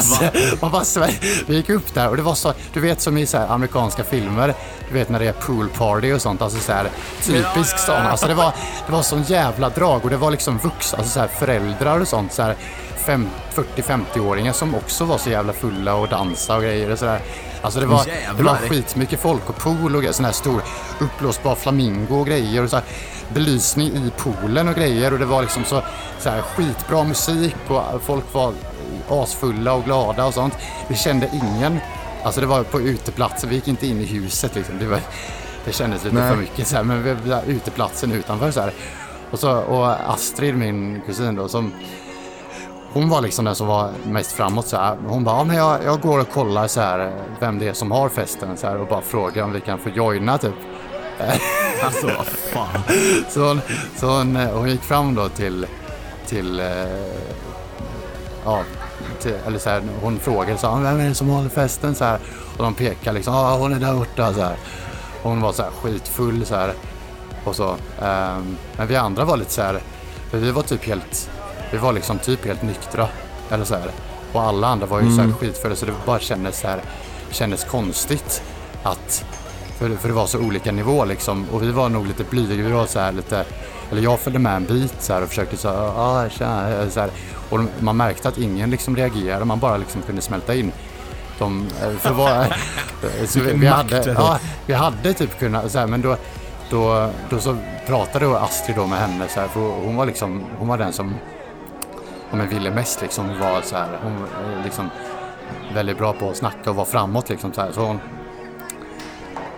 man 0.61 0.71
bara, 0.71 0.85
vi 1.47 1.57
gick 1.57 1.71
upp 1.71 1.95
där 1.95 2.09
och 2.09 2.17
det 2.17 2.23
var 2.23 2.35
så, 2.35 2.53
du 2.73 2.81
vet 2.81 3.01
som 3.01 3.19
i 3.19 3.27
så 3.27 3.39
här 3.39 3.49
amerikanska 3.49 4.05
filmer, 4.05 4.55
du 4.89 4.95
vet 4.95 5.09
när 5.09 5.19
det 5.19 5.27
är 5.29 5.33
pool 5.33 5.69
party 5.69 6.13
och 6.13 6.23
sånt, 6.23 6.43
alltså 6.43 6.59
så 6.59 6.73
här 6.73 6.91
typisk 7.23 7.79
sån. 7.79 7.95
Alltså 7.97 8.27
det 8.27 8.35
var, 8.35 8.53
det 8.87 8.93
var 8.93 9.03
sån 9.03 9.23
jävla 9.23 9.69
drag 9.69 10.05
och 10.05 10.11
det 10.11 10.17
var 10.17 10.31
liksom 10.31 10.59
vuxna, 10.59 10.99
alltså 10.99 11.13
så 11.13 11.21
här 11.21 11.29
föräldrar 11.29 12.01
och 12.01 12.09
sånt, 12.09 12.33
så 12.33 12.43
här 12.43 12.57
fem- 13.07 13.29
40-50-åringar 13.55 14.53
som 14.53 14.75
också 14.75 15.05
var 15.05 15.19
så 15.19 15.31
jävla 15.31 15.53
fulla 15.53 15.95
och 15.95 16.09
dansade 16.09 16.59
och 16.59 16.65
grejer 16.65 16.91
och 16.91 16.99
sådär. 16.99 17.21
Alltså 17.63 17.81
det 17.81 17.87
var, 17.87 18.05
det 18.37 18.43
var 18.43 18.57
skitmycket 18.57 19.21
folk 19.21 19.49
och 19.51 19.57
pool 19.57 19.97
och 19.97 20.15
sån 20.15 20.25
här 20.25 20.33
stor 20.33 20.63
uppblåsbar 21.01 21.55
flamingo 21.55 22.21
och 22.21 22.27
grejer 22.27 22.63
och 22.63 22.71
så 22.71 22.77
här 22.77 22.85
belysning 23.35 23.89
i 23.89 24.13
poolen 24.19 24.69
och 24.69 24.75
grejer 24.75 25.13
och 25.13 25.19
det 25.19 25.25
var 25.25 25.43
liksom 25.43 25.65
så, 25.65 25.83
så 26.19 26.31
här 26.31 26.43
skitbra 26.43 27.05
musik 27.05 27.57
och 27.69 28.03
folk 28.03 28.25
var 28.35 28.53
asfulla 29.13 29.75
och 29.75 29.85
glada 29.85 30.27
och 30.27 30.35
sånt. 30.35 30.55
Vi 30.89 30.97
kände 30.97 31.31
ingen, 31.33 31.81
alltså 32.25 32.41
det 32.41 32.47
var 32.47 32.63
på 32.63 32.81
uteplatsen, 32.81 33.51
vi 33.51 33.55
gick 33.55 33.69
inte 33.69 33.87
in 33.87 34.01
i 34.01 34.05
huset 34.05 34.55
liksom. 34.55 34.79
Det, 34.79 34.87
var, 34.87 35.01
det 35.65 35.73
kändes 35.73 36.05
lite 36.05 36.17
Nej. 36.17 36.31
för 36.31 36.37
mycket 36.37 36.67
så 36.67 36.77
här, 36.77 36.83
men 36.83 37.03
vi 37.03 37.31
var 37.31 37.43
uteplatsen 37.47 38.13
utanför 38.13 38.51
så 38.51 38.61
här. 38.61 38.73
Och, 39.31 39.39
så, 39.39 39.59
och 39.59 40.13
Astrid, 40.13 40.57
min 40.57 41.01
kusin 41.07 41.35
då, 41.35 41.49
som 41.49 41.73
hon 42.93 43.09
var 43.09 43.21
liksom 43.21 43.45
den 43.45 43.55
som 43.55 43.67
var 43.67 43.91
mest 44.05 44.33
framåt 44.33 44.67
så 44.67 44.77
här. 44.77 44.97
Hon 45.07 45.25
bara, 45.25 45.37
ja, 45.37 45.45
men 45.45 45.57
jag, 45.57 45.85
jag 45.85 46.01
går 46.01 46.19
och 46.21 46.31
kollar 46.31 46.67
så 46.67 46.81
här 46.81 47.13
vem 47.41 47.59
det 47.59 47.69
är 47.69 47.73
som 47.73 47.91
har 47.91 48.09
festen 48.09 48.57
så 48.57 48.67
här 48.67 48.77
och 48.77 48.87
bara 48.87 49.01
frågar 49.01 49.45
om 49.45 49.53
vi 49.53 49.61
kan 49.61 49.79
få 49.79 49.89
joina 49.89 50.39
typ. 50.39 50.55
Alltså 51.85 52.07
vad 52.07 52.27
fan. 52.27 52.83
Så 53.29 53.49
hon, 53.49 53.61
så 53.97 54.07
hon, 54.07 54.37
hon 54.37 54.69
gick 54.69 54.83
fram 54.83 55.15
då 55.15 55.29
till, 55.29 55.67
till 56.27 56.61
eh, 56.61 56.67
ja, 58.45 58.63
till, 59.21 59.35
eller 59.47 59.59
så 59.59 59.71
här, 59.71 59.83
hon 60.03 60.19
frågade 60.19 60.59
så 60.59 60.75
här, 60.75 60.83
vem 60.83 61.01
är 61.01 61.09
det 61.09 61.15
som 61.15 61.29
håller 61.29 61.49
festen 61.49 61.95
så 61.95 62.05
här. 62.05 62.19
Och 62.57 62.65
de 62.65 62.75
pekade 62.75 63.15
liksom, 63.17 63.35
ja 63.35 63.57
hon 63.57 63.73
är 63.73 63.79
där 63.81 63.95
borta 63.95 64.35
så 64.35 64.41
här. 64.43 64.57
Hon 65.23 65.41
var 65.41 65.53
så 65.53 65.63
här 65.63 65.71
skitfull 65.71 66.47
så 66.47 66.55
här. 66.55 66.75
och 67.45 67.57
så. 67.57 67.77
Ehm, 68.03 68.57
men 68.77 68.87
vi 68.87 68.97
andra 68.97 69.25
var 69.25 69.37
lite 69.37 69.51
så 69.51 69.63
här, 69.63 69.81
för 70.31 70.39
vi 70.39 70.51
var 70.51 70.63
typ 70.63 70.85
helt, 70.85 71.31
vi 71.71 71.79
var 71.79 71.93
liksom 71.93 72.19
typ 72.19 72.47
helt 72.47 72.63
nyktra. 72.63 73.09
Eller 73.51 73.65
så 73.65 73.75
här. 73.75 73.91
Och 74.33 74.43
alla 74.43 74.67
andra 74.67 74.87
var 74.87 75.01
ju 75.01 75.17
så 75.17 75.23
här 75.23 75.33
skitfulla 75.33 75.77
så 75.77 75.87
det 75.87 75.93
bara 76.07 76.19
kändes 76.19 76.61
så 76.61 76.69
här, 76.69 76.81
kändes 77.31 77.65
konstigt 77.65 78.43
att, 78.83 79.25
för, 79.79 79.97
för 79.97 80.09
det 80.09 80.15
var 80.15 80.27
så 80.27 80.39
olika 80.39 80.73
nivå 80.73 81.05
liksom. 81.05 81.47
Och 81.53 81.63
vi 81.63 81.71
var 81.71 81.89
nog 81.89 82.07
lite 82.07 82.25
blyga, 82.25 82.55
vi 82.63 82.73
var 82.73 82.87
så 82.87 83.01
här 83.01 83.13
lite, 83.13 83.45
eller 83.93 84.03
jag 84.03 84.21
följde 84.21 84.39
med 84.39 84.57
en 84.57 84.65
bit 84.65 84.95
så 84.99 85.13
här 85.13 85.23
och 85.23 85.29
försökte 85.29 85.57
så 85.57 85.69
här, 85.69 85.93
ah, 85.97 86.29
tjena, 86.29 86.91
så 86.91 87.01
här. 87.01 87.11
Och 87.51 87.61
man 87.81 87.97
märkte 87.97 88.29
att 88.29 88.39
ingen 88.39 88.71
liksom 88.71 88.97
reagerade, 88.97 89.45
man 89.45 89.59
bara 89.59 89.77
liksom 89.77 90.03
kunde 90.03 90.23
smälta 90.23 90.55
in. 90.55 90.73
De, 91.39 91.67
eh, 91.83 91.91
för 91.91 92.13
vad, 92.13 92.47
så 93.27 93.41
vi, 93.41 93.53
vi, 93.53 93.67
hade, 93.67 94.13
ja, 94.13 94.39
vi 94.67 94.75
hade 94.75 95.15
typ 95.15 95.39
kunnat, 95.39 95.73
så 95.73 95.79
här, 95.79 95.87
men 95.87 96.01
då, 96.01 96.17
då, 96.71 97.11
då 97.31 97.39
så 97.39 97.57
pratade 97.87 98.41
Astrid 98.41 98.77
då 98.77 98.87
med 98.87 98.99
henne 98.99 99.29
så 99.29 99.41
här, 99.41 99.49
för 99.49 99.61
hon 99.61 99.97
var 99.97 100.07
liksom, 100.07 100.45
hon 100.59 100.69
var 100.69 100.79
den 100.79 100.93
som, 100.93 101.15
om 102.31 102.41
jag 102.41 102.47
ville 102.47 102.71
mest 102.71 103.03
liksom, 103.03 103.39
var 103.39 103.61
så 103.63 103.77
här, 103.77 103.99
hon 104.03 104.21
var 104.21 104.29
liksom 104.65 104.91
väldigt 105.75 105.99
bra 105.99 106.13
på 106.13 106.31
att 106.31 106.37
snacka 106.37 106.71
och 106.71 106.77
vara 106.77 106.87
framåt 106.87 107.29
liksom 107.29 107.53
så 107.53 107.61
här, 107.61 107.73
så 107.73 107.81
hon 107.81 108.01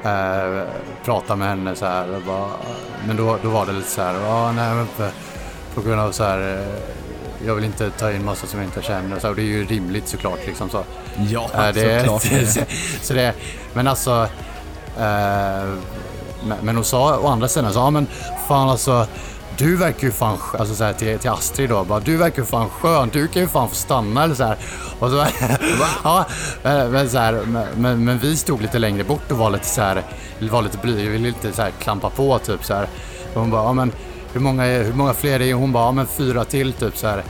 eh, 0.05 0.63
pratade 1.05 1.39
med 1.39 1.49
henne 1.49 1.77
så 1.77 1.87
här, 1.87 2.17
och 2.17 2.23
bara, 2.23 2.49
men 3.07 3.17
då, 3.17 3.39
då 3.43 3.49
var 3.49 3.67
det 3.67 3.73
lite 3.73 3.91
så 3.91 4.03
här, 4.03 4.15
ja 4.15 4.53
nej 4.53 4.75
men 4.75 4.87
på, 4.87 5.09
på 5.75 5.89
grund 5.89 6.01
av 6.01 6.13
så 6.13 6.25
här, 6.25 6.59
eh, 6.59 7.47
jag 7.47 7.55
vill 7.55 7.65
inte 7.65 7.91
ta 7.91 8.13
in 8.13 8.25
massa 8.25 8.47
som 8.47 8.61
jag 8.61 8.69
inte 8.69 8.83
känner 8.83 9.19
så 9.19 9.27
här, 9.27 9.31
och 9.31 9.37
det 9.37 9.43
är 9.43 9.47
ju 9.47 9.65
rimligt 9.65 10.09
såklart 10.09 10.47
liksom 10.47 10.71
så. 10.71 10.85
Ja, 11.17 11.51
Ja, 11.55 11.73
det, 11.73 12.01
såklart. 12.01 12.23
så, 12.47 12.61
så 13.03 13.15
det, 13.15 13.35
men 13.73 13.87
alltså, 13.89 14.29
eh, 14.99 15.75
men, 16.63 16.77
hon 16.77 16.85
sa 16.85 17.19
å 17.19 17.27
andra 17.27 17.49
sidan, 17.49 17.73
så, 17.73 17.79
ja 17.79 17.91
men 17.91 18.07
fan 18.49 18.69
alltså, 18.69 19.07
du 19.57 19.77
verkar 19.77 20.07
ju 20.07 20.13
fan, 20.13 20.37
skö- 20.37 20.59
alltså 20.59 20.75
så 20.75 20.85
här, 20.85 20.93
till, 20.93 21.19
till 21.19 21.31
Astrid 21.31 21.69
då, 21.69 21.85
bara, 21.85 22.01
du 22.01 22.17
verkar 22.17 22.43
ju 22.43 22.47
fan 22.47 22.69
skön, 22.69 23.11
du 23.13 23.29
kan 23.29 23.43
ju 23.43 23.49
fan 23.49 23.69
få 23.69 23.75
stanna 23.75 24.25
eller 24.25 24.35
så 24.35 24.45
här. 24.45 24.57
Och 24.99 25.11
så, 25.11 25.17
ja, 26.05 26.27
men, 26.63 27.11
så 27.11 27.19
här, 27.19 27.41
men, 27.77 28.05
men, 28.05 28.19
vi 28.19 28.37
stod 28.37 28.63
lite 28.63 28.79
längre 28.79 29.05
bort 29.05 29.31
och 29.31 29.39
var 29.39 29.51
lite 29.51 29.67
så 29.67 29.81
här, 29.81 30.03
var 30.51 30.63
lite 30.63 30.79
blyga, 30.79 31.03
vi 31.03 31.09
ville 31.09 31.29
lite 31.29 31.53
så 31.53 31.63
här 31.63 31.71
klampa 31.71 32.11
på 32.11 32.39
typ 32.39 32.65
så 32.65 32.75
här. 32.75 32.89
Och 33.35 33.41
hon 33.41 33.51
bara, 33.51 33.63
ja 33.63 33.73
men 33.73 33.93
hur 34.33 34.41
många, 34.41 34.65
hur 34.65 34.95
många 34.95 35.15
fler 35.15 35.35
är 35.35 35.39
det? 35.39 35.53
Hon 35.53 35.73
bara, 35.73 35.85
ja 35.85 35.93
men 35.93 36.07
fyra 36.07 36.45
till 36.45 36.73
typ 36.73 36.97
så 36.97 37.07
här. 37.07 37.23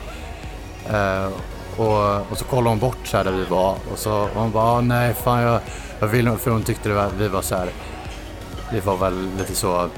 Eh, 0.90 1.28
och, 1.76 2.30
och 2.30 2.38
så 2.38 2.44
kollade 2.44 2.68
hon 2.68 2.78
bort 2.78 2.98
så 3.04 3.16
här 3.16 3.24
där 3.24 3.32
vi 3.32 3.44
var 3.44 3.76
och 3.92 3.98
så 3.98 4.12
och 4.12 4.28
hon 4.34 4.50
bara, 4.50 4.80
nej 4.80 5.14
fan 5.14 5.42
jag, 5.42 5.60
jag 6.00 6.06
vill 6.06 6.24
nog, 6.24 6.40
för 6.40 6.50
hon 6.50 6.62
tyckte 6.62 6.88
det 6.88 6.94
var, 6.94 7.10
vi 7.18 7.28
var 7.28 7.42
så 7.42 7.56
här, 7.56 7.68
vi 8.72 8.80
var 8.80 8.96
väl 8.96 9.28
lite 9.38 9.54
så, 9.54 9.88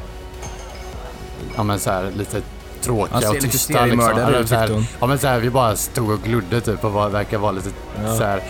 ja 1.56 1.62
men 1.62 1.78
så 1.78 1.90
här 1.90 2.10
lite 2.10 2.42
tråkiga 2.80 3.20
Ja, 3.22 3.30
och 3.30 3.40
tysta 3.40 3.58
seriemördare 3.78 4.36
Eller 4.36 4.46
så 4.46 4.54
här. 4.54 4.84
Ja 5.00 5.06
men 5.06 5.18
så 5.18 5.26
här, 5.26 5.40
vi 5.40 5.50
bara 5.50 5.76
stod 5.76 6.10
och 6.10 6.22
glodde 6.22 6.60
typ 6.60 6.84
och 6.84 6.92
var, 6.92 7.08
verkar 7.08 7.38
vara 7.38 7.52
lite 7.52 7.70
så 8.18 8.24
här, 8.24 8.42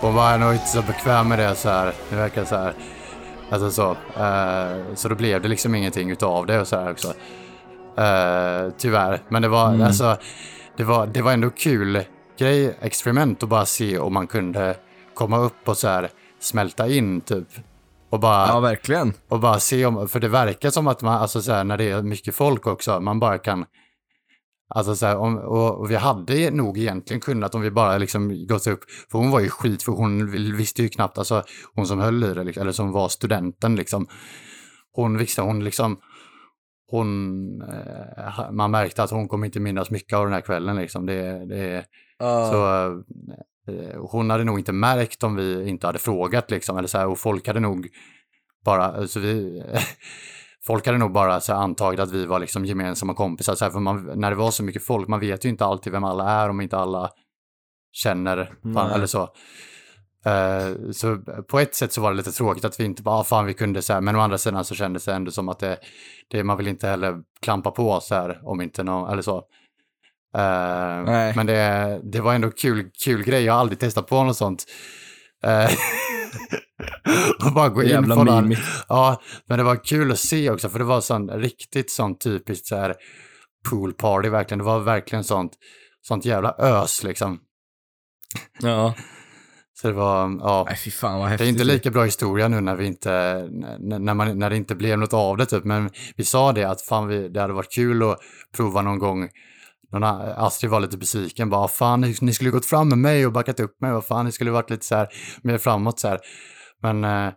hon 0.00 0.14
var 0.14 0.24
jag 0.24 0.34
är 0.34 0.38
nog 0.38 0.52
inte 0.52 0.66
så 0.66 0.82
bekväm 0.82 1.28
med 1.28 1.38
det 1.38 1.54
så 1.54 1.68
här, 1.68 1.92
det 2.10 2.16
verkar 2.16 2.44
så 2.44 2.56
här, 2.56 2.72
alltså 3.50 3.70
så, 3.70 3.90
eh, 4.22 4.94
så 4.94 5.08
då 5.08 5.14
blev 5.14 5.42
det 5.42 5.48
liksom 5.48 5.74
ingenting 5.74 6.10
utav 6.10 6.46
det 6.46 6.60
och 6.60 6.68
så 6.68 6.76
här 6.76 6.90
också. 6.90 7.08
Eh, 7.98 8.72
tyvärr, 8.78 9.22
men 9.28 9.42
det 9.42 9.48
var, 9.48 9.82
alltså, 9.82 10.16
det 10.76 10.84
var, 10.84 11.06
det 11.06 11.22
var 11.22 11.32
ändå 11.32 11.50
kul 11.50 12.04
grej, 12.38 12.76
experiment 12.80 13.42
att 13.42 13.48
bara 13.48 13.66
se 13.66 13.98
om 13.98 14.14
man 14.14 14.26
kunde 14.26 14.76
komma 15.14 15.38
upp 15.38 15.68
och 15.68 15.76
så 15.76 15.88
här 15.88 16.10
smälta 16.40 16.88
in 16.88 17.20
typ. 17.20 17.48
Och 18.10 18.20
bara, 18.20 18.46
Ja, 18.48 18.60
verkligen. 18.60 19.12
och 19.28 19.40
bara 19.40 19.60
se 19.60 19.86
om, 19.86 20.08
för 20.08 20.20
det 20.20 20.28
verkar 20.28 20.70
som 20.70 20.86
att 20.86 21.02
man, 21.02 21.14
alltså 21.22 21.42
så 21.42 21.52
här, 21.52 21.64
när 21.64 21.76
det 21.78 21.90
är 21.90 22.02
mycket 22.02 22.34
folk 22.34 22.66
också, 22.66 23.00
man 23.00 23.20
bara 23.20 23.38
kan, 23.38 23.64
alltså 24.74 24.96
så 24.96 25.06
här, 25.06 25.16
om, 25.16 25.38
och, 25.38 25.80
och 25.80 25.90
vi 25.90 25.96
hade 25.96 26.50
nog 26.50 26.78
egentligen 26.78 27.20
kunnat 27.20 27.54
om 27.54 27.60
vi 27.60 27.70
bara 27.70 27.98
liksom 27.98 28.46
gått 28.46 28.66
upp, 28.66 28.80
för 29.10 29.18
hon 29.18 29.30
var 29.30 29.40
ju 29.40 29.48
skit, 29.48 29.82
för 29.82 29.92
hon 29.92 30.30
visste 30.56 30.82
ju 30.82 30.88
knappt, 30.88 31.18
alltså 31.18 31.42
hon 31.74 31.86
som 31.86 32.00
höll 32.00 32.24
i 32.24 32.34
det, 32.34 32.44
liksom, 32.44 32.60
eller 32.60 32.72
som 32.72 32.92
var 32.92 33.08
studenten 33.08 33.76
liksom, 33.76 34.06
hon 34.92 35.18
visste, 35.18 35.42
hon 35.42 35.64
liksom, 35.64 35.98
hon, 36.90 37.62
eh, 37.62 38.50
man 38.52 38.70
märkte 38.70 39.02
att 39.02 39.10
hon 39.10 39.28
kommer 39.28 39.46
inte 39.46 39.60
minnas 39.60 39.90
mycket 39.90 40.18
av 40.18 40.24
den 40.24 40.32
här 40.34 40.40
kvällen 40.40 40.76
liksom, 40.76 41.06
det, 41.06 41.46
det, 41.46 41.84
så 42.50 42.66
eh, 42.86 42.90
hon 43.96 44.30
hade 44.30 44.44
nog 44.44 44.58
inte 44.58 44.72
märkt 44.72 45.22
om 45.22 45.36
vi 45.36 45.68
inte 45.68 45.86
hade 45.86 45.98
frågat 45.98 46.50
liksom, 46.50 46.78
eller 46.78 46.88
så 46.88 46.98
här, 46.98 47.06
och 47.06 47.18
folk 47.18 47.46
hade 47.46 47.60
nog 47.60 47.88
bara, 48.64 48.84
alltså 48.84 49.20
vi, 49.20 49.62
folk 50.66 50.86
hade 50.86 50.98
nog 50.98 51.12
bara 51.12 51.40
så 51.40 51.52
här, 51.52 51.60
antagit 51.60 52.00
att 52.00 52.12
vi 52.12 52.26
var 52.26 52.38
liksom 52.38 52.64
gemensamma 52.64 53.14
kompisar, 53.14 53.54
så 53.54 53.64
här, 53.64 53.72
för 53.72 53.80
man, 53.80 54.12
när 54.14 54.30
det 54.30 54.36
var 54.36 54.50
så 54.50 54.62
mycket 54.62 54.86
folk, 54.86 55.08
man 55.08 55.20
vet 55.20 55.44
ju 55.44 55.48
inte 55.48 55.64
alltid 55.64 55.92
vem 55.92 56.04
alla 56.04 56.30
är 56.30 56.48
om 56.48 56.60
inte 56.60 56.78
alla 56.78 57.10
känner, 57.92 58.54
fan, 58.74 58.90
eller 58.90 59.06
så. 59.06 59.28
Eh, 60.26 60.90
så 60.92 61.18
på 61.48 61.58
ett 61.58 61.74
sätt 61.74 61.92
så 61.92 62.00
var 62.00 62.10
det 62.10 62.16
lite 62.16 62.32
tråkigt 62.32 62.64
att 62.64 62.80
vi 62.80 62.84
inte 62.84 63.02
bara, 63.02 63.14
ah, 63.14 63.24
fan 63.24 63.46
vi 63.46 63.54
kunde 63.54 63.82
så 63.82 63.92
här, 63.92 64.00
men 64.00 64.16
å 64.16 64.20
andra 64.20 64.38
sidan 64.38 64.64
så 64.64 64.74
kändes 64.74 65.04
det 65.04 65.14
ändå 65.14 65.30
som 65.30 65.48
att 65.48 65.58
det, 65.58 65.78
det 66.28 66.44
man 66.44 66.56
vill 66.56 66.68
inte 66.68 66.88
heller 66.88 67.22
klampa 67.40 67.70
på 67.70 68.00
så 68.00 68.14
här 68.14 68.40
om 68.44 68.60
inte 68.60 68.82
någon, 68.82 69.10
eller 69.10 69.22
så. 69.22 69.42
Eh, 70.36 71.36
men 71.36 71.46
det, 71.46 72.00
det 72.02 72.20
var 72.20 72.34
ändå 72.34 72.50
kul, 72.50 72.90
kul 73.04 73.24
grej, 73.24 73.44
jag 73.44 73.52
har 73.52 73.60
aldrig 73.60 73.78
testat 73.78 74.06
på 74.06 74.24
något 74.24 74.36
sånt. 74.36 74.64
Eh, 75.44 75.70
och 77.46 77.52
bara 77.52 77.68
gå 77.68 77.82
in 77.82 78.08
på 78.08 78.24
den. 78.24 78.56
Ja, 78.88 79.22
men 79.46 79.58
det 79.58 79.64
var 79.64 79.84
kul 79.84 80.12
att 80.12 80.18
se 80.18 80.50
också, 80.50 80.68
för 80.68 80.78
det 80.78 80.84
var 80.84 81.00
sån 81.00 81.30
riktigt 81.30 81.90
sånt 81.90 82.20
typiskt 82.20 82.66
så 82.66 82.76
här 82.76 82.94
pool 83.70 83.92
party 83.92 84.28
verkligen. 84.28 84.58
Det 84.58 84.64
var 84.64 84.80
verkligen 84.80 85.24
sånt, 85.24 85.52
sånt 86.02 86.24
jävla 86.24 86.54
ös 86.58 87.02
liksom. 87.02 87.38
Ja. 88.62 88.94
Så 89.80 89.88
det 89.88 89.94
var, 89.94 90.38
ja. 90.40 90.64
Nej, 90.68 90.76
fy 90.76 90.90
fan 90.90 91.18
vad 91.18 91.38
Det 91.38 91.44
är 91.44 91.48
inte 91.48 91.64
lika 91.64 91.90
bra 91.90 92.04
historia 92.04 92.48
nu 92.48 92.60
när 92.60 92.76
vi 92.76 92.86
inte, 92.86 93.10
när, 93.78 93.98
när 93.98 94.14
man, 94.14 94.38
när 94.38 94.50
det 94.50 94.56
inte 94.56 94.74
blev 94.74 94.98
något 94.98 95.12
av 95.12 95.36
det 95.36 95.46
typ, 95.46 95.64
men 95.64 95.90
vi 96.16 96.24
sa 96.24 96.52
det 96.52 96.64
att 96.64 96.82
fan 96.82 97.08
vi, 97.08 97.28
det 97.28 97.40
hade 97.40 97.52
varit 97.52 97.72
kul 97.72 98.02
att 98.02 98.18
prova 98.56 98.82
någon 98.82 98.98
gång. 98.98 99.28
Någon, 99.92 100.02
Astrid 100.36 100.70
var 100.70 100.80
lite 100.80 100.96
besviken, 100.98 101.50
bara 101.50 101.68
fan 101.68 102.00
ni, 102.00 102.16
ni 102.20 102.32
skulle 102.32 102.50
gått 102.50 102.66
fram 102.66 102.88
med 102.88 102.98
mig 102.98 103.26
och 103.26 103.32
backat 103.32 103.60
upp 103.60 103.80
mig, 103.80 103.92
vad 103.92 104.04
fan 104.06 104.24
ni 104.26 104.32
skulle 104.32 104.50
varit 104.50 104.70
lite 104.70 104.86
så 104.86 104.94
här 104.96 105.08
mer 105.42 105.58
framåt 105.58 106.00
så 106.00 106.08
här. 106.08 106.20
Men 106.82 107.04
eh, 107.04 107.32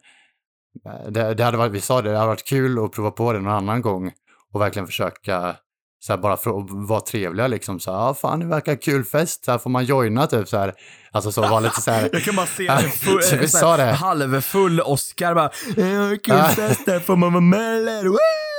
det, 1.10 1.34
det 1.34 1.44
hade 1.44 1.58
varit, 1.58 1.72
vi 1.72 1.82
sa 1.82 2.02
det, 2.02 2.10
det 2.12 2.18
hade 2.18 2.28
varit 2.28 2.46
kul 2.48 2.86
att 2.86 2.92
prova 2.92 3.12
på 3.12 3.34
det 3.34 3.40
någon 3.40 3.54
annan 3.54 3.82
gång 3.82 4.12
och 4.54 4.62
verkligen 4.62 4.86
försöka 4.88 5.56
så 6.02 6.14
här, 6.14 6.18
bara 6.20 6.38
för 6.38 6.60
att 6.60 6.66
vara 6.70 7.02
trevliga 7.02 7.48
liksom 7.48 7.80
så 7.80 7.92
här, 7.92 8.00
ja 8.00 8.14
fan 8.14 8.40
det 8.40 8.46
verkar 8.46 8.76
kul 8.76 9.04
fest, 9.06 9.46
så 9.46 9.52
här 9.52 9.58
får 9.58 9.70
man 9.70 9.86
joina 9.86 10.28
typ 10.28 10.48
så 10.48 10.58
här. 10.58 10.74
Alltså 11.12 11.32
så 11.32 11.42
vara 11.42 11.60
lite 11.60 11.82
så 11.82 11.92
här. 11.92 12.10
Jag 12.14 12.24
kan 12.24 12.36
bara 12.36 12.46
se 12.46 12.68
en 12.68 12.82
full, 12.92 13.24
så 13.24 13.36
vi 13.36 13.48
sa 13.48 13.78
det. 13.78 13.84
halvfull 13.84 14.82
Oscar 14.82 15.36
bara 15.36 15.46
"Eh, 15.78 16.18
Kul 16.24 16.44
fest 16.56 16.86
där, 16.86 17.00
får 17.00 17.16
man 17.16 17.34
vara 17.34 17.42
med 17.42 17.78
eller? 17.78 18.04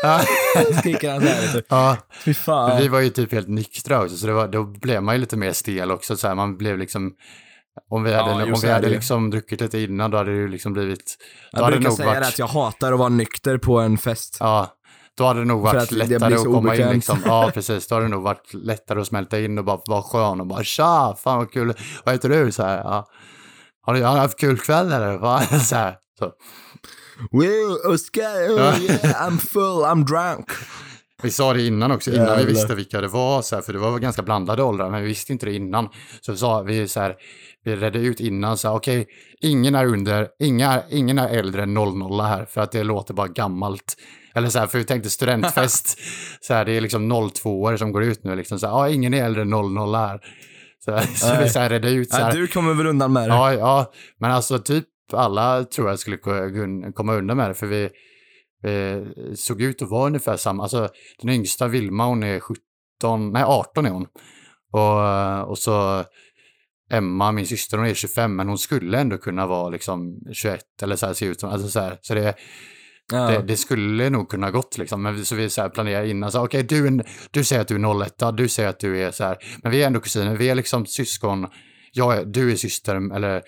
Woo!" 0.02 0.08
Ja. 0.10 0.20
Skriker 0.78 1.10
han 1.12 1.20
såhär. 1.20 1.42
Vet 1.42 1.52
du. 1.52 1.62
Ja, 1.68 1.96
Fy 2.24 2.34
fan. 2.34 2.80
vi 2.80 2.88
var 2.88 3.00
ju 3.00 3.08
typ 3.10 3.32
helt 3.32 3.48
nyktra 3.48 4.02
också, 4.02 4.16
så 4.16 4.26
det 4.26 4.32
var, 4.32 4.48
då 4.48 4.64
blev 4.64 5.02
man 5.02 5.14
ju 5.14 5.20
lite 5.20 5.36
mer 5.36 5.52
stel 5.52 5.90
också. 5.90 6.16
Så 6.16 6.28
här, 6.28 6.34
man 6.34 6.56
blev 6.56 6.78
liksom, 6.78 7.12
om 7.90 8.02
vi 8.02 8.12
hade, 8.14 8.30
Ja, 8.30 8.44
om 8.44 8.56
så 8.56 8.66
vi 8.66 8.72
hade 8.72 8.88
liksom 8.88 9.30
druckit 9.30 9.60
lite 9.60 9.78
innan, 9.78 10.10
då 10.10 10.16
hade 10.16 10.30
det 10.30 10.36
ju 10.36 10.48
liksom 10.48 10.72
blivit... 10.72 11.16
Jag 11.52 11.64
hade 11.64 11.76
brukar 11.76 11.90
säga 11.90 12.08
varit, 12.08 12.28
att 12.28 12.38
jag 12.38 12.46
hatar 12.46 12.92
att 12.92 12.98
vara 12.98 13.08
nykter 13.08 13.58
på 13.58 13.78
en 13.78 13.98
fest. 13.98 14.36
Ja, 14.40 14.68
då 15.18 15.24
hade 15.26 15.40
det 15.40 15.46
nog 15.46 15.62
varit 15.62 15.92
lättare 15.92 16.34
att 16.34 16.40
så 16.40 16.44
komma 16.44 16.58
in 16.58 16.66
obekvämt. 16.66 16.94
liksom. 16.94 17.18
Ja, 17.24 17.50
precis. 17.54 17.86
Då 17.88 17.94
hade 17.94 18.04
det 18.06 18.10
nog 18.10 18.22
varit 18.22 18.54
lättare 18.54 19.00
att 19.00 19.06
smälta 19.06 19.40
in 19.40 19.58
och 19.58 19.64
bara 19.64 19.80
vara 19.86 20.02
skön 20.02 20.40
och 20.40 20.46
bara 20.46 20.64
tja, 20.64 21.16
fan 21.18 21.38
vad 21.38 21.52
kul, 21.52 21.74
vad 22.04 22.14
heter 22.14 22.28
du? 22.28 22.52
Så 22.52 22.62
här, 22.62 22.78
ja. 22.78 23.06
Har 23.82 23.94
du 23.94 24.04
haft 24.04 24.40
kul 24.40 24.58
kväll 24.58 24.92
eller? 24.92 25.58
Så 25.58 25.76
här, 25.76 25.96
så. 26.18 26.32
Wow, 27.30 27.92
Oscar, 27.94 28.50
oh, 28.50 28.58
Ja. 28.58 28.78
yeah, 28.78 29.28
I'm 29.28 29.38
full, 29.38 29.84
I'm 29.84 30.04
drunk. 30.04 30.46
Vi 31.22 31.30
sa 31.30 31.52
det 31.52 31.66
innan 31.66 31.90
också, 31.92 32.10
innan 32.10 32.24
vi 32.26 32.30
Jävlar. 32.32 32.46
visste 32.46 32.74
vilka 32.74 33.00
det 33.00 33.08
var, 33.08 33.42
så 33.42 33.54
här, 33.54 33.62
för 33.62 33.72
det 33.72 33.78
var 33.78 33.98
ganska 33.98 34.22
blandade 34.22 34.62
åldrar, 34.62 34.90
men 34.90 35.02
vi 35.02 35.08
visste 35.08 35.32
inte 35.32 35.46
det 35.46 35.54
innan. 35.54 35.88
Så 36.20 36.32
vi 36.32 36.38
sa, 36.38 36.62
vi 36.62 36.88
så 36.88 37.00
här, 37.00 37.14
vi 37.64 37.76
redde 37.76 37.98
ut 37.98 38.20
innan, 38.20 38.56
så 38.58 38.68
här, 38.68 38.74
okej, 38.76 39.06
ingen 39.40 39.74
är 39.74 39.86
under, 39.86 40.28
inga, 40.42 40.82
ingen 40.90 41.18
är 41.18 41.28
äldre 41.28 41.62
än 41.62 41.74
00 41.74 42.20
här, 42.20 42.44
för 42.44 42.60
att 42.60 42.72
det 42.72 42.84
låter 42.84 43.14
bara 43.14 43.28
gammalt. 43.28 43.96
Eller 44.34 44.48
så 44.48 44.58
här, 44.58 44.66
för 44.66 44.78
vi 44.78 44.84
tänkte 44.84 45.10
studentfest, 45.10 45.98
så 46.40 46.54
här, 46.54 46.64
det 46.64 46.72
är 46.72 46.80
liksom 46.80 47.30
02 47.34 47.62
år 47.62 47.76
som 47.76 47.92
går 47.92 48.02
ut 48.04 48.24
nu, 48.24 48.36
liksom 48.36 48.58
så 48.58 48.66
här, 48.66 48.74
ja, 48.74 48.88
ingen 48.88 49.14
är 49.14 49.24
äldre 49.24 49.42
än 49.42 49.50
00 49.50 49.94
här. 49.94 50.20
Så, 50.84 51.00
så 51.16 51.36
vi 51.42 51.48
så 51.50 51.58
här, 51.58 51.70
redde 51.70 51.90
ut 51.90 52.10
så 52.10 52.16
Ja, 52.20 52.24
här, 52.24 52.32
du 52.32 52.46
kommer 52.46 52.74
väl 52.74 52.86
undan 52.86 53.12
med 53.12 53.22
det? 53.28 53.34
Ja, 53.34 53.54
ja, 53.54 53.92
men 54.20 54.30
alltså 54.30 54.58
typ 54.58 54.84
alla 55.14 55.64
tror 55.64 55.88
jag 55.88 55.98
skulle 55.98 56.18
komma 56.94 57.14
undan 57.14 57.36
med 57.36 57.50
det, 57.50 57.54
för 57.54 57.66
vi, 57.66 57.90
vi 58.62 59.36
såg 59.36 59.62
ut 59.62 59.82
att 59.82 59.90
vara 59.90 60.06
ungefär 60.06 60.36
samma. 60.36 60.62
Alltså 60.62 60.88
den 61.22 61.30
yngsta 61.30 61.68
Vilma, 61.68 62.06
hon 62.06 62.22
är 62.22 62.40
17, 62.40 63.32
nej 63.32 63.42
18 63.42 63.86
är 63.86 63.90
hon. 63.90 64.06
Och, 64.72 65.50
och 65.50 65.58
så 65.58 66.04
Emma, 66.92 67.32
min 67.32 67.46
syster, 67.46 67.78
hon 67.78 67.86
är 67.86 67.94
25, 67.94 68.36
men 68.36 68.48
hon 68.48 68.58
skulle 68.58 68.98
ändå 68.98 69.18
kunna 69.18 69.46
vara 69.46 69.68
liksom 69.68 70.18
21 70.32 70.60
eller 70.82 70.96
så 70.96 71.06
här 71.06 71.12
se 71.12 71.26
ut 71.26 71.40
som, 71.40 71.50
alltså 71.50 71.68
så 71.68 71.80
här, 71.80 71.98
så 72.02 72.14
det, 72.14 72.34
Ja. 73.12 73.30
Det, 73.30 73.42
det 73.42 73.56
skulle 73.56 74.10
nog 74.10 74.28
kunna 74.28 74.50
gått 74.50 74.78
liksom, 74.78 75.02
men 75.02 75.14
vi, 75.14 75.24
så 75.24 75.34
vi 75.34 75.50
så 75.50 75.62
här 75.62 75.68
planerar 75.68 76.04
innan. 76.04 76.32
Så, 76.32 76.44
Okej, 76.44 76.62
du, 76.62 76.86
är 76.86 77.02
du 77.30 77.44
säger 77.44 77.62
att 77.62 77.68
du 77.68 77.74
är 77.74 78.02
01, 78.02 78.36
du 78.36 78.48
säger 78.48 78.68
att 78.68 78.80
du 78.80 79.02
är 79.02 79.10
så 79.10 79.24
här, 79.24 79.38
men 79.62 79.72
vi 79.72 79.82
är 79.82 79.86
ändå 79.86 80.00
kusiner, 80.00 80.36
vi 80.36 80.48
är 80.48 80.54
liksom 80.54 80.86
syskon. 80.86 81.46
Jag 81.92 82.16
är, 82.16 82.24
du 82.24 82.52
är 82.52 82.56
syster 82.56 83.14
eller 83.16 83.42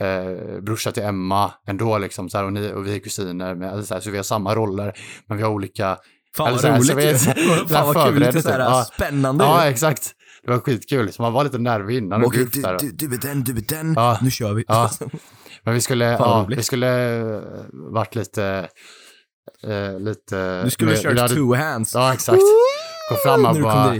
eh, 0.00 0.60
brorsa 0.62 0.92
till 0.92 1.02
Emma 1.02 1.52
ändå 1.68 1.98
liksom 1.98 2.30
så 2.30 2.38
här, 2.38 2.44
och, 2.44 2.52
ni, 2.52 2.72
och 2.72 2.86
vi 2.86 2.94
är 2.94 2.98
kusiner, 2.98 3.54
med, 3.54 3.72
alltså, 3.72 3.86
så, 3.86 3.94
här, 3.94 4.00
så 4.00 4.10
vi 4.10 4.16
har 4.16 4.24
samma 4.24 4.54
roller, 4.54 4.92
men 5.26 5.36
vi 5.36 5.42
har 5.42 5.50
olika... 5.50 5.98
Fan 6.36 6.52
vad 6.62 6.64
roligt 6.64 7.04
ju. 7.04 7.18
så- 7.18 7.32
Fan 7.68 7.94
vad 7.94 8.06
kul, 8.08 8.18
lite 8.20 8.42
såhär. 8.42 8.58
Ja. 8.58 8.84
spännande 8.94 9.44
Ja, 9.44 9.64
exakt. 9.64 10.12
Det 10.44 10.50
var 10.50 10.58
skitkul, 10.58 11.12
så 11.12 11.22
man 11.22 11.32
var 11.32 11.44
lite 11.44 11.58
nervig 11.58 11.96
innan 11.98 12.20
och 12.20 12.26
Okej, 12.26 12.38
gick 12.40 12.48
upp 12.48 12.54
du, 12.54 12.62
där. 12.62 12.78
du, 12.78 12.90
du 13.08 13.14
är 13.14 13.18
den, 13.20 13.44
du 13.44 13.52
är 13.52 13.64
den, 13.68 13.92
Ja. 13.96 14.18
nu 14.22 14.30
kör 14.30 14.52
vi. 14.54 14.64
Ja. 14.68 14.90
Men 15.64 15.74
vi 15.74 15.80
skulle, 15.80 16.04
ja, 16.04 16.46
vi 16.48 16.62
skulle 16.62 17.16
eh, 17.18 17.40
varit 17.72 18.14
lite... 18.14 18.68
Eh, 19.66 20.00
lite... 20.00 20.62
Du 20.64 20.70
skulle 20.70 20.90
ha 20.90 20.96
vi 20.96 21.02
kört 21.02 21.18
hade- 21.20 21.34
two 21.34 21.54
hands. 21.54 21.94
Ja, 21.94 22.12
exakt. 22.14 22.38
Gå 23.10 23.16
fram 23.24 23.44
och 23.46 23.62
bara... 23.62 23.94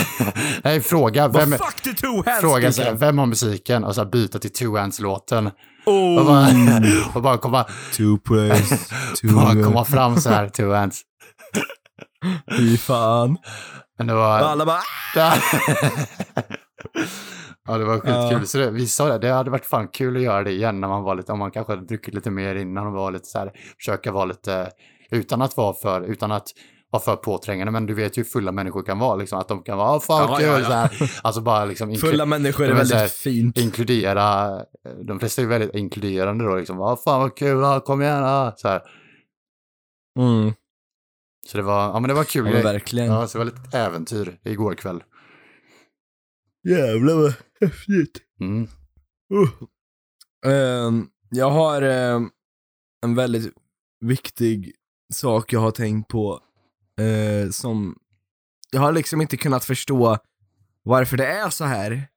Nej, 0.64 0.80
fråga. 0.80 1.28
Vem, 1.28 1.52
fuck 1.52 1.82
the 1.82 1.92
two 1.92 2.22
hands 2.26 2.40
fråga 2.40 2.72
så 2.72 2.82
här, 2.82 2.88
skriker 2.88 3.06
vem 3.06 3.18
har 3.18 3.26
musiken? 3.26 3.84
Och 3.84 3.94
så 3.94 4.00
här, 4.00 4.10
byta 4.10 4.38
till 4.38 4.52
Two 4.52 4.76
Hands-låten. 4.76 5.44
de. 5.44 6.18
Och, 6.18 6.26
bara, 6.26 6.48
Oh, 6.48 7.16
och 7.16 7.22
bara 7.22 7.38
komma, 7.38 7.64
two 7.96 8.18
plays, 8.24 8.88
two 9.20 9.26
bara 9.34 9.64
komma 9.64 9.84
fram 9.84 10.20
så 10.20 10.30
här, 10.30 10.48
Two 10.48 10.72
Hands. 10.72 11.02
Fy 12.56 12.76
fan. 12.76 13.36
Men 13.98 14.06
det 14.06 14.14
var... 14.14 14.38
alla 14.38 14.66
bara 14.66 14.82
ja, 17.68 17.78
det 17.78 17.84
var 17.84 17.94
skitkul. 17.94 18.40
Ja. 18.40 18.46
Så 18.46 18.58
det, 18.58 18.70
vi 18.70 18.86
sa 18.86 19.08
det, 19.08 19.18
det 19.18 19.32
hade 19.32 19.50
varit 19.50 19.66
fan 19.66 19.88
kul 19.88 20.16
att 20.16 20.22
göra 20.22 20.44
det 20.44 20.50
igen 20.50 20.80
när 20.80 20.88
man 20.88 21.02
var 21.02 21.14
lite, 21.14 21.32
om 21.32 21.38
man 21.38 21.50
kanske 21.50 21.72
hade 21.72 21.86
druckit 21.86 22.14
lite 22.14 22.30
mer 22.30 22.54
innan 22.54 22.86
och 22.86 22.92
var 22.92 23.12
lite 23.12 23.24
så 23.24 23.38
här, 23.38 23.52
försöka 23.76 24.12
vara 24.12 24.24
lite, 24.24 24.70
utan 25.10 25.42
att 25.42 25.56
vara 25.56 25.74
för, 25.74 26.00
utan 26.00 26.32
att 26.32 26.48
vara 26.92 27.02
för 27.02 27.16
påträngande, 27.16 27.70
men 27.72 27.86
du 27.86 27.94
vet 27.94 28.18
ju 28.18 28.22
hur 28.22 28.30
fulla 28.30 28.52
människor 28.52 28.82
kan 28.82 28.98
vara, 28.98 29.16
liksom, 29.16 29.38
att 29.38 29.48
de 29.48 29.62
kan 29.62 29.78
vara, 29.78 29.94
"Åh, 29.96 30.00
fan 30.00 30.28
Ja, 30.30 30.36
kul, 30.38 30.62
ja, 30.70 30.88
ja. 31.00 31.06
Alltså 31.22 31.40
bara 31.40 31.64
liksom 31.64 31.94
fulla 31.94 32.26
människor 32.26 32.64
är 32.64 32.84
så 32.84 32.94
här, 32.94 33.00
väldigt 33.00 33.12
fint. 33.12 33.58
inkludera, 33.58 34.48
de 35.04 35.18
flesta 35.20 35.42
är 35.42 35.46
väldigt 35.46 35.74
inkluderande 35.74 36.44
då, 36.44 36.56
liksom, 36.56 36.80
"Åh, 36.80 36.96
fan 37.04 37.20
vad 37.20 37.36
kul, 37.36 37.58
ja, 37.60 37.80
kom 37.80 38.02
igen, 38.02 38.22
ja. 38.22 38.54
så 38.56 38.68
här. 38.68 38.82
Mm, 40.18 40.52
Så 41.48 41.56
det 41.56 41.62
var, 41.62 41.82
ja 41.82 42.00
men 42.00 42.08
det 42.08 42.14
var 42.14 42.24
kul 42.24 42.46
ja, 42.46 42.52
men 42.52 42.62
verkligen. 42.62 43.06
Ja, 43.12 43.26
så 43.26 43.38
det 43.38 43.44
var 43.44 43.52
lite 43.52 43.78
äventyr 43.78 44.38
igår 44.44 44.74
kväll. 44.74 45.02
Jävlar 46.68 47.14
vad 47.14 47.34
häftigt. 47.60 48.20
Mm. 48.40 48.68
Ehm, 50.46 51.06
jag 51.30 51.50
har 51.50 51.82
ehm, 51.82 52.30
en 53.04 53.14
väldigt 53.14 53.54
viktig 54.00 54.72
sak 55.14 55.52
jag 55.52 55.60
har 55.60 55.70
tänkt 55.70 56.08
på 56.08 56.40
eh, 57.00 57.50
som 57.50 57.98
jag 58.70 58.80
har 58.80 58.92
liksom 58.92 59.20
inte 59.20 59.36
kunnat 59.36 59.64
förstå 59.64 60.18
varför 60.82 61.16
det 61.16 61.26
är 61.26 61.50
så 61.50 61.64
här 61.64 62.08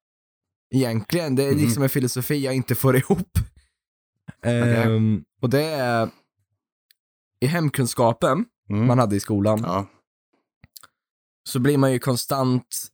egentligen. 0.75 1.35
Det 1.35 1.43
är 1.43 1.51
Mhm. 1.51 1.61
liksom 1.61 1.83
en 1.83 1.89
filosofi 1.89 2.37
jag 2.45 2.55
inte 2.55 2.75
får 2.75 2.95
ihop. 2.97 3.37
Ehm, 4.41 5.23
Och 5.41 5.49
det 5.49 5.63
är 5.63 6.09
i 7.39 7.45
hemkunskapen 7.47 8.45
Mm. 8.69 8.87
man 8.87 8.99
hade 8.99 9.15
i 9.15 9.19
skolan 9.19 9.59
Ja. 9.63 9.87
så 11.43 11.59
blir 11.59 11.77
man 11.77 11.91
ju 11.93 11.99
konstant 11.99 12.87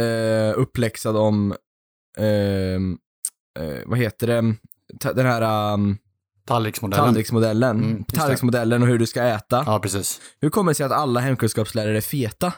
eh, 0.00 0.58
uppläxad 0.58 1.16
om, 1.16 1.54
ehm, 2.18 2.98
eh, 3.58 3.78
vad 3.86 3.98
heter 3.98 4.26
det, 4.26 4.56
den 5.12 5.26
här 5.26 5.72
um, 5.74 5.98
Tallriksmodellen. 6.44 7.06
tallriksmodellen. 7.06 7.76
Mm, 7.84 8.04
tallriksmodellen 8.04 8.82
och 8.82 8.88
hur 8.88 8.98
du 8.98 9.06
ska 9.06 9.22
äta. 9.22 9.62
Ja, 9.66 9.78
precis. 9.78 10.20
Hur 10.40 10.50
kommer 10.50 10.70
det 10.70 10.74
sig 10.74 10.86
att 10.86 10.92
alla 10.92 11.20
hemkunskapslärare 11.20 11.96
är 11.96 12.00
feta? 12.00 12.52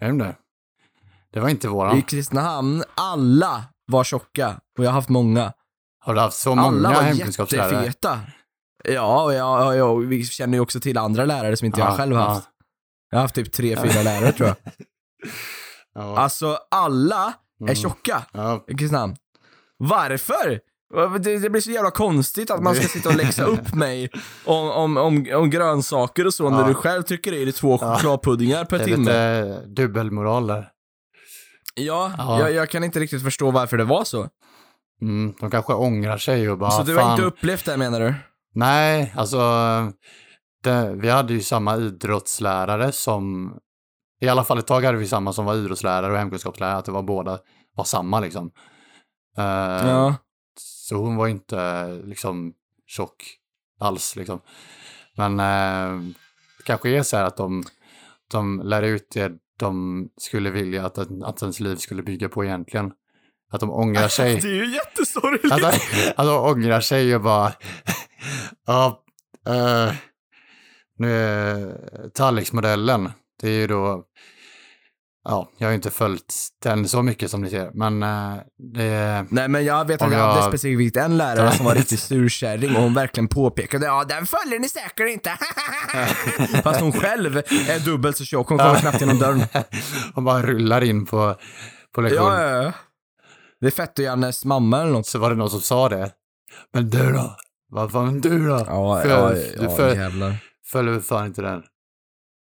Är 0.00 0.06
de 0.08 0.18
det? 0.18 0.36
Det 1.32 1.40
var 1.40 1.48
inte 1.48 1.66
I 1.66 1.70
våran. 1.70 2.02
Kristinehamn, 2.02 2.84
alla 2.94 3.64
var 3.86 4.04
tjocka. 4.04 4.60
Och 4.78 4.84
jag 4.84 4.88
har 4.90 4.94
haft 4.94 5.08
många. 5.08 5.52
Har 5.98 6.14
du 6.14 6.20
haft 6.20 6.36
så 6.36 6.52
Alla 6.52 6.62
många 6.62 6.88
var 6.94 7.02
hemkunskapslärare? 7.02 7.70
jättefeta. 7.72 8.20
Ja, 8.84 9.32
jag, 9.32 9.76
jag, 9.76 9.96
vi 10.00 10.24
känner 10.24 10.54
ju 10.58 10.60
också 10.60 10.80
till 10.80 10.98
andra 10.98 11.24
lärare 11.24 11.56
som 11.56 11.66
inte 11.66 11.80
jag 11.80 11.88
Ja, 11.92 11.96
själv 11.96 12.16
har 12.16 12.22
haft. 12.28 12.48
Jag 13.10 13.18
har 13.18 13.22
haft 13.22 13.34
typ 13.34 13.52
tre, 13.52 13.76
fyra 13.76 14.02
lärare 14.02 14.32
tror 14.32 14.48
jag. 14.48 14.56
Ja. 15.94 16.18
Alltså, 16.18 16.58
alla 16.70 17.24
är 17.60 17.62
Mm. 17.64 17.74
tjocka 17.74 18.22
Ja. 18.32 18.64
i 18.68 18.74
Kristinehamn. 18.74 19.16
Varför? 19.76 20.60
Det, 21.20 21.38
det 21.38 21.50
blir 21.50 21.60
så 21.60 21.70
jävla 21.70 21.90
konstigt 21.90 22.50
att 22.50 22.62
man 22.62 22.74
ska 22.74 22.88
sitta 22.88 23.08
och 23.08 23.14
läxa 23.16 23.44
upp 23.44 23.74
mig 23.74 24.10
om, 24.44 24.70
om, 24.70 24.96
om, 24.96 25.26
om 25.34 25.50
grönsaker 25.50 26.26
och 26.26 26.34
så 26.34 26.50
när 26.50 26.60
Ja. 26.60 26.66
du 26.68 26.74
själv 26.74 27.02
trycker 27.02 27.32
i 27.32 27.44
dig 27.44 27.52
två 27.52 27.78
Ja. 27.80 27.94
chokladpuddingar 27.94 28.64
per 28.64 28.78
Det 28.78 28.84
är 28.84 28.86
timme. 28.86 28.98
lite 29.44 29.62
dubbelmoral 29.66 30.46
där. 30.46 30.68
Ja, 31.74 32.12
Ja. 32.18 32.40
Jag, 32.40 32.52
jag 32.52 32.70
kan 32.70 32.84
inte 32.84 33.00
riktigt 33.00 33.22
förstå 33.22 33.50
varför 33.50 33.76
det 33.76 33.84
var 33.84 34.04
så. 34.04 34.28
Mm, 35.02 35.34
de 35.40 35.50
kanske 35.50 35.72
ångrar 35.74 36.18
sig 36.18 36.50
och 36.50 36.58
bara, 36.58 36.70
så 36.70 36.82
du 36.82 36.94
har 36.94 37.02
fan. 37.02 37.10
inte 37.12 37.22
upplevt 37.22 37.64
det 37.64 37.76
menar 37.76 38.00
du? 38.00 38.14
Nej, 38.54 39.12
alltså, 39.16 39.38
det, 40.62 40.94
vi 40.94 41.08
hade 41.10 41.32
ju 41.32 41.40
samma 41.40 41.76
idrottslärare 41.76 42.92
som, 42.92 43.52
i 44.20 44.28
alla 44.28 44.44
fall 44.44 44.58
ett 44.58 44.66
tag 44.66 44.84
hade 44.84 44.98
vi 44.98 45.06
samma 45.06 45.32
som 45.32 45.44
var 45.44 45.54
idrottslärare 45.54 46.12
och 46.12 46.18
hemkunskapslärare, 46.18 46.76
att 46.76 46.84
det 46.84 46.92
var 46.92 47.02
båda 47.02 47.38
var 47.76 47.84
samma 47.84 48.20
liksom. 48.20 48.50
Eh, 49.38 49.44
Ja. 49.88 50.14
Så 50.88 50.96
hon 50.96 51.16
var 51.16 51.28
inte 51.28 51.88
liksom 52.04 52.54
tjock 52.86 53.24
alls 53.80 54.16
liksom. 54.16 54.40
Men 55.16 55.40
eh, 55.40 56.00
det 56.58 56.64
kanske 56.64 56.90
är 56.90 57.02
så 57.02 57.16
här 57.16 57.24
att 57.24 57.36
de, 57.36 57.62
de 58.30 58.60
lär 58.64 58.82
ut 58.82 59.10
det 59.10 59.32
de 59.58 60.08
skulle 60.16 60.50
vilja 60.50 60.86
att, 60.86 60.98
att 60.98 61.42
ens 61.42 61.60
liv 61.60 61.76
skulle 61.76 62.02
bygga 62.02 62.28
på 62.28 62.44
egentligen. 62.44 62.92
Att 63.52 63.60
de 63.60 63.70
ångrar 63.70 64.08
sig. 64.18 64.40
Det 64.40 64.48
är 64.48 64.64
ju 64.64 64.74
jättesorgligt. 64.74 65.54
Att, 65.54 66.18
att 66.18 66.26
de 66.26 66.38
ångrar 66.38 66.80
sig 66.80 67.14
och 67.14 67.22
bara, 67.22 67.52
ja, 68.66 69.04
eh, 69.46 69.92
nu 70.98 71.12
är 71.12 72.08
tallriksmodellen, 72.08 73.10
det 73.40 73.48
är 73.48 73.58
ju 73.60 73.66
då, 73.66 74.04
ja, 75.28 75.50
jag 75.58 75.66
har 75.66 75.70
ju 75.70 75.74
inte 75.76 75.90
följt 75.90 76.34
den 76.62 76.88
så 76.88 77.02
mycket 77.02 77.30
som 77.30 77.42
ni 77.42 77.50
ser, 77.50 77.70
men 77.74 78.02
eh, 78.02 78.36
det, 78.74 79.26
Nej 79.30 79.48
men 79.48 79.64
jag 79.64 79.84
vet 79.86 80.02
att 80.02 80.12
jag 80.12 80.18
hade 80.18 80.42
specifikt 80.42 80.96
en 80.96 81.16
lärare 81.16 81.52
som 81.52 81.66
var 81.66 81.74
riktigt 81.80 82.00
surkärring 82.00 82.76
och 82.76 82.82
hon 82.82 82.94
verkligen 82.94 83.28
påpekade 83.28 83.86
ja 83.86 84.04
den 84.04 84.26
följer 84.26 84.58
ni 84.58 84.68
säkert 84.68 85.08
inte. 85.08 85.38
Fast 86.62 86.80
hon 86.80 86.92
själv 86.92 87.36
är 87.36 87.84
dubbelt 87.84 88.16
så 88.16 88.24
tjock, 88.24 88.48
hon 88.48 88.58
kommer 88.58 88.74
knappt 88.80 89.00
genom 89.00 89.18
dörren. 89.18 89.42
och 90.14 90.22
bara 90.22 90.42
rullar 90.42 90.84
in 90.84 91.06
på, 91.06 91.34
på 91.94 92.00
lektion. 92.00 92.26
Ja, 92.26 92.42
ja, 92.42 92.62
ja. 92.62 92.72
Det 93.60 93.66
är 93.66 93.70
fett 93.70 93.98
Jannes 93.98 94.44
mamma 94.44 94.80
eller 94.80 94.92
något. 94.92 95.06
Så 95.06 95.18
var 95.18 95.30
det 95.30 95.36
någon 95.36 95.50
som 95.50 95.60
sa 95.60 95.88
det. 95.88 96.10
Men 96.72 96.90
du 96.90 97.12
då? 97.12 97.36
Vad 97.68 97.92
fan 97.92 98.20
du 98.20 98.46
då? 98.48 98.64
Ja, 98.66 99.00
För- 99.02 99.08
ja, 99.10 99.30
du 99.30 99.64
ja 99.64 99.76
för- 99.76 99.94
jävlar. 99.94 100.36
Följer 100.72 101.00
fan 101.00 101.26
inte 101.26 101.42
den? 101.42 101.62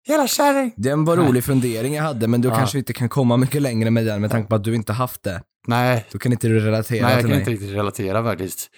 Jävla 0.07 0.27
kärring! 0.27 0.73
Det 0.77 0.95
var 0.95 1.17
en 1.17 1.25
rolig 1.27 1.43
fundering 1.43 1.93
jag 1.95 2.03
hade, 2.03 2.27
men 2.27 2.41
du 2.41 2.47
Ja. 2.49 2.55
kanske 2.55 2.77
inte 2.77 2.93
kan 2.93 3.09
komma 3.09 3.37
mycket 3.37 3.61
längre 3.61 3.91
med 3.91 4.05
den 4.05 4.21
med 4.21 4.31
tanke 4.31 4.49
på 4.49 4.55
att 4.55 4.63
du 4.63 4.75
inte 4.75 4.93
haft 4.93 5.23
det. 5.23 5.41
Nej, 5.67 6.05
Då 6.11 6.19
kan 6.19 6.31
inte 6.31 6.47
du 6.47 6.59
relatera 6.59 7.01
nej 7.07 7.11
jag 7.11 7.19
till 7.19 7.23
kan 7.23 7.29
mig. 7.29 7.39
inte 7.39 7.51
riktigt 7.51 7.69
relatera 7.75 8.23
faktiskt. 8.23 8.69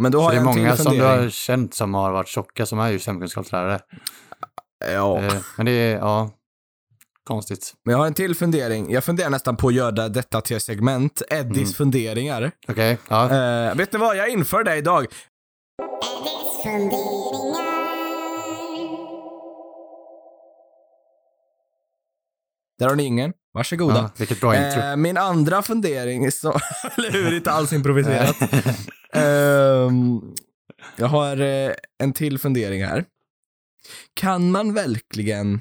Men 0.00 0.12
då 0.12 0.18
Så 0.18 0.22
har 0.22 0.30
det 0.30 0.34
är 0.36 0.40
jag 0.40 0.50
en 0.50 0.56
många 0.58 0.74
till 0.76 0.84
som 0.84 0.94
du 0.96 1.02
har 1.02 1.28
känt 1.28 1.74
som 1.74 1.94
har 1.94 2.12
varit 2.12 2.28
tjocka 2.28 2.66
som 2.66 2.78
är 2.78 2.90
just 2.90 3.06
hemkunskapslärare. 3.06 3.80
Ja. 4.92 5.18
Eh, 5.20 5.34
Men 5.56 5.66
det 5.66 5.72
är, 5.72 5.96
ja, 5.96 6.30
konstigt. 7.24 7.72
Men 7.84 7.92
jag 7.92 7.98
har 7.98 8.06
en 8.06 8.14
till 8.14 8.34
fundering. 8.34 8.90
Jag 8.92 9.04
funderar 9.04 9.30
nästan 9.30 9.56
på 9.56 9.68
att 9.68 9.74
göra 9.74 10.08
detta 10.08 10.40
till 10.40 10.56
ett 10.56 10.62
segment. 10.62 11.22
Eddies 11.30 11.56
Mm. 11.56 11.66
funderingar. 11.74 12.50
Okej, 12.68 12.98
ja. 13.08 13.24
Eh, 13.68 13.74
vet 13.74 13.92
ni 13.92 13.98
vad? 13.98 14.16
Jag 14.16 14.28
inför 14.28 14.64
det 14.64 14.76
idag. 14.76 15.06
Där 22.78 22.88
har 22.88 22.96
ni 22.96 23.04
ingen. 23.04 23.32
Varsågoda. 23.52 23.96
ja. 23.96 24.10
Vilket 24.16 24.40
bra 24.40 24.56
intro. 24.56 24.80
Eh, 24.80 24.96
min 24.96 25.16
andra 25.16 25.62
fundering, 25.62 26.32
så, 26.32 26.48
eller 26.96 27.10
hur? 27.10 27.34
Inte 27.36 27.50
alls 27.52 27.72
improviserat. 27.72 28.36
Ehm, 29.16 30.20
jag 30.96 31.06
har 31.06 31.40
eh, 31.40 31.72
en 31.98 32.12
till 32.12 32.38
fundering 32.38 32.84
här. 32.84 33.04
Kan 34.14 34.50
man 34.50 34.74
verkligen 34.74 35.60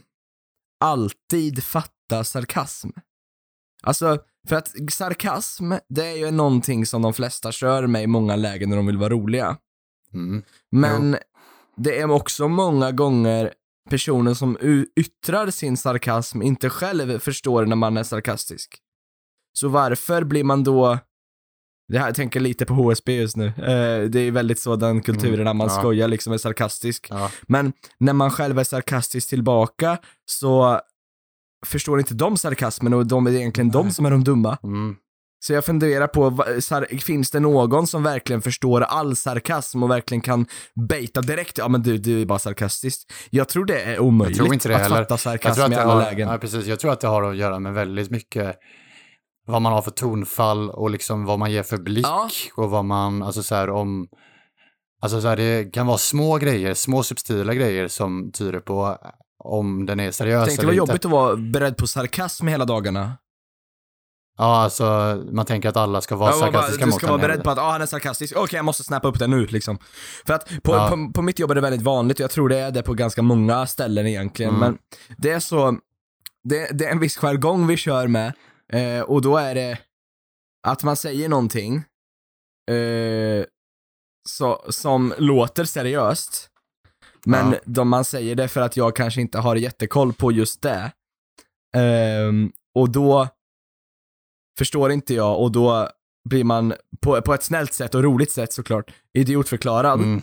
alltid 0.79 1.63
fatta 1.63 2.23
sarkasm? 2.23 2.89
Alltså, 3.83 4.17
för 4.47 4.55
att 4.55 4.91
sarkasm, 4.91 5.73
det 5.89 6.07
är 6.07 6.17
ju 6.17 6.31
någonting 6.31 6.85
som 6.85 7.01
de 7.01 7.13
flesta 7.13 7.51
kör 7.51 7.87
med 7.87 8.03
i 8.03 8.07
många 8.07 8.35
lägen 8.35 8.69
när 8.69 8.77
de 8.77 8.85
vill 8.85 8.97
vara 8.97 9.09
roliga. 9.09 9.57
Mm. 10.13 10.43
Men 10.71 11.17
det 11.75 11.99
är 11.99 12.11
också 12.11 12.47
många 12.47 12.91
gånger 12.91 13.53
personer 13.89 14.33
som 14.33 14.57
yttrar 14.95 15.49
sin 15.49 15.77
sarkasm 15.77 16.41
inte 16.41 16.69
själv 16.69 17.19
förstår 17.19 17.65
när 17.65 17.75
man 17.75 17.97
är 17.97 18.03
sarkastisk. 18.03 18.77
Så 19.53 19.67
varför 19.67 20.23
blir 20.23 20.43
man 20.43 20.63
då 20.63 20.99
Det 21.87 21.99
här, 21.99 22.05
jag 22.05 22.15
tänker 22.15 22.39
lite 22.39 22.65
på 22.65 22.73
HSB 22.73 23.15
just 23.15 23.37
nu. 23.37 23.47
Eh, 23.47 24.09
det 24.09 24.19
är 24.19 24.31
väldigt 24.31 24.59
så 24.59 24.75
den 24.75 25.01
kulturen 25.01 25.33
Mm, 25.33 25.45
när 25.45 25.53
man 25.53 25.67
ja. 25.67 25.79
skojar 25.79 26.07
liksom 26.07 26.33
är 26.33 26.37
sarkastisk. 26.37 27.07
Ja. 27.09 27.31
Men 27.41 27.73
när 27.97 28.13
man 28.13 28.31
själv 28.31 28.59
är 28.59 28.63
sarkastisk 28.63 29.29
tillbaka 29.29 29.97
så 30.25 30.79
förstår 31.65 31.99
inte 31.99 32.13
de 32.13 32.37
sarkasmen 32.37 32.93
och 32.93 33.07
de 33.07 33.27
är 33.27 33.31
egentligen 33.31 33.71
de 33.71 33.85
Nej. 33.85 33.93
som 33.93 34.05
är 34.05 34.11
de 34.11 34.23
dumma. 34.23 34.57
Mm. 34.63 34.95
Så 35.45 35.53
jag 35.53 35.65
funderar 35.65 36.07
på, 36.07 36.43
finns 37.01 37.31
det 37.31 37.39
någon 37.39 37.87
som 37.87 38.03
verkligen 38.03 38.41
förstår 38.41 38.81
all 38.81 39.15
sarkasm 39.15 39.83
och 39.83 39.89
verkligen 39.91 40.21
kan 40.21 40.45
baita 40.89 41.21
direkt? 41.21 41.57
Ja 41.57 41.67
men 41.67 41.81
du, 41.83 41.97
du 41.97 42.21
är 42.21 42.25
bara 42.25 42.39
sarkastiskt. 42.39 43.11
Jag 43.29 43.49
tror 43.49 43.65
det 43.65 43.81
är 43.81 43.99
omöjligt 43.99 44.37
Jag 44.37 44.45
tror 44.45 44.53
inte 44.53 44.67
det 44.69 44.75
att 44.75 44.81
heller. 44.81 44.95
fatta 44.97 45.13
Jag 45.13 45.19
sarkasm 45.19 45.55
tror, 45.55 45.65
att 45.65 45.71
i 45.71 45.75
det 45.75 45.81
alla 45.81 45.93
har, 45.93 46.01
lägen. 46.01 46.29
ja, 46.29 46.37
precis. 46.37 46.65
jag 46.65 46.79
tror 46.79 46.91
att 46.91 46.99
det 46.99 47.07
har 47.07 47.23
att 47.23 47.35
göra 47.37 47.59
med 47.59 47.73
väldigt 47.73 48.11
mycket 48.11 48.55
vad 49.47 49.61
man 49.61 49.73
har 49.73 49.81
för 49.81 49.91
tonfall 49.91 50.69
och 50.69 50.89
liksom 50.89 51.25
vad 51.25 51.39
man 51.39 51.51
ger 51.51 51.63
för 51.63 51.77
blick 51.77 52.05
Ja. 52.05 52.29
och 52.55 52.69
vad 52.69 52.85
man, 52.85 53.23
alltså 53.23 53.43
så 53.43 53.55
här 53.55 53.69
om, 53.69 54.07
alltså 55.01 55.21
så 55.21 55.27
här, 55.27 55.37
det 55.37 55.73
kan 55.73 55.87
vara 55.87 55.97
små 55.97 56.37
grejer, 56.37 56.73
små 56.73 57.03
subtila 57.03 57.53
grejer 57.53 57.87
som 57.87 58.31
tyder 58.31 58.59
på 58.59 58.97
om 59.43 59.85
den 59.85 59.99
är 59.99 60.11
seriös 60.11 60.45
Tänk 60.47 60.59
det 60.59 60.61
eller 60.61 60.67
var 60.67 60.73
inte. 60.83 60.91
jobbigt 60.91 61.05
att 61.05 61.11
vara 61.11 61.35
beredd 61.35 61.77
på 61.77 61.87
sarkasm 61.87 62.47
hela 62.47 62.65
dagarna. 62.65 63.11
Ja, 64.37 64.61
alltså 64.61 64.83
man 65.31 65.45
tänker 65.45 65.69
att 65.69 65.77
alla 65.77 66.01
ska 66.01 66.15
vara 66.15 66.31
Ja, 66.31 66.39
sarkastiska 66.39 66.85
du 66.85 66.91
mot 66.91 66.95
ska 66.95 67.07
vara 67.07 67.17
beredd 67.17 67.43
på 67.43 67.49
att 67.49 67.57
ah, 67.57 67.71
han 67.71 67.81
är 67.81 67.85
sarkastisk, 67.85 68.35
okej 68.37 68.55
jag 68.57 68.65
måste 68.65 68.83
snappa 68.83 69.07
upp 69.07 69.19
det 69.19 69.27
nu 69.27 69.45
liksom. 69.45 69.77
För 70.25 70.33
att 70.33 70.63
på, 70.63 70.73
Ja. 70.73 70.87
på, 70.89 71.11
på 71.13 71.21
mitt 71.21 71.39
jobb 71.39 71.51
är 71.51 71.55
det 71.55 71.61
väldigt 71.61 71.81
vanligt, 71.81 72.17
och 72.19 72.23
jag 72.23 72.31
tror 72.31 72.49
det 72.49 72.57
är 72.57 72.71
det 72.71 72.83
på 72.83 72.93
ganska 72.93 73.21
många 73.21 73.67
ställen 73.67 74.07
egentligen, 74.07 74.55
Mm. 74.55 74.59
men 74.61 74.77
det 75.17 75.31
är 75.31 75.39
så, 75.39 75.77
det, 76.43 76.67
det 76.77 76.85
är 76.85 76.91
en 76.91 76.99
viss 76.99 77.17
jargong 77.17 77.67
vi 77.67 77.77
kör 77.77 78.07
med, 78.07 78.33
eh, 78.73 79.01
och 79.01 79.21
då 79.21 79.37
är 79.37 79.55
det 79.55 79.77
att 80.67 80.83
man 80.83 80.95
säger 80.95 81.29
någonting 81.29 81.75
eh, 82.71 83.45
så, 84.29 84.65
som 84.69 85.13
låter 85.17 85.65
seriöst, 85.65 86.49
men 87.25 87.51
Ja. 87.51 87.57
de 87.65 87.89
man 87.89 88.05
säger 88.05 88.35
det 88.35 88.47
för 88.47 88.61
att 88.61 88.77
jag 88.77 88.95
kanske 88.95 89.21
inte 89.21 89.39
har 89.39 89.55
jättekoll 89.55 90.13
på 90.13 90.31
just 90.31 90.61
det. 90.61 90.91
Ehm, 91.75 92.51
och 92.75 92.89
då 92.89 93.27
förstår 94.57 94.91
inte 94.91 95.13
jag 95.13 95.39
och 95.41 95.51
då 95.51 95.89
blir 96.29 96.43
man 96.43 96.73
på, 97.01 97.21
på 97.21 97.33
ett 97.33 97.43
snällt 97.43 97.73
sätt 97.73 97.95
och 97.95 98.03
roligt 98.03 98.31
sätt 98.31 98.53
såklart 98.53 98.91
idiotförklarad. 99.17 99.99
Mm. 99.99 100.21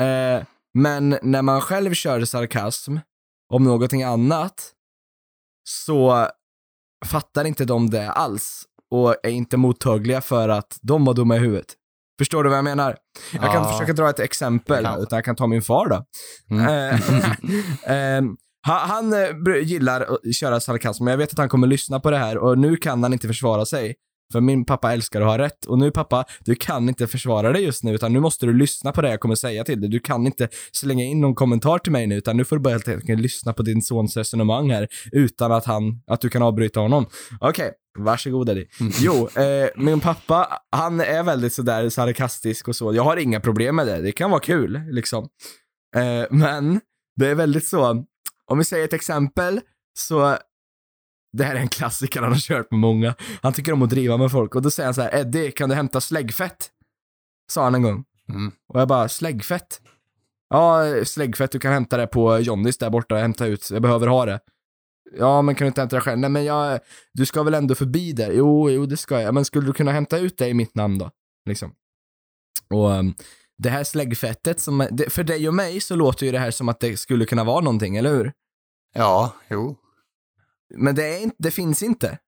Eh, 0.00 0.44
men 0.74 1.18
när 1.22 1.42
man 1.42 1.60
själv 1.60 1.94
kör 1.94 2.24
sarkasm 2.24 2.96
om 3.52 3.64
någonting 3.64 4.02
annat 4.02 4.72
så 5.64 6.28
fattar 7.06 7.44
inte 7.44 7.64
de 7.64 7.90
det 7.90 8.10
alls 8.10 8.62
och 8.90 9.16
är 9.22 9.30
inte 9.30 9.56
mottagliga 9.56 10.20
för 10.20 10.48
att 10.48 10.78
de 10.82 11.04
var 11.04 11.14
dumma 11.14 11.36
i 11.36 11.38
huvudet. 11.38 11.74
Förstår 12.18 12.44
du 12.44 12.48
vad 12.50 12.58
jag 12.58 12.64
menar? 12.64 12.96
Jag 13.32 13.42
kan 13.42 13.62
Ja. 13.62 13.72
försöka 13.72 13.92
dra 13.92 14.10
ett 14.10 14.20
exempel, 14.20 14.78
utan 14.98 15.16
jag 15.16 15.24
kan 15.24 15.36
ta 15.36 15.46
min 15.46 15.62
far 15.62 15.88
då. 15.88 16.04
Mm. 16.50 16.66
Eh, 16.66 17.00
ehm, 17.92 18.36
han 18.62 18.90
han 18.90 19.12
eh, 19.12 19.62
gillar 19.62 20.00
att 20.00 20.34
köra 20.34 20.60
sarkasm, 20.60 21.04
men 21.04 21.10
jag 21.10 21.18
vet 21.18 21.32
att 21.32 21.38
han 21.38 21.48
kommer 21.48 21.66
lyssna 21.66 22.00
på 22.00 22.10
det 22.10 22.18
här 22.18 22.38
och 22.38 22.58
nu 22.58 22.76
kan 22.76 23.02
han 23.02 23.12
inte 23.12 23.28
försvara 23.28 23.66
sig. 23.66 23.94
För 24.32 24.40
min 24.40 24.64
pappa 24.64 24.92
älskar 24.92 25.20
att 25.20 25.26
ha 25.26 25.38
rätt. 25.38 25.64
Och 25.64 25.78
nu 25.78 25.90
pappa, 25.90 26.24
du 26.44 26.54
kan 26.54 26.88
inte 26.88 27.06
försvara 27.06 27.52
dig 27.52 27.62
just 27.62 27.84
nu, 27.84 27.94
utan 27.94 28.12
nu 28.12 28.20
måste 28.20 28.46
du 28.46 28.52
lyssna 28.52 28.92
på 28.92 29.02
det 29.02 29.10
jag 29.10 29.20
kommer 29.20 29.34
säga 29.34 29.64
till 29.64 29.80
dig. 29.80 29.90
Du 29.90 30.00
kan 30.00 30.26
inte 30.26 30.48
slänga 30.72 31.04
in 31.04 31.20
någon 31.20 31.34
kommentar 31.34 31.78
till 31.78 31.92
mig 31.92 32.06
nu, 32.06 32.16
utan 32.16 32.36
nu 32.36 32.44
får 32.44 32.56
du 32.56 32.62
bara 32.62 32.70
helt 32.70 32.88
enkelt 32.88 33.20
lyssna 33.20 33.52
på 33.52 33.62
din 33.62 33.82
sons 33.82 34.16
resonemang 34.16 34.70
här, 34.70 34.88
utan 35.12 35.52
att 35.52 35.64
han, 35.64 36.02
att 36.06 36.20
du 36.20 36.28
kan 36.28 36.42
avbryta 36.42 36.80
honom. 36.80 37.06
Okej, 37.40 37.72
varsågod 37.98 38.48
Eddie. 38.48 38.66
Jo, 39.00 39.28
eh, 39.42 39.68
min 39.76 40.00
pappa, 40.00 40.48
han 40.70 41.00
är 41.00 41.22
väldigt 41.22 41.52
sådär 41.52 41.88
sarkastisk 41.88 42.68
och 42.68 42.76
så. 42.76 42.94
Jag 42.94 43.02
har 43.02 43.16
inga 43.16 43.40
problem 43.40 43.76
med 43.76 43.86
det, 43.86 44.00
det 44.00 44.12
kan 44.12 44.30
vara 44.30 44.40
kul, 44.40 44.80
liksom. 44.90 45.28
Eh, 45.96 46.26
men, 46.30 46.80
det 47.16 47.26
är 47.26 47.34
väldigt 47.34 47.66
så, 47.66 48.04
om 48.50 48.58
vi 48.58 48.64
säger 48.64 48.84
ett 48.84 48.92
exempel, 48.92 49.60
så 49.98 50.38
det 51.32 51.44
här 51.44 51.54
är 51.54 51.60
en 51.60 51.68
klassiker 51.68 52.22
han 52.22 52.32
har 52.32 52.38
kört 52.38 52.70
med 52.70 52.80
många. 52.80 53.14
Han 53.42 53.52
tycker 53.52 53.72
om 53.72 53.82
att 53.82 53.90
driva 53.90 54.16
med 54.16 54.30
folk 54.30 54.54
och 54.54 54.62
då 54.62 54.70
säger 54.70 54.86
han 54.86 54.94
så 54.94 55.02
här: 55.02 55.14
Eddie, 55.14 55.50
kan 55.50 55.68
du 55.68 55.74
hämta 55.74 56.00
släggfett? 56.00 56.70
Sa 57.52 57.64
han 57.64 57.74
en 57.74 57.82
gång. 57.82 58.04
Mm. 58.28 58.52
Och 58.68 58.80
jag 58.80 58.88
bara, 58.88 59.08
släggfett? 59.08 59.80
Ja, 60.48 60.84
släggfett, 61.04 61.52
du 61.52 61.58
kan 61.58 61.72
hämta 61.72 61.96
det 61.96 62.06
på 62.06 62.38
Johnnys 62.38 62.78
där 62.78 62.90
borta 62.90 63.14
och 63.14 63.20
hämta 63.20 63.46
ut, 63.46 63.70
jag 63.70 63.82
behöver 63.82 64.06
ha 64.06 64.26
det. 64.26 64.40
Ja, 65.18 65.42
men 65.42 65.54
kan 65.54 65.64
du 65.64 65.68
inte 65.68 65.80
hämta 65.80 65.96
det 65.96 66.02
själv? 66.02 66.18
Nej, 66.18 66.30
men 66.30 66.44
jag, 66.44 66.80
du 67.12 67.26
ska 67.26 67.42
väl 67.42 67.54
ändå 67.54 67.74
förbi 67.74 68.12
där? 68.12 68.32
Jo, 68.32 68.70
jo, 68.70 68.86
det 68.86 68.96
ska 68.96 69.20
jag. 69.20 69.34
Men 69.34 69.44
skulle 69.44 69.66
du 69.66 69.72
kunna 69.72 69.92
hämta 69.92 70.18
ut 70.18 70.38
det 70.38 70.48
i 70.48 70.54
mitt 70.54 70.74
namn 70.74 70.98
då? 70.98 71.10
Liksom. 71.46 71.74
Och 72.70 72.90
um, 72.90 73.14
det 73.62 73.70
här 73.70 73.84
släggfettet, 73.84 74.60
som, 74.60 74.88
för 75.08 75.24
dig 75.24 75.48
och 75.48 75.54
mig 75.54 75.80
så 75.80 75.96
låter 75.96 76.26
ju 76.26 76.32
det 76.32 76.38
här 76.38 76.50
som 76.50 76.68
att 76.68 76.80
det 76.80 76.96
skulle 76.96 77.24
kunna 77.26 77.44
vara 77.44 77.60
någonting, 77.60 77.96
eller 77.96 78.10
hur? 78.10 78.32
Ja, 78.94 79.32
jo. 79.50 79.76
Men 80.76 80.94
det, 80.94 81.14
är 81.16 81.18
inte, 81.22 81.36
det 81.38 81.50
finst 81.50 81.82
inte. 81.82 82.18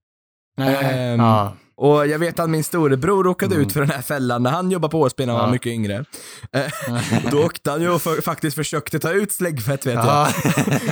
Nej. 0.56 0.76
Ehm, 1.12 1.20
ja. 1.20 1.56
Och 1.76 2.06
jag 2.06 2.18
vet 2.18 2.40
att 2.40 2.50
min 2.50 2.64
storebror 2.64 3.24
råkade 3.24 3.54
Mm. 3.54 3.66
ut 3.66 3.72
för 3.72 3.80
den 3.80 3.90
här 3.90 4.02
fällan 4.02 4.42
när 4.42 4.50
han 4.50 4.70
jobbade 4.70 4.90
på 4.92 4.98
HSB 5.04 5.26
när 5.26 5.32
han 5.32 5.40
var 5.40 5.48
Ja. 5.48 5.52
mycket 5.52 5.66
yngre. 5.72 6.04
Eh, 6.52 6.72
Då 7.30 7.44
åkte 7.44 7.70
han 7.70 7.80
ju 7.82 7.90
och 7.90 8.02
för, 8.02 8.20
faktiskt 8.20 8.56
försökte 8.56 8.98
ta 8.98 9.10
ut 9.12 9.32
släggfett 9.32 9.86
vet 9.86 9.94
jag. 9.94 10.06
Ja. 10.06 10.28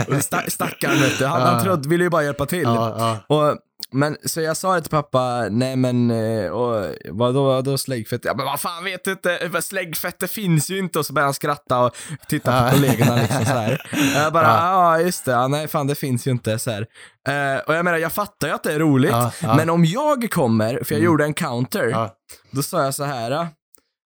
Och 0.08 0.22
sta, 0.22 0.40
stackaren 0.48 1.00
vet 1.00 1.18
du, 1.18 1.26
han, 1.26 1.42
han 1.42 1.54
Ja. 1.56 1.62
trodde, 1.64 1.88
ville 1.88 2.04
ju 2.04 2.10
bara 2.10 2.24
hjälpa 2.24 2.46
till. 2.46 2.66
Och, 2.66 3.56
men, 3.92 4.16
så 4.24 4.40
jag 4.40 4.56
sa 4.56 4.74
det 4.74 4.80
till 4.80 4.90
pappa, 4.90 5.46
nej 5.50 5.76
men, 5.76 6.10
eh, 6.10 6.50
och, 6.50 6.94
vadå, 7.10 7.44
vadå 7.44 7.78
släggfett? 7.78 8.24
Ja 8.24 8.34
men 8.34 8.46
vad 8.46 8.60
fan 8.60 8.84
vet 8.84 9.04
du 9.04 9.10
inte, 9.12 9.62
släggfett 9.62 10.18
det 10.18 10.28
finns 10.28 10.70
ju 10.70 10.78
inte. 10.78 10.98
Och 10.98 11.06
så 11.06 11.12
började 11.12 11.26
han 11.26 11.34
skratta 11.34 11.78
och 11.84 11.96
titta 12.28 12.64
på 12.70 12.76
kollegorna 12.76 13.16
liksom 13.16 13.44
så 13.44 13.50
här. 13.52 13.82
Jag 14.14 14.32
bara, 14.32 14.46
Ja. 14.46 14.96
ja 14.96 15.00
just 15.00 15.24
det, 15.24 15.30
ja, 15.32 15.48
nej 15.48 15.68
fan 15.68 15.86
det 15.86 15.94
finns 15.94 16.26
ju 16.26 16.30
inte 16.30 16.58
så 16.58 16.70
här. 16.70 16.86
Eh, 17.28 17.60
och 17.60 17.74
jag 17.74 17.84
menar, 17.84 17.98
jag 17.98 18.12
fattar 18.12 18.48
ju 18.48 18.54
att 18.54 18.62
det 18.62 18.72
är 18.72 18.78
roligt, 18.78 19.10
Ja, 19.10 19.32
ja. 19.42 19.56
men 19.56 19.70
om 19.70 19.84
jag 19.84 20.30
kommer, 20.30 20.68
för 20.84 20.94
jag 20.94 20.98
Mm. 21.00 21.04
gjorde 21.04 21.24
en 21.24 21.34
counter, 21.34 21.88
Ja. 21.88 22.16
då 22.50 22.62
sa 22.62 22.84
jag 22.84 22.94
så 22.94 23.04
här. 23.04 23.48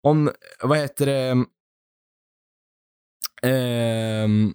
om, 0.03 0.31
vad 0.63 0.77
heter 0.77 1.05
det, 1.05 1.45
ehm, 3.49 4.53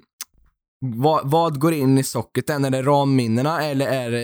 vad, 0.84 1.30
vad 1.30 1.60
går 1.60 1.72
in 1.72 1.98
i 1.98 2.02
socketen? 2.02 2.64
Är 2.64 2.70
det 2.70 2.82
ramminnena 2.82 3.64
eller 3.64 3.86
är 3.86 4.10
det, 4.10 4.22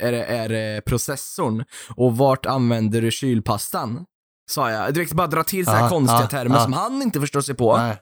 är, 0.00 0.12
det, 0.12 0.24
är 0.24 0.48
det 0.48 0.82
processorn? 0.84 1.64
Och 1.96 2.16
vart 2.16 2.46
använder 2.46 3.02
du 3.02 3.10
kylpastan? 3.10 4.04
Sa 4.50 4.70
jag. 4.70 4.94
Direkt 4.94 5.12
bara 5.12 5.26
dra 5.26 5.42
till 5.42 5.64
så 5.64 5.70
här 5.70 5.82
Ja, 5.82 5.88
konstiga 5.88 6.20
ja, 6.20 6.26
termer 6.26 6.56
ja. 6.56 6.62
som 6.62 6.72
han 6.72 7.02
inte 7.02 7.20
förstår 7.20 7.40
sig 7.40 7.54
på. 7.54 7.76
Nej. 7.76 7.96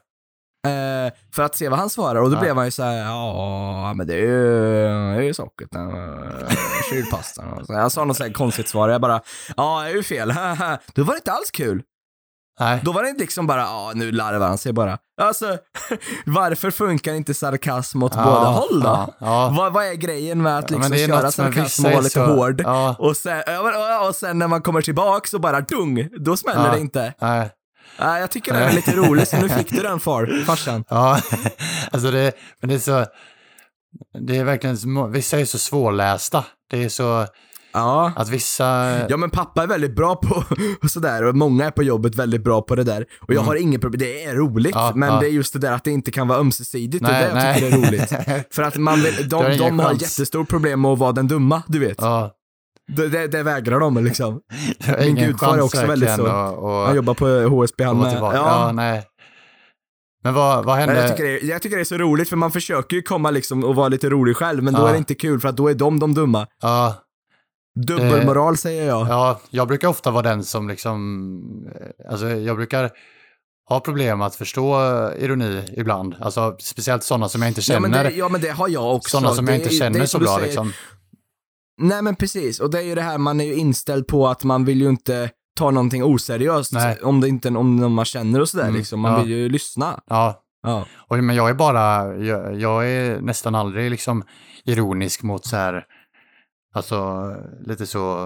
Eh, 0.67 1.13
för 1.35 1.43
att 1.43 1.55
se 1.55 1.69
vad 1.69 1.79
han 1.79 1.89
svarar. 1.89 2.21
Och 2.21 2.29
då 2.29 2.35
Ja. 2.35 2.39
blev 2.41 2.55
han 2.55 2.65
ju 2.65 2.71
så 2.71 2.83
här, 2.83 2.97
ja 2.97 3.93
men 3.93 4.07
det 4.07 4.13
är 4.13 4.21
ju, 4.21 4.83
det 5.13 5.17
är 5.17 5.21
ju 5.21 5.33
sockret, 5.33 5.75
uh, 5.75 6.49
kylpastan. 6.89 7.65
Jag 7.67 7.91
sa 7.91 8.05
något 8.05 8.17
så 8.17 8.23
här 8.23 8.31
konstigt 8.33 8.67
svar. 8.67 8.89
Jag 8.89 9.01
bara, 9.01 9.21
ja 9.57 9.81
det 9.83 9.89
är 9.89 9.95
ju 9.95 10.03
fel. 10.03 10.27
då 10.93 11.03
var 11.03 11.13
det 11.13 11.17
inte 11.17 11.31
alls 11.31 11.51
kul. 11.51 11.83
Nej. 12.59 12.79
Då 12.83 12.91
var 12.91 13.03
det 13.03 13.09
inte 13.09 13.21
liksom 13.21 13.47
bara, 13.47 13.61
ja 13.61 13.91
nu 13.95 14.11
larvar 14.11 14.47
han 14.47 14.57
sig 14.57 14.73
bara. 14.73 14.97
Alltså, 15.21 15.57
varför 16.25 16.71
funkar 16.71 17.13
inte 17.13 17.33
sarkasm 17.33 18.03
åt 18.03 18.15
Ja, 18.15 18.23
båda 18.23 18.45
håll 18.45 18.79
då? 18.81 18.87
Ja, 18.87 19.13
ja. 19.19 19.53
Vad, 19.57 19.73
vad 19.73 19.85
är 19.85 19.93
grejen 19.93 20.41
med 20.41 20.57
att 20.57 20.71
Ja, 20.71 20.77
liksom 20.77 20.91
det 20.95 21.03
är 21.03 21.07
köra 21.07 21.31
sarkasm 21.31 21.85
och 21.85 21.91
vara 21.91 22.01
lite 22.01 22.13
så- 22.13 22.25
hård? 22.25 22.61
Ja. 22.65 22.95
Och 22.99 23.17
sen, 23.17 23.43
ja, 23.45 23.71
ja, 23.71 24.07
och 24.07 24.15
sen 24.15 24.39
när 24.39 24.47
man 24.47 24.61
kommer 24.61 24.81
tillbaka 24.81 25.27
så 25.27 25.39
bara 25.39 25.61
dung, 25.61 26.09
då 26.19 26.37
smäller 26.37 26.65
Ja. 26.65 26.71
det 26.71 26.79
inte. 26.79 27.13
Nej. 27.21 27.49
Nej, 27.99 28.21
jag 28.21 28.31
tycker 28.31 28.53
den 28.53 28.61
är 28.63 28.73
lite 28.73 28.95
rolig, 28.95 29.27
så 29.27 29.37
nu 29.37 29.49
fick 29.57 29.69
du 29.71 29.81
den 29.81 29.99
far, 29.99 30.43
farsan. 30.45 30.83
Ja, 30.89 31.19
alltså 31.91 32.11
det, 32.11 32.31
men 32.61 32.69
det 32.69 32.75
är 32.75 32.79
så, 32.79 33.05
det 34.27 34.37
är 34.37 34.43
verkligen, 34.43 35.11
vissa 35.11 35.39
är 35.39 35.45
så 35.45 35.57
svårlästa. 35.57 36.43
Det 36.71 36.83
är 36.83 36.89
så, 36.89 37.25
Ja. 37.79 38.11
att 38.15 38.29
vissa, 38.29 38.65
Ja 39.09 39.17
men 39.17 39.29
pappa 39.29 39.63
är 39.63 39.67
väldigt 39.67 39.95
bra 39.95 40.15
på 40.15 40.43
och 40.83 40.91
sådär 40.91 41.23
och 41.23 41.35
många 41.35 41.65
är 41.65 41.71
på 41.71 41.83
jobbet 41.83 42.15
väldigt 42.15 42.43
bra 42.43 42.61
på 42.61 42.75
det 42.75 42.83
där. 42.83 43.05
Och 43.27 43.33
jag 43.33 43.41
har 43.41 43.55
inget 43.55 43.81
problem, 43.81 43.99
det 43.99 44.23
är 44.25 44.35
roligt, 44.35 44.75
Mm. 44.75 44.85
Ja, 44.85 44.91
men 44.95 45.09
ja. 45.13 45.19
det 45.19 45.25
är 45.27 45.31
just 45.31 45.53
det 45.53 45.59
där 45.59 45.71
att 45.71 45.83
det 45.83 45.91
inte 45.91 46.11
kan 46.11 46.27
vara 46.27 46.39
ömsesidigt 46.39 47.03
och 47.05 47.11
Nej, 47.11 47.21
det 47.21 47.27
jag 47.27 47.35
nej. 47.35 47.61
tycker 47.61 47.77
är 47.77 47.81
roligt. 47.81 48.13
För 48.55 48.63
att 48.63 48.77
man 48.77 49.01
vill, 49.01 49.29
de, 49.29 49.57
de 49.57 49.79
har 49.79 49.91
jättestort 49.93 50.49
problem 50.49 50.81
med 50.81 50.91
att 50.91 50.99
vara 50.99 51.11
den 51.11 51.27
dumma, 51.27 51.63
du 51.67 51.79
vet. 51.79 51.97
ja, 52.01 52.31
Det, 52.95 53.07
det, 53.07 53.27
det 53.27 53.43
vägrar 53.43 53.79
de 53.79 54.03
liksom. 54.03 54.39
Min 54.99 55.15
gudfar 55.15 55.57
är 55.57 55.61
också 55.61 55.85
väldigt 55.85 56.15
så. 56.15 56.27
Han 56.85 56.95
jobbar 56.95 57.13
på 57.13 57.27
HSB 57.27 57.83
han 57.83 57.97
med. 57.97 58.13
Ja, 58.19 58.33
Ja, 58.35 58.71
nej. 58.73 59.03
Men 60.23 60.33
vad, 60.33 60.65
vad 60.65 60.77
hände? 60.77 60.95
jag, 61.01 61.09
tycker 61.17 61.23
det, 61.23 61.39
jag 61.39 61.61
tycker 61.61 61.75
det 61.75 61.81
är 61.83 61.85
så 61.85 61.97
roligt 61.97 62.29
för 62.29 62.35
man 62.35 62.51
försöker 62.51 62.95
ju 62.95 63.01
komma 63.01 63.31
liksom 63.31 63.63
och 63.63 63.75
vara 63.75 63.87
lite 63.87 64.09
rolig 64.09 64.35
själv, 64.37 64.63
men 64.63 64.73
då 64.73 64.81
Ja. 64.81 64.87
är 64.87 64.91
det 64.91 64.97
inte 64.97 65.15
kul 65.15 65.39
för 65.39 65.49
att 65.49 65.57
då 65.57 65.67
är 65.67 65.73
de 65.73 65.99
de 65.99 66.13
dumma. 66.13 66.47
Ja, 66.61 66.95
Dubbelmoral 67.87 68.57
säger 68.57 68.87
jag. 68.87 69.07
ja, 69.07 69.39
jag 69.49 69.67
brukar 69.67 69.87
ofta 69.87 70.11
vara 70.11 70.21
den 70.23 70.43
som 70.43 70.67
liksom, 70.67 71.41
eh, 71.81 72.11
alltså 72.11 72.27
jag 72.29 72.55
brukar 72.55 72.91
ha 73.69 73.79
problem 73.79 74.21
att 74.21 74.35
förstå 74.35 74.75
ironi 75.19 75.63
ibland. 75.77 76.15
Alltså 76.19 76.55
speciellt 76.59 77.03
sådana 77.03 77.29
som 77.29 77.41
jag 77.41 77.49
inte 77.51 77.59
Ja 77.59 77.63
känner. 77.63 77.79
men, 77.89 77.91
det, 78.05 78.11
ja 78.11 78.29
men 78.29 78.41
det 78.41 78.49
har 78.49 78.67
jag 78.67 78.95
också. 78.95 79.17
sådana 79.17 79.35
som 79.35 79.45
det, 79.45 79.51
jag 79.51 79.59
inte 79.61 79.75
är- 79.75 79.79
känner 79.79 79.99
är 79.99 80.05
så 80.05 80.19
bra 80.19 80.35
säger, 80.35 80.47
liksom. 80.47 80.73
Nej 81.81 82.01
men 82.01 82.15
precis, 82.15 82.59
och 82.59 82.69
det 82.71 82.77
är 82.79 82.83
ju 82.83 82.95
det 82.95 83.01
här, 83.01 83.17
man 83.17 83.41
är 83.41 83.45
ju 83.45 83.53
inställd 83.55 84.07
på 84.07 84.27
att 84.27 84.43
man 84.43 84.65
vill 84.65 84.81
ju 84.81 84.89
inte 84.89 85.29
ta 85.57 85.71
någonting 85.71 86.03
oseriöst 86.03 86.73
Nej. 86.73 86.97
om 87.03 87.21
det 87.21 87.27
inte 87.27 87.49
om 87.49 87.75
någon 87.75 87.91
man 87.93 88.05
känner 88.05 88.39
och 88.41 88.49
sådär 88.49 88.63
Mm, 88.63 88.75
liksom. 88.75 88.99
Man 88.99 89.11
ja. 89.11 89.19
vill 89.21 89.29
ju 89.29 89.49
lyssna. 89.49 89.99
Ja, 90.09 90.43
Ja. 90.63 90.85
och, 91.07 91.17
men 91.23 91.35
jag 91.35 91.49
är 91.49 91.53
bara, 91.53 92.15
jag, 92.17 92.59
jag 92.59 92.89
är 92.91 93.21
nästan 93.21 93.55
aldrig 93.55 93.91
liksom 93.91 94.23
ironisk 94.65 95.23
mot 95.23 95.45
så 95.45 95.55
här, 95.55 95.83
alltså 96.73 97.25
lite 97.61 97.85
så, 97.87 98.25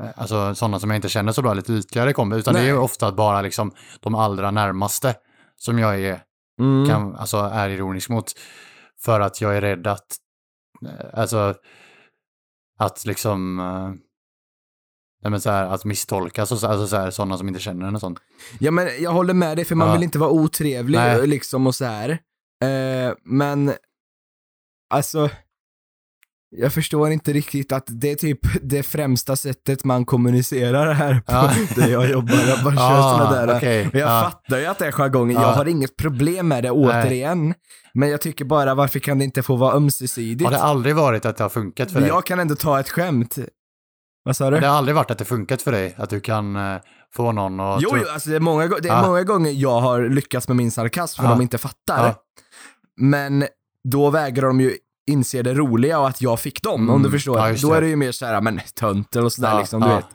eh, 0.00 0.10
alltså 0.16 0.54
sådana 0.54 0.80
som 0.80 0.90
jag 0.90 0.96
inte 0.98 1.08
känner 1.08 1.32
så 1.32 1.42
bra, 1.42 1.54
lite 1.54 1.72
ytligare 1.72 2.12
kommer, 2.12 2.36
utan 2.38 2.54
det 2.54 2.60
är 2.60 2.64
ju 2.64 2.72
Nej. 2.72 2.80
ofta 2.80 3.12
bara 3.12 3.42
liksom 3.42 3.72
de 4.00 4.14
allra 4.14 4.50
närmaste 4.50 5.14
som 5.56 5.78
jag 5.78 6.00
är, 6.00 6.22
Mm. 6.60 6.86
kan, 6.88 7.16
alltså 7.16 7.36
är 7.36 7.68
ironisk 7.68 8.08
mot. 8.10 8.32
För 9.00 9.20
att 9.20 9.40
jag 9.40 9.56
är 9.56 9.60
rädd 9.60 9.86
att, 9.86 10.06
eh, 10.86 11.20
alltså, 11.20 11.54
att 12.78 13.04
liksom, 13.04 13.58
eh, 13.60 13.88
nej 15.22 15.30
men 15.30 15.40
så 15.40 15.50
här, 15.50 15.66
att 15.66 15.84
misstolkas 15.84 16.52
och 16.52 16.58
så, 16.58 16.66
alltså 16.66 16.86
så 16.86 16.96
här, 16.96 17.10
sådana 17.10 17.38
som 17.38 17.48
inte 17.48 17.60
känner 17.60 17.86
en 17.88 17.94
och 17.94 18.00
sånt. 18.00 18.18
Ja 18.60 18.70
men 18.70 18.88
jag 19.02 19.10
håller 19.12 19.34
med 19.34 19.56
dig 19.58 19.64
för 19.64 19.74
man 19.74 19.88
Ja. 19.88 19.94
vill 19.94 20.02
inte 20.02 20.18
vara 20.18 20.30
otrevlig 20.30 20.98
Nej. 20.98 21.26
liksom 21.26 21.66
och 21.66 21.74
så 21.74 21.84
här. 21.84 22.10
Eh, 22.64 23.14
men 23.24 23.72
alltså 24.90 25.30
jag 26.50 26.72
förstår 26.72 27.10
inte 27.10 27.32
riktigt 27.32 27.72
att 27.72 27.84
det 27.88 28.10
är 28.10 28.14
typ 28.14 28.38
det 28.62 28.82
främsta 28.82 29.36
sättet 29.36 29.84
man 29.84 30.04
kommunicerar 30.04 30.92
här 30.92 31.14
på 31.14 31.32
Ja. 31.32 31.50
där 31.76 31.88
jag 31.88 32.10
jobbar. 32.10 32.34
Jag 32.48 32.64
bara 32.64 32.74
kör 32.76 32.98
Ah, 32.98 33.18
såna 33.18 33.46
där. 33.46 33.56
okej. 33.56 33.86
Och 33.88 33.94
jag 33.94 34.08
Ja. 34.10 34.22
fattar 34.30 34.58
ju 34.58 34.66
att 34.66 34.78
det 34.78 34.86
är 34.86 34.92
jargongen, 34.92 35.36
Ja. 35.36 35.42
jag 35.42 35.52
har 35.52 35.68
inget 35.68 35.96
problem 35.96 36.48
med 36.48 36.62
det 36.64 36.70
återigen. 36.70 37.54
Men 37.94 38.08
jag 38.10 38.20
tycker 38.20 38.44
bara 38.44 38.74
varför 38.74 38.98
kan 38.98 39.18
det 39.18 39.24
inte 39.24 39.42
få 39.42 39.56
vara 39.56 39.74
ömsesidigt? 39.74 40.44
Har 40.44 40.50
det 40.50 40.62
aldrig 40.62 40.94
varit 40.96 41.26
att 41.26 41.36
det 41.36 41.44
har 41.44 41.48
funkat 41.48 41.90
för 41.92 42.00
dig? 42.00 42.08
Jag 42.08 42.26
kan 42.26 42.40
ändå 42.40 42.54
ta 42.54 42.80
ett 42.80 42.88
skämt. 42.88 43.38
Vad 44.24 44.36
sa 44.36 44.50
du? 44.50 44.60
Det 44.60 44.66
har 44.66 44.76
aldrig 44.76 44.94
varit 44.94 45.10
att 45.10 45.18
det 45.18 45.24
funkat 45.24 45.62
för 45.62 45.72
dig? 45.72 45.94
Att 45.98 46.10
du 46.10 46.20
kan 46.20 46.56
eh, 46.56 46.76
få 47.16 47.32
någon 47.32 47.60
att 47.60 47.82
Jo, 47.82 47.90
jo 47.96 48.04
alltså 48.12 48.30
det 48.30 48.36
är, 48.36 48.40
många, 48.40 48.68
det 48.68 48.88
är 48.88 48.92
Ja. 48.92 49.06
många 49.06 49.22
gånger 49.22 49.50
jag 49.50 49.80
har 49.80 50.08
lyckats 50.08 50.48
med 50.48 50.56
min 50.56 50.70
sarkasm 50.70 51.22
för 51.22 51.28
de 51.28 51.40
inte 51.40 51.58
fattar. 51.58 52.06
Ja. 52.06 52.14
Men 53.00 53.44
då 53.88 54.10
vägrar 54.10 54.46
de 54.46 54.60
ju 54.60 54.72
inse 55.10 55.42
det 55.42 55.54
roliga 55.54 55.98
och 55.98 56.08
att 56.08 56.22
jag 56.22 56.40
fick 56.40 56.62
dem, 56.62 56.80
om 56.80 56.88
Mm, 56.88 57.02
du 57.02 57.10
förstår. 57.10 57.38
ja, 57.38 57.54
då 57.62 57.72
är 57.72 57.80
det 57.80 57.88
ju 57.88 57.96
mer 57.96 58.12
såhär, 58.12 58.40
men 58.40 58.60
tönter 58.80 59.24
och 59.24 59.32
sådär 59.32 59.50
Ja, 59.52 59.58
liksom, 59.58 59.80
du 59.80 59.88
ja. 59.88 59.96
vet. 59.96 60.06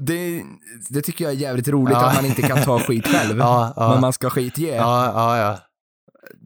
Det, 0.00 0.42
det 0.88 1.00
tycker 1.00 1.24
jag 1.24 1.32
är 1.32 1.36
jävligt 1.38 1.68
roligt 1.68 1.96
att 1.96 2.14
man 2.14 2.26
inte 2.26 2.42
kan 2.42 2.62
ta 2.62 2.78
skit 2.78 3.06
själv. 3.06 3.36
Men 3.76 4.00
man 4.00 4.12
ska 4.12 4.30
skit 4.30 4.58
ge. 4.58 4.74
Ja, 4.74 5.12
ja, 5.14 5.38
ja. 5.38 5.58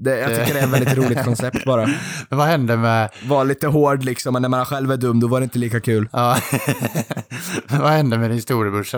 Det, 0.00 0.18
jag 0.18 0.28
tycker 0.28 0.54
det 0.54 0.60
är 0.60 0.64
ett 0.64 0.70
väldigt 0.70 0.96
roligt 0.98 1.24
koncept 1.24 1.64
bara. 1.64 1.86
Men 2.28 2.38
vad 2.38 2.46
hände 2.46 2.76
med... 2.76 3.10
Var 3.26 3.44
lite 3.44 3.66
hård 3.66 4.04
liksom, 4.04 4.32
men 4.32 4.42
när 4.42 4.48
man 4.48 4.64
själv 4.64 4.92
är 4.92 4.96
dum 4.96 5.20
då 5.20 5.26
var 5.28 5.40
det 5.40 5.44
inte 5.44 5.58
lika 5.58 5.80
kul. 5.80 6.08
Ja. 6.12 6.36
vad 7.70 7.90
hände 7.90 8.18
med 8.18 8.30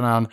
när 0.03 0.11
han... 0.11 0.27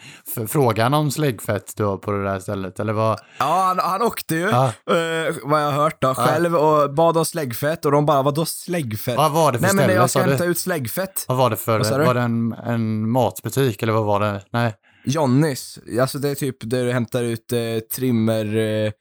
Frågade 0.48 0.84
han 0.84 0.94
om 0.94 1.12
släggfett 1.12 1.74
då 1.76 1.98
på 1.98 2.12
det 2.12 2.24
där 2.24 2.40
stället? 2.40 2.80
Eller 2.80 2.94
vad? 2.94 3.20
Ja, 3.38 3.64
han, 3.68 3.80
han 3.92 4.02
åkte 4.02 4.36
ju, 4.36 4.50
Ja. 4.50 4.66
eh, 4.66 5.36
vad 5.44 5.62
jag 5.64 5.72
har 5.72 5.84
hört 5.84 6.02
då, 6.02 6.14
själv 6.16 6.56
och 6.56 6.94
bad 6.94 7.18
om 7.18 7.26
släggfett 7.26 7.86
och 7.86 7.92
de 7.92 8.06
bara, 8.06 8.22
vadå 8.22 8.46
släggfett? 8.46 9.18
Vad 9.18 9.32
var 9.32 9.52
det 9.52 9.58
för 9.58 9.66
Nej 9.66 9.74
men 9.76 9.84
ställe? 9.84 9.94
jag 10.00 10.10
ska 10.10 10.20
sa 10.20 10.26
du? 10.26 10.30
hämta 10.32 10.46
ut 10.46 10.60
släggfett. 10.60 11.26
Vad 11.28 11.38
var 11.38 11.50
det 11.50 11.56
för... 11.56 11.80
Var 12.06 12.14
det 12.14 12.22
en, 12.22 12.54
en 12.54 13.10
matbutik 13.10 13.84
eller 13.84 13.94
vad 13.94 14.06
var 14.06 14.20
det? 14.20 14.42
Nej. 14.52 14.74
Johnnys, 15.06 15.80
alltså 16.02 16.18
det 16.20 16.30
är 16.30 16.36
typ 16.36 16.56
där 16.62 16.86
du 16.86 16.92
hämtar 16.92 17.24
ut 17.24 17.54
eh, 17.54 17.60
trimmer, 17.96 18.46
eh, 18.58 18.92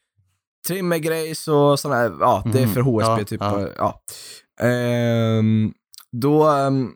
trimmergrejs 0.67 1.49
och 1.49 1.81
sådana 1.81 2.01
här, 2.01 2.17
ja 2.21 2.43
det 2.53 2.59
är 2.59 2.65
Mhm, 2.67 2.75
för 2.75 2.81
HSB 2.81 3.11
ja, 3.21 3.25
typ. 3.25 3.41
ja. 3.41 3.69
Ja. 3.77 4.01
Ehm, 4.67 5.73
då 6.13 6.49
um, 6.49 6.93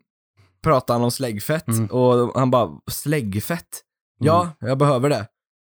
pratade 0.62 0.95
han 0.95 1.05
om 1.05 1.11
släggfett 1.11 1.68
Mm. 1.68 1.87
och 1.87 2.41
han 2.41 2.51
bara, 2.51 2.71
släggfett? 2.91 3.83
Ja, 4.18 4.51
jag 4.61 4.79
behöver 4.79 5.09
det. 5.11 5.27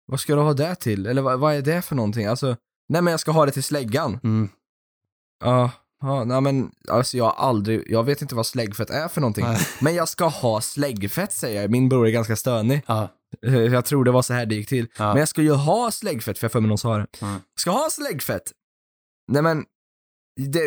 Vad 0.07 0.19
ska 0.19 0.35
du 0.35 0.41
ha 0.41 0.53
det 0.53 0.75
till? 0.75 1.05
Eller 1.05 1.21
vad, 1.21 1.39
vad 1.39 1.53
är 1.55 1.61
det 1.61 1.81
för 1.81 1.95
någonting? 1.95 2.25
Alltså, 2.25 2.55
nej 2.89 3.01
men 3.01 3.11
jag 3.11 3.19
ska 3.19 3.31
ha 3.31 3.45
det 3.45 3.51
till 3.51 3.63
släggan. 3.63 4.19
Mm. 4.23 4.49
Ja, 5.43 5.71
ja, 6.01 6.23
nej 6.23 6.41
men 6.41 6.71
alltså 6.89 7.17
jag 7.17 7.25
har 7.25 7.47
aldrig, 7.47 7.83
jag 7.91 8.03
vet 8.03 8.21
inte 8.21 8.35
vad 8.35 8.45
släggfett 8.45 8.89
är 8.89 9.07
för 9.07 9.21
någonting. 9.21 9.45
Nej. 9.45 9.59
Men 9.81 9.95
jag 9.95 10.07
ska 10.07 10.25
ha 10.25 10.61
släggfett 10.61 11.33
säger 11.33 11.61
jag, 11.61 11.71
min 11.71 11.89
bror 11.89 12.07
är 12.07 12.11
ganska 12.11 12.35
stönig. 12.35 12.81
Ja. 12.87 13.07
Jag 13.71 13.85
tror 13.85 14.03
det 14.03 14.11
var 14.11 14.21
så 14.21 14.33
här 14.33 14.45
det 14.45 14.55
gick 14.55 14.69
till. 14.69 14.87
Ja. 14.97 15.07
Men 15.07 15.17
jag 15.17 15.27
ska 15.27 15.41
ju 15.41 15.51
ha 15.51 15.91
släggfett, 15.91 16.37
för 16.39 16.45
jag 16.45 16.51
för 16.51 16.59
mig 16.59 16.69
någon 16.69 16.77
sa 16.77 16.97
det. 16.97 17.07
Mm. 17.21 17.39
Ska 17.59 17.71
ha 17.71 17.87
släggfett? 17.91 18.51
Nej 19.31 19.41
men, 19.41 19.63
det, 20.39 20.61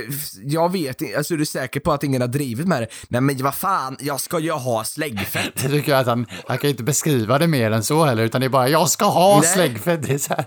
jag 0.44 0.72
vet 0.72 1.02
inte, 1.02 1.16
alltså 1.18 1.34
är 1.34 1.38
du 1.38 1.46
säker 1.46 1.80
på 1.80 1.92
att 1.92 2.04
ingen 2.04 2.20
har 2.20 2.28
drivit 2.28 2.66
med 2.68 2.82
det? 2.82 2.88
Nej 3.08 3.20
men 3.20 3.42
vad 3.42 3.54
fan, 3.54 3.96
jag 4.00 4.20
ska 4.20 4.38
ju 4.38 4.50
ha 4.52 4.84
släggfett. 4.84 5.52
Jag 5.62 5.70
tycker 5.72 5.94
att 5.94 6.06
han, 6.06 6.26
han 6.48 6.58
kan 6.58 6.70
inte 6.70 6.82
beskriva 6.82 7.38
det 7.38 7.46
mer 7.46 7.70
än 7.70 7.84
så 7.84 8.04
heller, 8.04 8.22
utan 8.24 8.40
det 8.40 8.46
är 8.46 8.48
bara 8.48 8.68
jag 8.68 8.90
ska 8.90 9.04
ha 9.04 9.40
Nej. 9.40 9.48
släggfett. 9.54 10.02
Det 10.02 10.14
är 10.14 10.18
så 10.18 10.34
här. 10.34 10.46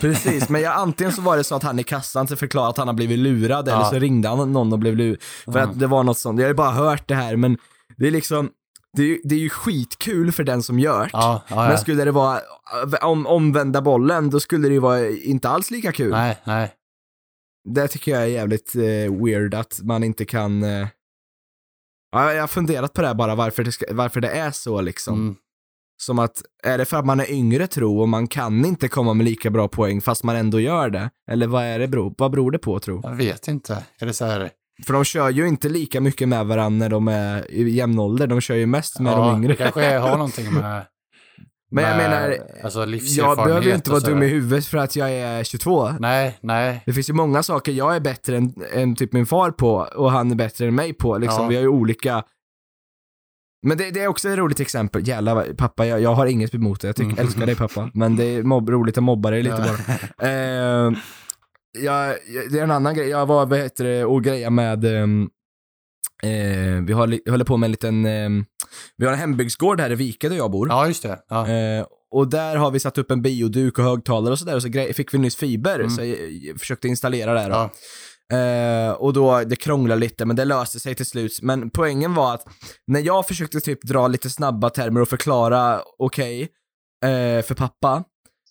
Precis, 0.00 0.48
men 0.48 0.60
jag, 0.62 0.74
antingen 0.74 1.12
så 1.12 1.22
var 1.22 1.36
det 1.36 1.44
så 1.44 1.54
att 1.54 1.62
han 1.62 1.78
i 1.78 1.82
kassan 1.84 2.28
så 2.28 2.36
förklarade 2.36 2.70
att 2.70 2.76
han 2.78 2.86
har 2.88 2.94
blivit 2.94 3.18
lurad, 3.18 3.68
eller 3.68 3.78
Ja. 3.78 3.90
så 3.90 3.98
ringde 3.98 4.28
han 4.28 4.52
någon 4.52 4.72
och 4.72 4.78
blev 4.78 4.96
lurad. 4.96 5.22
För 5.44 5.52
Mm. 5.58 5.70
att 5.70 5.78
det 5.78 5.86
var 5.86 6.02
något 6.02 6.18
sånt, 6.18 6.38
jag 6.40 6.44
har 6.46 6.50
ju 6.50 6.54
bara 6.54 6.70
hört 6.70 7.08
det 7.08 7.14
här 7.14 7.36
men 7.36 7.58
det 7.96 8.06
är 8.06 8.10
liksom, 8.10 8.50
det 8.96 9.02
är, 9.02 9.06
ju- 9.06 9.20
det 9.24 9.34
är 9.34 9.38
ju 9.38 9.48
skitkul 9.50 10.32
för 10.32 10.44
den 10.44 10.62
som 10.62 10.78
gör 10.78 11.04
det. 11.04 11.10
Ja, 11.12 11.42
ja, 11.48 11.56
Men 11.56 11.70
ja. 11.70 11.76
skulle 11.76 12.04
det 12.04 12.10
vara 12.10 12.40
om, 13.02 13.26
omvända 13.26 13.82
bollen, 13.82 14.30
då 14.30 14.40
skulle 14.40 14.68
det 14.68 14.74
ju 14.74 14.80
vara 14.80 15.08
inte 15.08 15.48
alls 15.48 15.70
lika 15.70 15.92
kul. 15.92 16.10
Nej, 16.10 16.38
nej. 16.44 16.72
Det 17.68 17.88
tycker 17.88 18.12
jag 18.12 18.22
är 18.22 18.26
jävligt 18.26 18.74
eh, 18.76 19.24
weird 19.24 19.54
att 19.54 19.80
man 19.82 20.04
inte 20.04 20.24
kan... 20.24 20.62
Eh... 20.62 20.86
Ja, 22.12 22.32
jag 22.32 22.42
har 22.42 22.48
funderat 22.48 22.92
på 22.92 23.00
det 23.00 23.06
här 23.06 23.14
bara, 23.14 23.34
varför 23.34 23.64
det, 23.64 23.72
ska, 23.72 23.86
varför 23.90 24.20
det 24.20 24.28
är 24.28 24.50
så 24.50 24.80
liksom. 24.80 25.14
Mm. 25.20 25.36
Som 26.02 26.18
att, 26.18 26.42
är 26.62 26.78
det 26.78 26.84
för 26.84 26.96
att 26.96 27.06
man 27.06 27.20
är 27.20 27.30
yngre 27.30 27.66
tro 27.66 28.00
och 28.00 28.08
man 28.08 28.26
kan 28.28 28.64
inte 28.64 28.88
komma 28.88 29.14
med 29.14 29.24
lika 29.24 29.50
bra 29.50 29.68
poäng 29.68 30.00
fast 30.00 30.24
man 30.24 30.36
ändå 30.36 30.60
gör 30.60 30.90
det? 30.90 31.10
Eller 31.30 31.46
vad 31.46 31.64
är 31.64 31.78
det 31.78 31.88
bro? 31.88 32.14
Vad 32.18 32.30
beror 32.30 32.50
det 32.50 32.58
på 32.58 32.80
tro? 32.80 33.00
Jag 33.02 33.14
vet 33.14 33.48
inte. 33.48 33.84
Är 33.98 34.06
det 34.06 34.12
så 34.12 34.24
här? 34.24 34.50
För 34.86 34.92
de 34.92 35.04
kör 35.04 35.30
ju 35.30 35.48
inte 35.48 35.68
lika 35.68 36.00
mycket 36.00 36.28
med 36.28 36.46
varandra 36.46 36.78
när 36.78 36.88
de 36.88 37.08
är 37.08 37.50
i 37.50 37.70
jämn 37.70 37.98
ålder, 37.98 38.26
de 38.26 38.40
kör 38.40 38.54
ju 38.54 38.66
mest 38.66 39.00
med 39.00 39.12
ja, 39.12 39.16
de 39.16 39.36
yngre. 39.36 39.48
det 39.48 39.56
kanske 39.56 39.98
har 39.98 40.10
någonting 40.16 40.54
med... 40.54 40.86
Men 41.70 41.84
jag 41.84 41.96
menar, 41.96 42.36
alltså 42.64 42.86
jag 43.16 43.36
behöver 43.36 43.62
ju 43.62 43.74
inte 43.74 43.90
vara 43.90 44.00
dum 44.00 44.22
i 44.22 44.26
huvudet 44.26 44.66
för 44.66 44.78
att 44.78 44.96
jag 44.96 45.10
är 45.12 45.44
22. 45.44 45.90
Nej, 46.00 46.38
nej. 46.42 46.82
Det 46.86 46.92
finns 46.92 47.10
ju 47.10 47.12
många 47.14 47.42
saker 47.42 47.72
jag 47.72 47.96
är 47.96 48.00
bättre 48.00 48.36
än, 48.36 48.54
än 48.72 48.96
typ 48.96 49.12
min 49.12 49.26
far 49.26 49.50
på 49.50 49.72
och 49.74 50.10
han 50.10 50.30
är 50.30 50.34
bättre 50.34 50.66
än 50.66 50.74
mig 50.74 50.92
på. 50.94 51.18
Liksom. 51.18 51.42
Ja. 51.42 51.48
Vi 51.48 51.54
har 51.54 51.62
ju 51.62 51.68
olika... 51.68 52.22
Men 53.66 53.78
det, 53.78 53.90
det 53.90 54.00
är 54.02 54.06
också 54.08 54.28
ett 54.28 54.38
roligt 54.38 54.60
exempel. 54.60 55.08
Jävlar, 55.08 55.46
pappa, 55.56 55.86
jag, 55.86 56.00
jag 56.00 56.14
har 56.14 56.26
inget 56.26 56.54
emot 56.54 56.80
det. 56.80 56.88
Jag 56.88 56.96
tycker, 56.96 57.10
Mm. 57.12 57.26
älskar 57.26 57.46
dig 57.46 57.56
pappa. 57.56 57.90
Men 57.94 58.16
det 58.16 58.24
är 58.24 58.42
mobb, 58.42 58.68
roligt 58.68 58.98
att 58.98 59.04
mobba 59.04 59.30
dig 59.30 59.42
lite 59.42 59.56
Ja. 59.56 59.76
bara. 60.18 60.28
Eh, 60.86 60.92
jag, 61.74 62.16
det 62.50 62.58
är 62.58 62.62
en 62.62 62.70
annan 62.70 62.94
grej. 62.94 63.08
Jag 63.08 63.26
var, 63.26 63.46
vad 63.46 63.58
heter 63.58 63.84
det, 63.84 64.04
och 64.04 64.24
greja 64.24 64.50
med... 64.50 64.84
ehm, 64.84 65.28
eh, 66.22 66.82
vi 66.86 66.92
håller 66.92 67.44
på 67.44 67.56
med 67.56 67.66
en 67.66 67.70
liten... 67.70 68.06
ehm, 68.06 68.44
vi 68.96 69.06
har 69.06 69.12
en 69.12 69.18
hembygdsgård 69.18 69.80
här 69.80 69.92
i 69.92 69.94
Vike 69.94 70.28
där 70.28 70.36
jag 70.36 70.50
bor. 70.50 70.68
Ja, 70.68 70.86
just 70.86 71.02
det. 71.02 71.18
Ja. 71.28 71.48
Eh, 71.48 71.86
och 72.10 72.28
där 72.28 72.56
har 72.56 72.70
vi 72.70 72.80
satt 72.80 72.98
upp 72.98 73.10
en 73.10 73.22
bioduk 73.22 73.78
och 73.78 73.84
högtalare 73.84 74.32
och 74.32 74.38
sådär 74.38 74.56
och 74.56 74.62
så 74.62 74.68
grej, 74.68 74.92
fick 74.94 75.14
vi 75.14 75.18
nyss 75.18 75.36
fiber 75.36 75.74
Mm. 75.74 75.90
så 75.90 76.04
jag, 76.04 76.30
jag 76.32 76.60
försökte 76.60 76.88
installera 76.88 77.34
det 77.34 77.48
då. 77.48 77.54
Ja. 77.54 77.70
Eh, 78.38 78.92
och 78.92 79.12
då, 79.12 79.40
det 79.44 79.56
krånglade 79.56 80.00
lite 80.00 80.24
men 80.24 80.36
det 80.36 80.44
löste 80.44 80.80
sig 80.80 80.94
till 80.94 81.06
slut. 81.06 81.38
Men 81.42 81.70
poängen 81.70 82.14
var 82.14 82.34
att 82.34 82.46
när 82.86 83.00
jag 83.00 83.26
försökte 83.26 83.60
typ 83.60 83.82
dra 83.82 84.08
lite 84.08 84.30
snabba 84.30 84.70
termer 84.70 85.00
och 85.00 85.08
förklara 85.08 85.80
okej 85.98 86.42
eh, 87.04 87.42
för 87.44 87.54
pappa, 87.54 88.04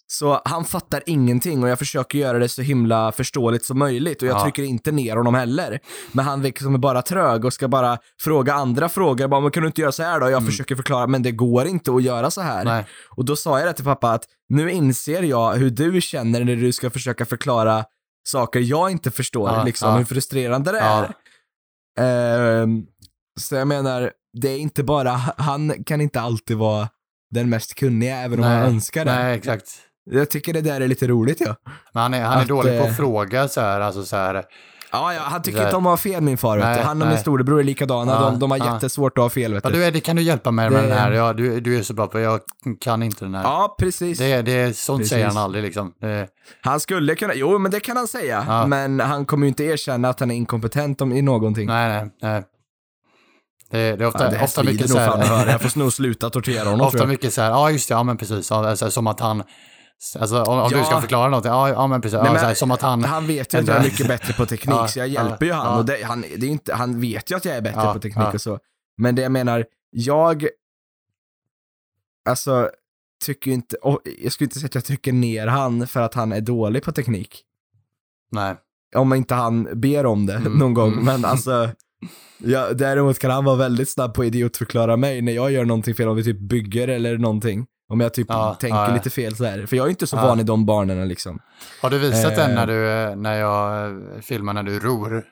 så 0.08 0.42
han 0.46 0.66
fattar 0.66 1.04
ingenting 1.06 1.64
och 1.64 1.70
jag 1.70 1.80
försöker 1.80 2.18
göra 2.20 2.40
det 2.40 2.50
så 2.50 2.62
himla 2.62 3.12
förståeligt 3.12 3.66
som 3.66 3.80
möjligt 3.80 4.22
och 4.22 4.28
jag 4.28 4.38
Ja. 4.38 4.44
trycker 4.44 4.64
inte 4.64 4.92
ner 4.92 5.16
honom 5.16 5.36
heller. 5.36 5.80
Men 6.12 6.26
han 6.26 6.42
liksom 6.42 6.74
är 6.74 6.78
bara 6.78 7.02
trög 7.02 7.46
och 7.46 7.54
ska 7.54 7.68
bara 7.68 7.98
fråga 8.22 8.54
andra 8.54 8.90
frågor. 8.90 9.28
Bara, 9.28 9.42
men 9.42 9.52
kan 9.52 9.64
du 9.64 9.68
inte 9.68 9.82
göra 9.82 9.92
så 9.92 10.04
här 10.04 10.20
då? 10.20 10.30
Jag 10.30 10.46
försöker 10.46 10.76
förklara, 10.76 11.08
men 11.08 11.24
det 11.24 11.32
går 11.32 11.68
inte 11.68 11.92
att 11.94 12.04
göra 12.04 12.32
så 12.32 12.42
här. 12.42 12.66
Nej. 12.66 12.86
Och 13.10 13.26
då 13.26 13.36
sa 13.36 13.60
jag 13.60 13.68
det 13.68 13.74
till 13.74 13.86
pappa 13.86 14.12
att 14.12 14.24
nu 14.50 14.72
inser 14.72 15.24
jag 15.24 15.54
hur 15.54 15.70
du 15.70 16.02
känner 16.02 16.44
när 16.44 16.56
du 16.56 16.72
ska 16.74 16.90
försöka 16.90 17.26
förklara 17.26 17.86
saker 18.28 18.60
jag 18.60 18.92
inte 18.92 19.12
förstår, 19.12 19.50
Ja, 19.50 19.64
liksom 19.64 19.90
ja. 19.90 19.98
hur 19.98 20.06
frustrerande 20.06 20.72
det 20.72 20.80
är. 20.80 21.14
Ehm, 22.00 22.84
så 23.40 23.56
jag 23.56 23.68
menar, 23.68 24.12
det 24.42 24.50
är 24.50 24.58
inte 24.58 24.84
bara, 24.84 25.12
han 25.38 25.84
kan 25.84 26.02
inte 26.02 26.22
alltid 26.22 26.58
vara 26.58 26.90
den 27.32 27.50
mest 27.50 27.76
kunniga 27.76 28.18
även 28.18 28.40
om 28.40 28.46
han 28.46 28.64
önskar 28.64 29.06
det. 29.06 29.16
Nej, 29.16 29.38
exakt. 29.38 29.70
Jag 30.12 30.30
tycker 30.30 30.54
det 30.54 30.62
där 30.62 30.82
är 30.82 30.88
lite 30.88 31.08
roligt 31.08 31.42
ja. 31.42 31.56
Men 31.94 32.04
han 32.04 32.14
är, 32.14 32.24
han 32.24 32.38
är 32.38 32.42
Att, 32.42 32.48
dålig 32.48 32.80
på 32.80 32.86
eh, 32.86 32.90
att 32.92 32.98
fråga 32.98 33.48
så 33.48 33.62
här, 33.62 33.80
alltså 33.82 34.04
så 34.06 34.16
här. 34.16 34.44
Ja, 34.92 35.14
ja 35.14 35.22
han 35.24 35.42
tycker 35.42 35.60
Det- 35.60 35.66
inte 35.66 35.76
om 35.76 35.86
att 35.86 35.92
ha 35.92 35.98
fel 35.98 36.22
min 36.22 36.38
far 36.38 36.58
Nej. 36.58 36.82
Han 36.82 36.92
och 37.02 37.08
min 37.08 37.14
nej. 37.14 37.18
storebror 37.18 37.60
är 37.60 37.64
likadana, 37.64 38.12
Ja, 38.12 38.20
de, 38.30 38.40
de 38.40 38.52
har 38.52 38.58
ja. 38.58 38.74
jättesvårt 38.74 39.18
att 39.18 39.22
ha 39.24 39.30
fel 39.30 39.54
vet 39.54 39.64
Ja, 39.64 39.70
du. 39.70 39.84
Eddie, 39.86 40.00
kan 40.00 40.16
du 40.16 40.22
hjälpa 40.22 40.52
mig 40.52 40.70
med 40.70 40.84
Det- 40.84 40.88
den 40.88 40.98
här? 40.98 41.12
Ja, 41.12 41.34
du, 41.34 41.60
du 41.60 41.78
är 41.80 41.84
så 41.84 41.94
bra 41.94 42.08
på 42.08 42.20
jag 42.20 42.40
kan 42.82 43.04
inte 43.04 43.26
den 43.26 43.36
här. 43.36 43.44
Ja, 43.44 43.76
precis. 43.80 44.18
Det, 44.18 44.42
det, 44.42 44.78
sånt 44.78 45.00
Precis. 45.00 45.10
säger 45.12 45.28
han 45.28 45.38
aldrig 45.38 45.64
liksom. 45.64 45.94
Det, 46.02 46.28
Han 46.62 46.80
skulle 46.80 47.16
kunna, 47.16 47.34
jo 47.36 47.58
men 47.60 47.72
det 47.72 47.80
kan 47.80 47.98
han 47.98 48.08
säga, 48.08 48.46
Ja. 48.48 48.68
men 48.68 49.00
han 49.00 49.26
kommer 49.26 49.46
ju 49.46 49.50
inte 49.50 49.64
erkänna 49.64 50.10
att 50.10 50.20
han 50.20 50.32
är 50.32 50.36
inkompetent 50.36 51.02
om, 51.02 51.12
i 51.14 51.22
någonting. 51.22 51.68
nej, 51.68 51.90
nej, 51.90 52.12
nej. 52.22 52.44
Det, 53.72 53.96
det 53.96 54.04
är 54.04 54.08
ofta, 54.08 54.24
Ja, 54.24 54.30
det 54.32 54.44
ofta 54.44 54.64
mycket 54.64 54.90
så 54.90 54.98
här, 54.98 55.48
Jag 55.48 55.62
får 55.62 55.80
nog 55.80 55.94
sluta 55.94 56.30
tortera 56.30 56.70
honom 56.70 56.88
ofta 56.88 57.06
mycket 57.06 57.34
så 57.34 57.42
här, 57.42 57.50
ja 57.50 57.72
just 57.72 57.88
det, 57.90 57.94
ja 57.96 58.04
men 58.04 58.18
precis, 58.18 58.50
ja, 58.52 58.70
alltså, 58.70 58.92
som 58.92 59.08
att 59.08 59.20
han, 59.20 59.44
alltså 60.20 60.44
om, 60.44 60.60
om 60.60 60.70
du 60.70 60.78
Ja. 60.78 60.84
ska 60.86 61.02
förklara 61.02 61.30
någonting, 61.30 61.52
ja, 61.52 61.70
ja 61.70 61.88
men 61.88 62.02
precis, 62.02 62.14
Nej, 62.18 62.26
ja, 62.26 62.32
men 62.32 62.40
så 62.42 62.48
här, 62.48 62.54
som 62.54 62.72
att 62.72 62.82
han, 62.82 63.04
Han 63.04 63.28
vet 63.28 63.54
ju 63.54 63.58
att 63.58 63.68
jag 63.68 63.78
är 63.78 63.84
mycket 63.84 64.08
bättre 64.08 64.34
på 64.34 64.46
teknik, 64.46 64.76
Ja, 64.76 64.88
så 64.88 65.00
jag 65.00 65.08
ja, 65.08 65.24
hjälper 65.28 65.46
ju 65.46 65.52
han. 65.52 65.66
ja. 65.66 65.78
Och 65.78 65.86
det, 65.86 66.04
han, 66.04 66.22
det 66.38 66.46
är 66.46 66.50
inte, 66.50 66.74
han 66.74 67.02
vet 67.02 67.32
ju 67.32 67.36
att 67.36 67.46
jag 67.46 67.56
är 67.56 67.62
bättre 67.62 67.82
Ja, 67.84 67.94
på 67.94 68.00
teknik 68.00 68.26
ja. 68.28 68.32
och 68.34 68.42
så. 68.42 68.60
Men 68.98 69.16
det 69.16 69.22
jag 69.22 69.32
menar, 69.32 69.66
jag, 69.92 70.48
alltså, 72.30 72.70
tycker 73.26 73.52
inte, 73.52 73.76
och 73.76 74.00
jag 74.24 74.32
skulle 74.32 74.46
inte 74.46 74.60
säga 74.60 74.66
att 74.68 74.76
jag 74.76 74.86
trycker 74.86 75.14
ner 75.14 75.48
han 75.48 75.88
för 75.88 76.02
att 76.02 76.14
han 76.14 76.32
är 76.32 76.42
dålig 76.42 76.84
på 76.84 76.92
teknik. 76.92 77.42
nej, 78.32 78.56
Om 78.96 79.14
inte 79.14 79.36
han 79.36 79.68
ber 79.82 80.06
om 80.06 80.26
det 80.26 80.34
Mm, 80.36 80.54
någon 80.54 80.74
gång, 80.74 80.92
mm. 80.94 81.06
men 81.06 81.26
alltså, 81.26 81.70
ja, 82.38 82.74
däremot 82.74 83.20
kan 83.20 83.32
han 83.32 83.46
vara 83.46 83.56
väldigt 83.56 83.90
snabb 83.90 84.14
på 84.14 84.22
att 84.22 84.28
idiotförklara 84.28 84.98
mig 84.98 85.22
när 85.22 85.32
jag 85.34 85.52
gör 85.52 85.66
någonting 85.66 85.96
fel, 85.96 86.08
om 86.08 86.16
vi 86.16 86.24
typ 86.24 86.40
bygger 86.40 86.88
eller 86.88 87.18
någonting. 87.18 87.66
Om 87.94 88.00
jag 88.00 88.14
typ 88.14 88.28
Ja, 88.30 88.58
tänker 88.60 88.78
ja, 88.78 88.94
lite 88.94 89.10
fel 89.10 89.36
så 89.36 89.46
här. 89.46 89.66
För 89.66 89.76
jag 89.76 89.86
är 89.86 89.90
inte 89.90 90.08
så 90.08 90.16
Ja. 90.16 90.28
van 90.28 90.40
i 90.40 90.44
de 90.44 90.66
banorna 90.66 91.04
liksom. 91.06 91.40
Har 91.82 91.90
du 91.90 91.98
visat 92.00 92.36
den 92.36 92.50
Eh. 92.52 92.56
när 92.56 92.68
du, 92.68 93.16
när 93.16 93.40
jag 93.40 93.86
eh, 93.86 94.22
filmar 94.22 94.54
när 94.54 94.64
du 94.64 94.80
ror? 94.80 95.24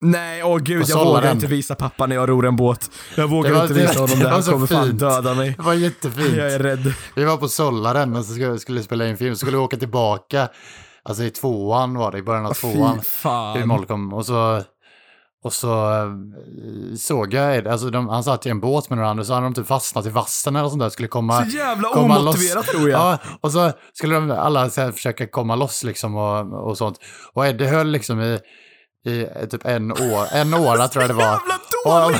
Nej, 0.00 0.42
åh 0.44 0.58
gud, 0.58 0.84
jag 0.88 1.04
vågar 1.04 1.22
den. 1.22 1.34
inte 1.36 1.46
visa 1.46 1.74
pappa 1.74 2.06
när 2.06 2.16
jag 2.16 2.28
ror 2.28 2.46
en 2.46 2.56
båt. 2.56 2.90
Jag 3.16 3.28
vågar 3.28 3.50
Det 3.50 3.56
var- 3.56 3.62
inte 3.62 3.74
det- 3.74 3.80
visa 3.80 4.00
honom 4.00 4.08
det 4.18 4.24
det, 4.24 4.24
var 4.24 4.30
han 4.32 4.42
kommer 4.42 4.66
fan 4.66 4.86
fint. 4.86 5.00
döda 5.00 5.34
mig. 5.34 5.54
Det 5.56 5.62
var 5.62 5.74
jättefint. 5.74 6.36
Jag 6.36 6.52
är 6.52 6.58
rädd. 6.58 6.92
Vi 7.16 7.24
var 7.24 7.36
på 7.36 7.48
Sollaren 7.48 8.16
och 8.16 8.24
så 8.24 8.32
skulle, 8.34 8.58
skulle 8.58 8.82
spela 8.82 9.08
in 9.08 9.16
film, 9.16 9.34
så 9.34 9.38
skulle 9.38 9.56
vi 9.56 9.62
åka 9.62 9.76
tillbaka, 9.76 10.48
alltså 11.02 11.22
i 11.24 11.30
tvåan 11.30 11.94
var 11.94 12.12
det, 12.12 12.18
i 12.18 12.22
början 12.22 12.46
av 12.46 12.52
tvåan. 12.54 12.94
Fy 12.96 13.00
till 13.00 13.10
fan. 13.10 13.68
Molkom 13.68 14.12
och 14.12 14.26
så, 14.26 14.62
och 15.44 15.52
så 15.52 15.90
eh, 15.92 16.06
såg 16.98 17.34
jag, 17.34 17.68
alltså 17.68 17.90
de, 17.90 18.08
han 18.08 18.24
satt 18.24 18.46
i 18.46 18.50
en 18.50 18.60
båt 18.60 18.90
med 18.90 18.96
några 18.96 19.10
andra 19.10 19.24
så 19.24 19.34
hade 19.34 19.46
de 19.46 19.54
typ 19.54 19.66
fastnat 19.66 20.06
i 20.06 20.08
vassen 20.10 20.56
eller 20.56 20.68
sånt 20.68 20.80
där, 20.82 20.90
skulle 20.90 21.08
komma. 21.08 21.44
Så 21.44 21.56
jävla 21.56 21.88
komma 21.88 22.18
omotiverat 22.18 22.54
loss. 22.56 22.66
tror 22.66 22.90
jag. 22.90 23.00
Ja, 23.00 23.18
och 23.40 23.52
så 23.52 23.72
skulle 23.92 24.14
de 24.14 24.30
alla 24.30 24.70
så 24.70 24.80
här 24.80 24.92
försöka 24.92 25.26
komma 25.26 25.56
loss 25.56 25.84
liksom 25.84 26.16
och, 26.16 26.68
och 26.68 26.78
sånt. 26.78 26.98
Och 27.32 27.46
Eddie 27.46 27.66
höll 27.66 27.88
liksom 27.90 28.20
i, 28.20 28.38
i 29.10 29.46
typ 29.50 29.66
en 29.66 29.92
år, 29.92 30.26
en 30.32 30.54
åra 30.68 30.88
tror 30.88 31.02
jag 31.02 31.10
det 31.10 31.14
var. 31.14 31.22
Jävla 31.24 31.58
dålig! 31.84 32.18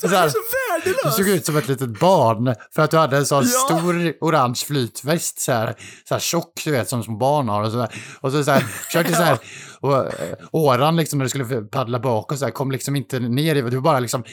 så 0.00 0.08
här, 0.08 0.28
Så 0.28 1.08
du 1.08 1.10
såg 1.10 1.28
ut 1.28 1.46
som 1.46 1.56
ett 1.56 1.68
litet 1.68 2.00
barn 2.00 2.54
för 2.74 2.82
att 2.82 2.90
du 2.90 2.96
hade 2.96 3.16
en 3.16 3.26
sån 3.26 3.44
Ja. 3.44 3.76
stor 3.78 4.12
orange 4.20 4.60
flytväst 4.66 5.40
så 5.40 5.52
här, 5.52 5.74
så 6.08 6.14
här 6.14 6.20
tjock 6.20 6.52
du 6.64 6.70
vet 6.70 6.88
som 6.88 7.02
små 7.02 7.16
barn 7.16 7.48
har 7.48 7.62
och 7.62 7.72
så, 7.72 7.78
där. 7.78 7.88
och 8.20 8.32
så, 8.32 8.44
så 8.44 8.50
här, 8.50 8.60
försökte 8.60 9.14
så 9.14 9.22
här 9.22 9.38
och 9.80 9.96
eh, 9.96 10.36
åran 10.52 10.96
liksom 10.96 11.18
när 11.18 11.24
du 11.24 11.28
skulle 11.28 11.62
paddla 11.62 11.98
bak 11.98 12.32
och 12.32 12.38
så 12.38 12.44
här 12.44 12.52
kom 12.52 12.70
liksom 12.70 12.96
inte 12.96 13.18
ner. 13.18 13.56
I, 13.56 13.62
du 13.62 13.80
bara 13.80 14.00
liksom 14.00 14.24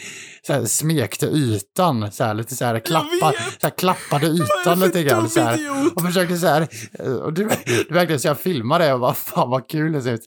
så 0.47 0.53
här, 0.53 0.65
smekte 0.65 1.25
ytan 1.25 2.11
så 2.11 2.23
här 2.23 2.33
lite 2.33 2.55
så 2.55 2.65
här 2.65 2.79
klappa, 2.79 3.33
så 3.61 3.67
här, 3.67 3.77
klappade 3.77 4.27
ytan 4.27 4.79
det 4.79 4.85
lite 4.85 5.03
grann 5.03 5.29
så 5.29 5.39
här. 5.39 5.59
och 5.95 6.01
försökte 6.01 6.37
så 6.37 6.47
här 6.47 6.67
eh, 6.99 7.13
och 7.13 7.33
du, 7.33 7.49
du 7.65 7.93
verkligen 7.93 8.19
så 8.19 8.27
jag 8.27 8.39
filmade 8.39 8.93
och 8.93 8.99
bara 8.99 9.13
fan 9.13 9.49
vad 9.49 9.69
kul 9.69 9.91
det 9.91 10.01
ser 10.01 10.13
ut. 10.13 10.25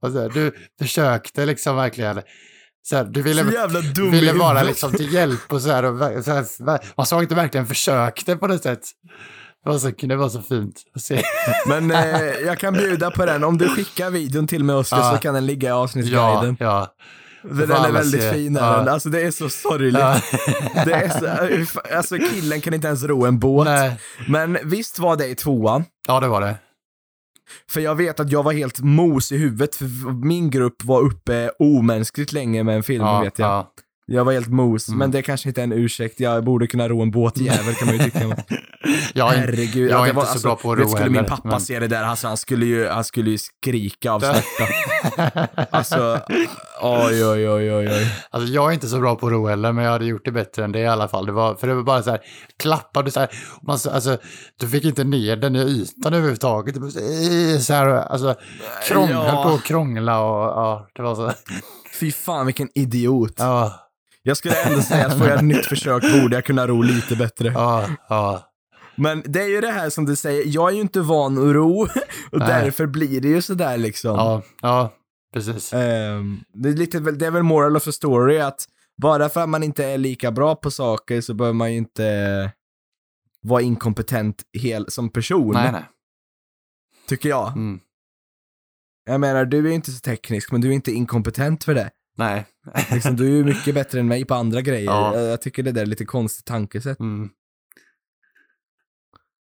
Och 0.00 0.12
så 0.12 0.20
här, 0.20 0.28
du 0.28 0.54
försökte 0.78 1.46
liksom 1.46 1.76
verkligen 1.76 2.22
så 2.82 2.96
här, 2.96 3.04
du 3.04 3.22
ville 3.22 3.42
Så 3.94 4.10
ville 4.10 4.32
vara 4.32 4.62
liksom 4.62 4.92
till 4.92 5.14
hjälp 5.14 5.52
och 5.52 5.62
så 5.62 5.70
här. 5.70 5.84
Och, 5.84 6.24
så 6.24 6.32
här 6.32 6.96
man 6.96 7.06
såg 7.06 7.28
du 7.28 7.34
verkligen 7.34 7.66
försökte 7.66 8.36
på 8.36 8.46
något 8.46 8.62
sätt. 8.62 8.80
Det 9.64 9.70
var 9.70 9.78
så, 9.78 9.90
det 9.90 10.16
var 10.16 10.28
så 10.28 10.42
fint 10.42 10.82
att 10.94 11.02
se. 11.02 11.22
Men 11.66 11.90
eh, 11.90 12.20
jag 12.46 12.58
kan 12.58 12.74
bjuda 12.74 13.10
på 13.10 13.26
den. 13.26 13.44
Om 13.44 13.58
du 13.58 13.68
skickar 13.68 14.10
videon 14.10 14.46
till 14.46 14.64
mig 14.64 14.76
Oskar 14.76 14.96
Ja. 14.98 15.12
så 15.12 15.18
kan 15.18 15.34
den 15.34 15.46
ligga 15.46 15.68
i 15.68 15.70
ja, 15.70 15.74
avsnittsguiden. 15.76 16.56
ja. 16.60 16.94
Får 17.42 17.48
den 17.48 17.70
är 17.70 17.92
väldigt 17.92 18.22
se. 18.22 18.32
fin. 18.32 18.54
Ja. 18.54 18.84
Ja. 18.86 18.90
Alltså 18.92 19.08
det 19.08 19.20
är 19.22 19.30
så 19.30 19.48
sorgligt. 19.48 19.94
ja. 19.98 20.20
Det 20.84 20.92
är 20.92 21.64
så, 21.64 21.80
alltså 21.96 22.16
killen 22.18 22.60
kan 22.60 22.74
inte 22.74 22.86
ens 22.86 23.02
ro 23.02 23.26
en 23.26 23.38
båt. 23.38 23.64
Nej. 23.64 23.96
Men 24.28 24.58
visst 24.64 24.98
var 24.98 25.16
det 25.16 25.26
i 25.26 25.34
tvåan? 25.34 25.84
ja, 26.08 26.20
det 26.20 26.28
var 26.28 26.40
det. 26.40 26.54
För 27.70 27.80
jag 27.80 27.94
vet 27.94 28.20
att 28.20 28.30
jag 28.30 28.42
var 28.42 28.52
helt 28.52 28.80
mos 28.80 29.32
i 29.32 29.36
huvudet, 29.38 29.74
för 29.76 30.24
min 30.26 30.50
grupp 30.50 30.84
var 30.84 31.00
uppe 31.00 31.50
omänskligt 31.58 32.32
länge 32.32 32.62
med 32.62 32.76
en 32.76 32.82
film, 32.82 33.04
Ja, 33.04 33.20
vet 33.20 33.38
jag. 33.38 33.48
ja. 33.48 33.70
Jag 34.06 34.24
var 34.24 34.32
helt 34.32 34.48
mos, 34.48 34.88
Mm. 34.88 34.98
men 34.98 35.10
det 35.10 35.22
kanske 35.22 35.48
inte 35.48 35.60
är 35.60 35.64
en 35.64 35.72
ursäkt. 35.72 36.20
Jag 36.20 36.44
borde 36.44 36.66
kunna 36.66 36.88
ro 36.88 37.02
en 37.02 37.10
båtjävel 37.10 37.74
kan 37.74 37.86
man 37.88 37.96
ju 37.96 38.04
tycka. 38.04 38.18
Jag 39.14 39.34
är, 39.34 39.38
Herregud. 39.38 39.90
jag 39.90 40.00
är 40.00 40.04
inte 40.04 40.16
var, 40.16 40.24
så 40.24 40.30
alltså, 40.30 40.46
bra 40.48 40.56
på 40.56 40.72
att 40.72 40.78
ro 40.78 40.88
Skulle 40.88 41.04
min 41.04 41.14
heller, 41.14 41.28
pappa 41.28 41.48
men- 41.48 41.60
se 41.60 41.78
det 41.80 41.86
där, 41.88 42.02
alltså, 42.04 42.28
han, 42.28 42.36
skulle 42.36 42.66
ju, 42.66 42.88
han 42.88 43.04
skulle 43.04 43.30
ju 43.30 43.38
skrika 43.38 44.12
av 44.12 44.20
smärta. 44.20 45.56
alltså, 45.70 46.20
oj, 46.82 47.26
oj, 47.26 47.48
oj, 47.48 47.72
oj, 47.72 47.88
oj. 47.88 48.06
alltså, 48.30 48.52
jag 48.52 48.68
är 48.70 48.74
inte 48.74 48.88
så 48.88 49.00
bra 49.00 49.16
på 49.16 49.26
att 49.26 49.32
ro 49.32 49.46
heller, 49.46 49.72
men 49.72 49.84
jag 49.84 49.92
hade 49.92 50.04
gjort 50.04 50.24
det 50.24 50.32
bättre 50.32 50.64
än 50.64 50.72
det 50.72 50.78
i 50.80 50.86
alla 50.86 51.08
fall. 51.08 51.26
Det 51.26 51.32
var, 51.32 51.54
för 51.54 51.66
det 51.66 51.74
var 51.74 51.82
bara 51.82 52.02
så 52.02 52.10
här, 52.10 52.20
klappade 52.58 53.10
så 53.10 53.20
här, 53.20 53.28
man, 53.66 53.78
så- 53.78 53.90
alltså, 53.90 54.16
du 54.60 54.68
fick 54.68 54.84
inte 54.84 55.04
ner 55.04 55.36
den 55.36 55.56
i 55.56 55.58
ytan 55.60 56.12
överhuvudtaget. 56.14 56.74
Så 57.62 57.72
här, 57.74 57.86
alltså, 57.86 58.34
krång, 58.88 59.08
Ja. 59.10 59.22
höll 59.22 59.42
på 59.42 59.48
att 59.54 59.64
krångla 59.64 60.20
och 60.20 60.42
ja, 60.44 60.88
det 60.94 61.02
var 61.02 61.14
så. 61.14 61.32
Fy 62.00 62.12
fan 62.12 62.46
vilken 62.46 62.68
idiot. 62.74 63.34
Ja, 63.36 63.72
Jag 64.22 64.36
skulle 64.36 64.62
ändå 64.62 64.80
säga 64.82 65.06
att 65.06 65.18
får 65.18 65.28
jag 65.28 65.38
ett 65.38 65.44
nytt 65.44 65.66
försök 65.66 66.02
borde 66.02 66.36
jag 66.36 66.44
kunna 66.44 66.66
ro 66.66 66.82
lite 66.82 67.16
bättre. 67.16 67.48
ja, 67.48 67.90
ja. 68.08 68.48
Men 68.96 69.22
det 69.24 69.42
är 69.42 69.48
ju 69.48 69.60
det 69.60 69.70
här 69.70 69.90
som 69.90 70.04
du 70.06 70.16
säger, 70.16 70.42
jag 70.46 70.70
är 70.70 70.74
ju 70.74 70.80
inte 70.80 71.00
van 71.00 71.38
att 71.38 71.54
ro 71.54 71.82
och 72.32 72.38
Nej. 72.38 72.48
därför 72.48 72.86
blir 72.86 73.20
det 73.20 73.28
ju 73.28 73.42
sådär 73.42 73.78
liksom. 73.78 74.16
Ja, 74.16 74.42
ja, 74.62 74.92
precis. 75.34 75.72
Ehm, 75.72 76.40
det, 76.54 76.68
är 76.68 76.72
lite, 76.72 76.98
det 76.98 77.26
är 77.26 77.30
väl 77.30 77.42
moral 77.42 77.76
of 77.76 77.84
the 77.84 77.92
story 77.92 78.38
att 78.38 78.68
bara 79.02 79.28
för 79.28 79.40
att 79.42 79.48
man 79.48 79.62
inte 79.62 79.84
är 79.84 79.98
lika 79.98 80.32
bra 80.32 80.54
på 80.56 80.70
saker 80.70 81.20
så 81.20 81.34
behöver 81.34 81.54
man 81.54 81.72
ju 81.72 81.78
inte 81.78 82.52
vara 83.40 83.62
inkompetent 83.62 84.42
hel, 84.52 84.90
som 84.90 85.08
person, 85.10 85.54
Nej, 85.54 85.72
nej. 85.72 85.84
tycker 87.08 87.28
jag. 87.28 87.48
Mm. 87.48 87.80
Jag 89.04 89.20
menar, 89.20 89.44
du 89.44 89.58
är 89.58 89.68
ju 89.68 89.74
inte 89.74 89.90
så 89.90 90.00
teknisk, 90.00 90.52
men 90.52 90.60
du 90.60 90.68
är 90.68 90.72
inte 90.72 90.92
inkompetent 90.92 91.64
för 91.64 91.74
det. 91.74 91.90
Nej. 92.16 92.46
Liksom, 92.92 93.16
du 93.16 93.26
är 93.26 93.30
ju 93.36 93.44
mycket 93.44 93.74
bättre 93.74 94.00
än 94.00 94.08
mig 94.08 94.24
på 94.24 94.34
andra 94.34 94.60
grejer. 94.60 94.84
Ja. 94.90 95.14
Jag, 95.18 95.24
jag 95.30 95.42
tycker 95.42 95.62
det 95.62 95.72
där 95.72 95.82
är 95.82 95.86
lite 95.86 96.04
konstigt 96.04 96.44
tankesätt. 96.46 97.00
Mm. 97.00 97.30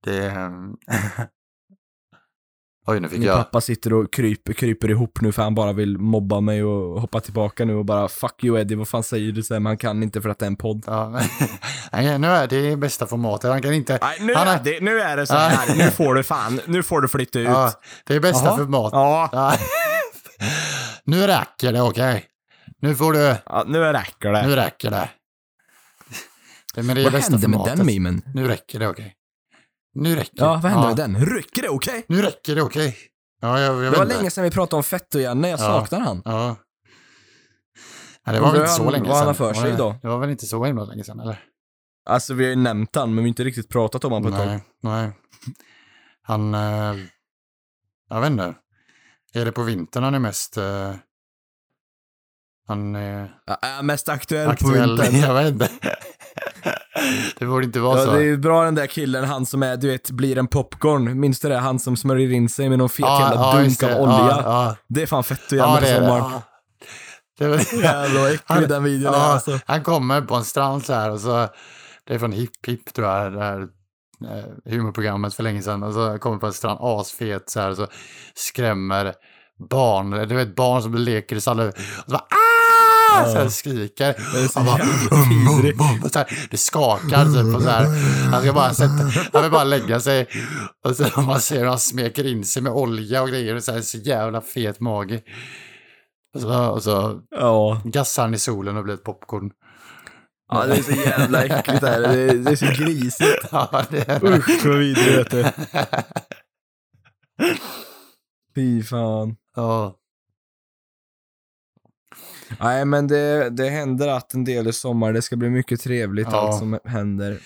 Det 0.04 0.18
är... 0.26 0.52
Oj, 2.90 3.00
nu 3.00 3.10
fick 3.10 3.20
Min 3.20 3.28
jag... 3.28 3.38
pappa 3.38 3.62
sitter 3.62 3.94
och 3.94 4.14
kryper, 4.14 4.54
kryper 4.54 4.90
ihop 4.90 5.22
nu 5.22 5.32
för 5.32 5.42
han 5.44 5.56
bara 5.56 5.74
vill 5.74 5.98
mobba 5.98 6.42
mig 6.42 6.64
och 6.64 7.02
hoppa 7.02 7.20
tillbaka 7.20 7.66
nu 7.66 7.76
och 7.76 7.86
bara 7.86 8.08
fuck 8.08 8.44
you 8.44 8.60
Eddie, 8.60 8.76
vad 8.76 8.88
fan 8.88 9.04
säger 9.04 9.32
du? 9.32 9.44
Så 9.44 9.54
här, 9.54 9.60
man 9.62 9.78
kan 9.78 10.04
inte 10.04 10.22
för 10.22 10.30
att 10.30 10.40
det 10.40 10.46
är 10.46 10.48
en 10.48 10.56
podd. 10.56 10.84
Ja. 10.88 11.10
Nej, 11.92 12.20
nu 12.20 12.28
är 12.28 12.48
det 12.48 12.76
bästa 12.78 13.08
formatet. 13.08 13.50
Han 13.52 13.62
kan 13.62 13.74
inte... 13.74 14.00
Nej, 14.02 14.18
nu, 14.22 14.36
Han 14.36 14.48
är 14.48 14.56
är- 14.60 14.64
det, 14.64 14.80
nu 14.84 15.00
är 15.02 15.18
det 15.18 15.28
så 15.28 15.34
här, 15.34 15.76
nu 15.78 15.92
får 15.92 16.16
du 16.16 16.24
fan, 16.24 16.60
nu 16.66 16.84
får 16.84 17.02
du 17.02 17.08
flytta 17.08 17.40
ut. 17.40 17.48
Ja, 17.48 17.72
det 18.06 18.16
är 18.16 18.20
bästa 18.20 18.46
Jaha. 18.48 18.58
formatet. 18.58 18.94
Ja, 18.94 19.30
Ja. 19.32 19.54
nu 21.04 21.28
räcker 21.28 21.74
det, 21.74 21.82
okej? 21.82 22.26
Nu 22.82 22.96
får 22.96 23.14
du... 23.14 23.20
ja, 23.46 23.64
nu 23.68 23.80
räcker 23.80 24.32
det. 24.32 24.48
Nu 24.48 24.56
räcker 24.56 24.92
det. 24.92 25.10
det 26.76 26.84
men 26.84 26.96
det 26.96 27.02
är 27.02 27.04
vad 27.04 27.14
bästa 27.14 27.32
hände 27.32 27.48
med 27.48 27.60
den 27.78 27.86
memen? 27.86 28.22
Nu 28.34 28.48
räcker 28.48 28.80
det, 28.80 28.88
okej? 28.88 29.14
Nu 29.94 30.16
räcker 30.16 30.32
Ja, 30.44 30.60
vad 30.64 30.72
hände 30.72 30.88
med 30.88 30.98
den? 30.98 31.26
Rycker 31.26 31.62
det 31.62 31.70
okej? 31.70 32.06
Nu 32.08 32.22
räcker 32.22 32.56
det, 32.56 32.62
okej? 32.62 32.98
Ja, 33.42 33.60
jag, 33.60 33.84
jag 33.84 33.94
Det 33.94 33.98
var 33.98 34.04
inte. 34.06 34.18
länge 34.18 34.32
sedan 34.32 34.44
vi 34.44 34.52
pratade 34.52 34.78
om 34.78 34.84
Fetto-Janne, 34.84 35.50
jag 35.50 35.60
Ja. 35.60 35.64
saknar 35.64 36.00
han. 36.00 36.22
Ja. 36.26 36.56
Nej, 38.26 38.36
det 38.36 38.42
var 38.42 38.52
väl 38.52 38.62
inte 38.62 38.72
så 38.74 38.90
länge 38.90 39.10
vad 39.10 39.18
han 39.18 39.20
sedan. 39.22 39.28
har 39.28 39.34
för 39.34 39.46
Var 39.46 39.54
sig 39.54 39.72
det- 39.72 39.78
då? 39.78 39.96
Det 40.02 40.08
var 40.08 40.18
väl 40.20 40.30
inte 40.30 40.46
så 40.46 40.66
himla 40.66 40.84
länge 40.84 41.04
sedan, 41.04 41.20
eller? 41.20 41.44
Alltså 42.10 42.34
vi 42.34 42.44
har 42.44 42.50
ju 42.50 42.56
nämnt 42.56 42.96
han, 42.96 43.10
men 43.10 43.16
vi 43.16 43.22
har 43.22 43.28
inte 43.28 43.44
riktigt 43.44 43.70
pratat 43.70 44.04
om 44.06 44.12
han 44.12 44.22
på 44.24 44.30
ett 44.30 44.36
tag. 44.36 44.48
Nej, 44.48 44.62
nej. 44.82 45.12
Han... 46.22 46.54
Eh, 46.54 46.96
jag 48.10 48.22
vet 48.22 48.30
inte. 48.32 48.54
Är 49.34 49.46
det 49.46 49.52
på 49.52 49.64
vintern 49.64 50.04
han 50.04 50.16
är 50.16 50.20
mest... 50.20 50.58
Eh, 50.58 50.94
han 52.68 52.96
är 52.96 53.32
Ja, 53.46 53.56
är 53.62 53.82
mest 53.84 54.10
aktuell, 54.10 54.46
på 54.46 54.52
aktuell? 54.52 55.02
vintern. 55.02 55.16
Jag 55.22 55.34
vet 55.34 55.48
inte. 55.54 55.70
det 57.40 57.46
borde 57.46 57.66
inte 57.66 57.80
vara 57.80 58.00
Ja, 58.00 58.06
så. 58.06 58.12
det 58.12 58.24
är 58.24 58.38
bra 58.38 58.64
den 58.66 58.76
där 58.76 58.88
killen, 58.88 59.24
han 59.24 59.46
som 59.46 59.64
är, 59.64 59.78
du 59.78 59.88
vet, 59.88 60.12
blir 60.12 60.38
en 60.38 60.48
popcorn. 60.48 61.20
Minns 61.20 61.40
du 61.40 61.50
det? 61.50 61.58
Han 61.58 61.80
som 61.80 61.98
smörjer 61.98 62.32
in 62.32 62.50
sig 62.50 62.70
med 62.70 62.78
någon 62.78 62.90
fet 62.90 63.06
jävla 63.06 63.64
just 63.64 63.80
dunk 63.80 63.92
av 63.94 64.02
olja. 64.02 64.16
Ja, 64.18 64.42
ja. 64.44 64.76
Det 64.88 65.02
är 65.02 65.06
fan 65.06 65.24
fett 65.24 65.40
att 65.46 65.52
göra 65.52 65.72
på 65.72 65.78
är 65.78 65.82
det. 65.82 65.96
sommaren. 65.96 66.24
Ja. 66.32 66.42
Det 67.40 67.48
var, 67.48 67.56
äcklig 68.28 68.40
Han- 68.46 68.64
den 68.68 68.84
videon 68.84 69.14
ja, 69.14 69.20
alltså. 69.20 69.60
Han 69.66 69.84
kommer 69.84 70.22
på 70.22 70.36
en 70.36 70.44
strand 70.44 70.86
så 70.86 70.94
här 70.94 71.12
och 71.12 71.20
så, 71.20 71.48
det 72.08 72.14
är 72.14 72.20
från 72.20 72.32
Hipp 72.32 72.66
Hipp 72.68 72.94
tror 72.94 73.08
jag, 73.08 73.34
det 73.34 73.40
här 73.44 73.62
eh, 74.26 74.72
humorprogrammet 74.74 75.34
för 75.34 75.44
länge 75.44 75.62
sedan. 75.62 75.84
Och 75.84 75.94
så 75.94 76.18
kommer 76.18 76.38
på 76.38 76.46
en 76.48 76.54
strand 76.54 76.80
asfet 76.82 77.50
så 77.50 77.60
här 77.60 77.70
och 77.70 77.76
så 77.78 77.88
skrämmer 78.36 79.14
barn, 79.70 80.12
du 80.12 80.36
vet 80.36 80.56
barn 80.56 80.82
som 80.82 80.96
leker 80.96 81.36
i 81.36 81.42
sallad. 81.42 81.68
Och 81.68 81.74
så 82.06 82.12
bara 82.12 82.18
ah! 82.30 82.57
Så 83.26 83.38
här 83.38 83.50
skriker. 83.50 84.16
Det 84.34 84.40
är 84.44 84.48
så 84.48 84.60
Han 84.60 84.66
bara, 84.66 86.10
så 86.10 86.20
här, 86.20 86.48
det 86.52 86.58
skakar 86.58 87.26
typ 87.26 87.56
och 87.56 87.62
så 87.62 87.70
här. 87.70 87.86
Han 88.32 88.42
ska 88.42 88.54
bara 88.54 88.74
sätta, 88.74 88.94
han 89.34 89.42
vill 89.42 89.52
bara 89.52 89.64
lägga 89.64 90.00
sig. 90.00 90.28
Och 90.86 90.96
så 90.96 91.22
man 91.22 91.42
ser 91.42 91.60
hur 91.60 91.66
han 91.66 91.80
smeker 91.80 92.28
in 92.28 92.44
sig 92.46 92.62
med 92.62 92.72
olja 92.72 93.22
och 93.22 93.28
grejer 93.30 93.56
och 93.56 93.64
så 93.64 93.72
här 93.72 93.82
så 93.82 93.98
jävla 93.98 94.42
fet 94.42 94.80
mage. 94.80 95.22
Och 96.36 96.42
så, 96.42 96.68
och 96.70 96.84
så 96.84 97.22
Ja. 97.30 97.82
gassar 97.86 98.24
han 98.24 98.34
i 98.34 98.40
solen 98.40 98.78
och 98.78 98.84
blir 98.84 98.94
ett 98.94 99.04
popcorn. 99.04 99.52
ja, 100.52 100.66
det 100.66 100.76
är 100.78 100.84
så 100.84 100.92
jävla 100.92 101.44
äckligt 101.44 101.82
det 101.82 101.90
här. 101.90 102.00
Det 102.02 102.08
är, 102.22 102.34
det 102.36 102.52
är 102.52 102.56
så 102.56 102.84
grisigt. 102.84 103.46
Ja, 103.52 103.84
det 103.90 104.10
är 104.10 104.26
Usch 104.26 104.66
vad 104.66 104.78
vidrigt. 104.78 105.34
Fy 108.56 108.84
fan. 108.84 109.36
Ja, 109.56 109.96
Nej 112.60 112.86
men 112.86 113.08
det, 113.08 113.50
det 113.50 113.70
händer 113.70 114.08
att 114.08 114.34
en 114.34 114.44
del 114.44 114.68
i 114.68 114.74
sommar, 114.74 115.14
det 115.14 115.22
ska 115.22 115.36
bli 115.36 115.50
mycket 115.50 115.82
trevligt 115.82 116.28
Ja. 116.32 116.38
allt 116.38 116.60
som 116.60 116.80
händer. 116.86 117.38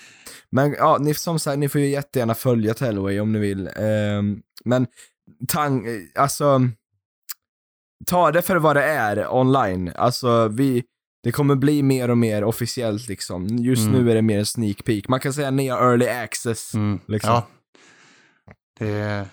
Men 0.50 0.72
ja, 0.72 0.98
ni, 1.00 1.14
som 1.14 1.38
sagt, 1.38 1.58
ni 1.58 1.68
får 1.68 1.80
ju 1.80 1.88
jättegärna 1.88 2.34
följa 2.34 2.74
Tellway 2.74 3.20
om 3.20 3.32
ni 3.32 3.38
vill. 3.38 3.70
Ehm, 3.76 4.42
men 4.64 4.86
tang, 5.48 5.86
alltså, 6.14 6.60
ta 8.06 8.30
det 8.32 8.42
för 8.42 8.56
vad 8.56 8.76
det 8.76 8.84
är 8.84 9.34
online. 9.34 9.92
Alltså 9.96 10.48
vi, 10.48 10.84
det 11.22 11.32
kommer 11.32 11.54
bli 11.54 11.82
mer 11.82 12.10
och 12.10 12.18
mer 12.18 12.44
officiellt 12.44 13.08
liksom. 13.08 13.46
Just 13.46 13.86
Mm. 13.88 13.92
nu 14.04 14.10
är 14.10 14.14
det 14.14 14.22
mer 14.22 14.38
en 14.38 14.46
sneak 14.46 14.84
peek. 14.84 15.08
Man 15.08 15.20
kan 15.20 15.32
säga 15.32 15.50
nya 15.50 15.74
early 15.78 16.08
access. 16.08 16.74
mm. 16.74 17.00
Liksom. 17.08 17.30
ja. 17.30 17.46
Det, 18.78 19.26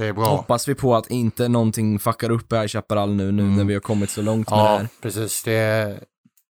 det 0.00 0.06
är 0.08 0.12
bra. 0.12 0.24
Hoppas 0.36 0.68
vi 0.68 0.74
på 0.74 0.96
att 0.96 1.10
inte 1.10 1.48
någonting 1.48 1.98
fuckar 1.98 2.30
upp 2.30 2.52
i 2.52 2.56
High 2.56 2.66
Chaparral 2.68 3.14
nu, 3.14 3.32
nu 3.32 3.42
Mm. 3.42 3.56
när 3.56 3.64
vi 3.64 3.74
har 3.74 3.80
kommit 3.80 4.10
så 4.10 4.22
långt 4.22 4.50
med 4.50 4.58
det 4.58 4.62
Ja, 4.62 4.76
här. 4.76 4.88
precis. 5.00 5.42
Det, 5.42 6.00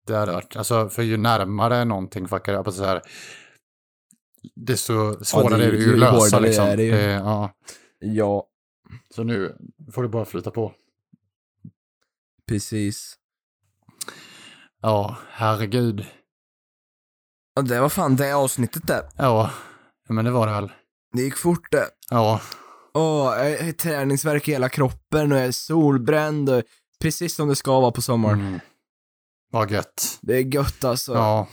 det 0.08 0.16
hade 0.16 0.32
varit, 0.32 0.56
alltså 0.56 0.90
för 0.90 1.02
ju 1.04 1.18
närmare 1.18 1.86
någonting 1.86 2.28
fuckar 2.28 2.64
på 2.64 2.72
så 2.72 2.84
här, 2.86 3.02
desto 4.56 5.24
svårare 5.26 5.58
det- 5.58 5.66
är 5.66 5.72
det 5.72 5.78
ju 5.78 5.94
att 5.94 6.00
lösa 6.00 6.40
liksom. 6.40 6.66
är 6.66 6.78
det 6.78 6.84
ju. 6.84 6.96
ja. 6.96 7.52
Ja, 8.00 8.48
Så 9.16 9.24
nu 9.24 9.56
får 9.94 10.04
det 10.04 10.10
bara 10.10 10.26
flyta 10.26 10.52
på. 10.52 10.74
precis. 12.48 13.16
Ja, 14.82 15.18
herregud. 15.30 16.06
Och 17.56 17.64
det 17.64 17.80
var 17.82 17.90
fan 17.90 18.16
det 18.16 18.34
avsnittet 18.34 18.88
där. 18.88 19.04
Ja, 19.18 19.52
men 20.10 20.26
det 20.26 20.32
var 20.32 20.48
det 20.48 20.54
väl. 20.54 20.72
Det 21.14 21.22
gick 21.22 21.38
fort 21.38 21.72
det. 21.72 21.86
Ja, 22.10 22.42
Åh, 22.98 23.48
jag 23.48 23.64
har 23.66 23.72
träningsvärk 23.72 24.48
i 24.48 24.52
hela 24.52 24.70
kroppen 24.70 25.32
och 25.32 25.38
jag 25.38 25.46
är 25.46 25.52
solbränd 25.52 26.50
och 26.50 26.64
precis 27.02 27.36
som 27.36 27.48
det 27.48 27.56
ska 27.56 27.80
vara 27.80 27.92
på 27.92 28.02
sommaren. 28.02 28.40
mm. 28.40 28.60
vad 29.52 29.72
gött. 29.72 30.18
Det 30.22 30.36
är 30.38 30.56
gött 30.56 30.84
alltså. 30.84 31.14
Ja. 31.14 31.48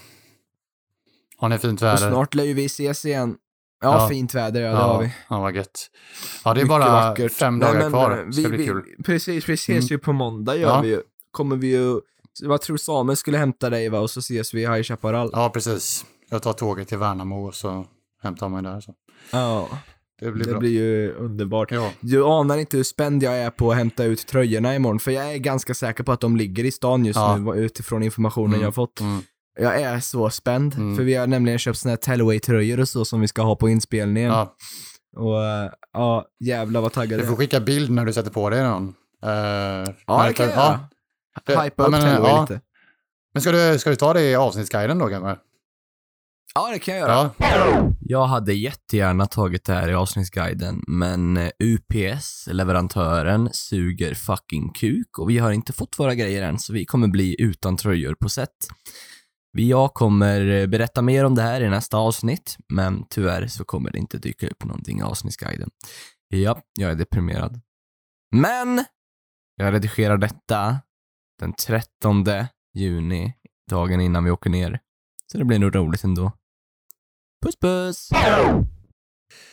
Har 1.37 1.49
ni 1.49 1.57
fint 1.57 1.81
och 1.81 1.87
väder? 1.87 2.09
snart 2.09 2.33
lär 2.35 2.43
ju 2.43 2.53
vi 2.53 2.65
ses 2.65 3.05
igen. 3.05 3.35
Ja, 3.81 4.01
Ja. 4.01 4.09
fint 4.09 4.33
väder, 4.33 4.61
ja, 4.61 4.69
det 4.71 4.77
har 4.77 5.01
vi. 5.01 5.11
Ja, 5.29 5.39
vad 5.39 5.55
gött. 5.55 5.89
Ja, 6.43 6.53
det 6.53 6.59
är 6.59 6.63
Mycket 6.63 6.69
bara 6.69 6.91
vackert. 7.09 7.31
fem 7.31 7.57
Nej, 7.59 7.67
dagar 7.67 7.79
men, 7.81 7.91
kvar. 7.91 8.23
Det 8.27 8.33
ska 8.33 8.41
vi, 8.41 8.47
bli 8.47 8.57
vi, 8.57 8.65
kul. 8.65 8.83
Precis, 9.05 9.49
vi 9.49 9.53
ses 9.53 9.69
Mm. 9.69 9.85
ju 9.87 9.97
på 9.97 10.13
måndag 10.13 10.55
gör 10.55 10.69
Ja. 10.69 10.81
vi 10.81 10.87
ju. 10.89 11.01
Kommer 11.31 11.55
vi 11.55 11.67
ju, 11.67 11.99
vad 12.43 12.61
tror 12.61 12.77
Samuel 12.77 13.17
skulle 13.17 13.37
hämta 13.37 13.69
dig 13.69 13.89
va? 13.89 13.99
Och 13.99 14.09
så 14.09 14.19
ses 14.19 14.53
vi 14.53 14.61
i 14.61 14.67
High 14.73 14.83
Chaparral. 14.83 15.29
Ja, 15.33 15.49
precis. 15.49 16.05
Jag 16.29 16.41
tar 16.43 16.53
tåget 16.53 16.87
till 16.87 16.97
Värnamo 16.97 17.47
och 17.47 17.55
så 17.55 17.85
hämtar 18.23 18.49
mig 18.49 18.63
där. 18.63 18.81
Så. 18.81 18.93
Ja, 19.31 19.69
Det 20.19 20.31
blir 20.31 20.43
det 20.45 20.49
bra. 20.51 20.59
blir 20.59 20.69
ju 20.71 21.11
underbart. 21.13 21.71
Ja, 21.71 21.91
Du 21.99 22.23
anar 22.25 22.57
inte 22.57 22.77
hur 22.77 22.83
spänd 22.83 23.23
jag 23.23 23.37
är 23.37 23.49
på 23.49 23.71
att 23.71 23.77
hämta 23.77 24.03
ut 24.03 24.27
tröjorna 24.27 24.75
imorgon, 24.75 24.99
för 24.99 25.11
jag 25.11 25.33
är 25.33 25.37
ganska 25.37 25.73
säker 25.73 26.03
på 26.03 26.11
att 26.11 26.21
de 26.21 26.37
ligger 26.37 26.63
i 26.63 26.71
stan 26.71 27.05
just 27.05 27.17
Ja. 27.19 27.37
nu, 27.37 27.51
utifrån 27.59 28.03
informationen 28.03 28.49
Mm. 28.53 28.61
jag 28.61 28.67
har 28.67 28.71
fått. 28.71 28.99
mm. 28.99 29.21
Jag 29.59 29.81
är 29.81 29.99
så 29.99 30.29
spänd, 30.29 30.73
Mm. 30.75 30.95
för 30.95 31.03
vi 31.03 31.15
har 31.15 31.27
nämligen 31.27 31.59
köpt 31.59 31.77
såna 31.79 31.89
här 31.91 31.97
Tellaway-tröjor 31.97 32.79
och 32.79 32.89
så 32.89 33.05
som 33.05 33.21
vi 33.21 33.27
ska 33.27 33.41
ha 33.41 33.55
på 33.55 33.69
inspelningen. 33.69 34.29
ja. 34.31 34.55
Och 35.17 35.43
äh, 35.43 35.71
ja, 35.93 36.25
jävlar 36.39 36.81
vad 36.81 36.93
taggad 36.93 37.09
Du 37.19 37.23
jag 37.23 37.27
får 37.27 37.33
är. 37.33 37.37
skicka 37.37 37.59
bild 37.59 37.91
när 37.91 38.05
du 38.05 38.13
sätter 38.13 38.31
på 38.31 38.49
dig 38.49 38.63
någon. 38.63 38.83
Uh, 38.87 38.91
Ja, 40.07 40.25
det 40.27 40.33
kan 40.33 40.45
jag 40.45 40.55
göra. 40.55 40.79
Hypa 41.47 41.53
ja, 41.77 41.85
upp 41.85 41.91
men, 41.91 42.01
Tellaway 42.01 42.31
ja. 42.31 42.41
lite. 42.41 42.61
Men 43.33 43.41
ska 43.41 43.51
du, 43.51 43.79
ska 43.79 43.89
du 43.89 43.95
ta 43.95 44.13
det 44.13 44.21
i 44.21 44.35
avsnittsguiden 44.35 44.99
då 44.99 45.07
kanske? 45.07 45.35
Ja, 46.57 46.69
det 46.71 46.79
kan 46.79 46.95
jag 46.95 47.09
göra. 47.09 47.31
Ja. 47.37 47.91
Jag 47.99 48.25
hade 48.25 48.53
jättegärna 48.53 49.25
tagit 49.25 49.65
det 49.65 49.73
här 49.73 49.89
i 49.89 49.93
avsnittsguiden, 49.93 50.83
men 50.87 51.37
eh, 51.37 51.49
UPS, 51.59 52.47
leverantören, 52.51 53.49
suger 53.51 54.13
fucking 54.13 54.73
kuk 54.73 55.19
och 55.19 55.29
vi 55.29 55.37
har 55.37 55.51
inte 55.51 55.73
fått 55.73 55.99
våra 55.99 56.15
grejer 56.15 56.43
än, 56.43 56.59
så 56.59 56.73
vi 56.73 56.85
kommer 56.85 57.07
bli 57.07 57.35
utan 57.41 57.77
tröjor 57.77 58.15
på 58.15 58.29
set. 58.29 58.49
Jag 59.51 59.93
kommer 59.93 60.47
eh, 60.47 60.67
berätta 60.67 61.01
mer 61.01 61.25
om 61.25 61.35
det 61.35 61.41
här 61.41 61.61
i 61.61 61.69
nästa 61.69 61.97
avsnitt, 61.97 62.57
men 62.73 63.05
tyvärr 63.09 63.47
så 63.47 63.65
kommer 63.65 63.91
det 63.91 63.97
inte 63.97 64.17
dyka 64.17 64.47
upp 64.47 64.63
någonting 64.63 64.99
i 64.99 65.03
avsnittsguiden. 65.03 65.69
Ja, 66.27 66.61
jag 66.79 66.91
är 66.91 66.95
deprimerad. 66.95 67.61
Men, 68.35 68.83
jag 69.55 69.73
redigerar 69.73 70.17
detta 70.17 70.79
den 71.39 71.53
13 71.53 72.25
juni, 72.73 73.33
dagen 73.69 74.01
innan 74.01 74.23
vi 74.23 74.31
åker 74.31 74.49
ner. 74.49 74.79
Så 75.31 75.37
det 75.37 75.45
blir 75.45 75.59
nog 75.59 75.75
roligt 75.75 76.03
ändå. 76.03 76.31
Puss 77.45 77.59
puss! 77.59 78.09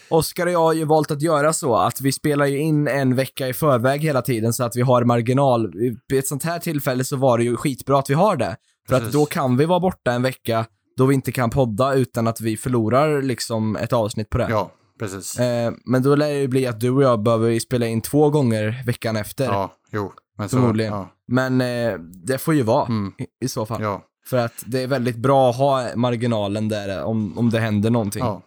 Oskar 0.09 0.47
och 0.47 0.53
jag 0.53 0.59
har 0.59 0.73
ju 0.73 0.85
valt 0.85 1.11
att 1.11 1.23
göra 1.23 1.53
så 1.53 1.77
att 1.77 2.01
vi 2.01 2.13
spelar 2.13 2.47
ju 2.47 2.59
in 2.59 2.89
en 2.89 3.17
vecka 3.17 3.49
i 3.49 3.53
förväg 3.53 4.01
hela 4.01 4.23
tiden 4.23 4.53
så 4.53 4.65
att 4.65 4.77
vi 4.77 4.83
har 4.83 5.05
marginal. 5.05 5.73
Vid 6.09 6.19
ett 6.19 6.27
sånt 6.27 6.45
här 6.45 6.59
tillfälle 6.59 7.05
så 7.05 7.17
var 7.17 7.39
det 7.39 7.45
ju 7.45 7.57
skitbra 7.57 7.99
att 7.99 8.11
vi 8.11 8.15
har 8.15 8.37
det. 8.37 8.57
För 8.89 8.97
att 8.97 9.03
Precis. 9.03 9.15
då 9.21 9.27
kan 9.27 9.57
vi 9.57 9.65
vara 9.65 9.81
borta 9.81 10.13
en 10.13 10.23
vecka 10.23 10.67
då 10.97 11.07
vi 11.07 11.15
inte 11.15 11.33
kan 11.33 11.51
podda 11.51 11.95
utan 11.95 12.27
att 12.29 12.41
vi 12.41 12.57
förlorar 12.57 13.23
liksom 13.23 13.77
ett 13.77 13.93
avsnitt 13.93 14.31
på 14.31 14.39
det. 14.39 14.47
ja, 14.51 14.71
precis. 14.99 15.39
Eh, 15.39 15.73
men 15.85 16.03
då 16.03 16.15
lär 16.15 16.29
det 16.29 16.41
ju 16.41 16.49
bli 16.49 16.67
att 16.67 16.81
du 16.81 16.91
och 16.91 17.03
jag 17.03 17.23
behöver 17.23 17.59
spela 17.59 17.87
in 17.87 18.01
två 18.01 18.31
gånger 18.31 18.83
veckan 18.87 19.17
efter. 19.17 19.45
Ja, 19.45 19.73
jo. 19.93 20.13
Men 20.39 20.49
så, 20.49 20.57
Förmodligen. 20.57 20.93
Ja, 20.93 21.09
Men 21.29 21.61
eh, 21.61 21.99
det 22.27 22.39
får 22.39 22.55
ju 22.55 22.63
vara 22.63 22.87
mm, 22.87 23.13
i, 23.19 23.45
i 23.45 23.49
så 23.49 23.67
fall. 23.67 23.83
ja, 23.83 24.03
För 24.27 24.37
att 24.37 24.63
det 24.67 24.83
är 24.83 24.87
väldigt 24.87 25.17
bra 25.17 25.51
att 25.51 25.57
ha 25.57 25.97
marginalen 25.97 26.69
där 26.69 27.03
om, 27.05 27.39
om 27.39 27.51
det 27.51 27.61
händer 27.61 27.91
någonting. 27.91 28.25
ja. 28.25 28.43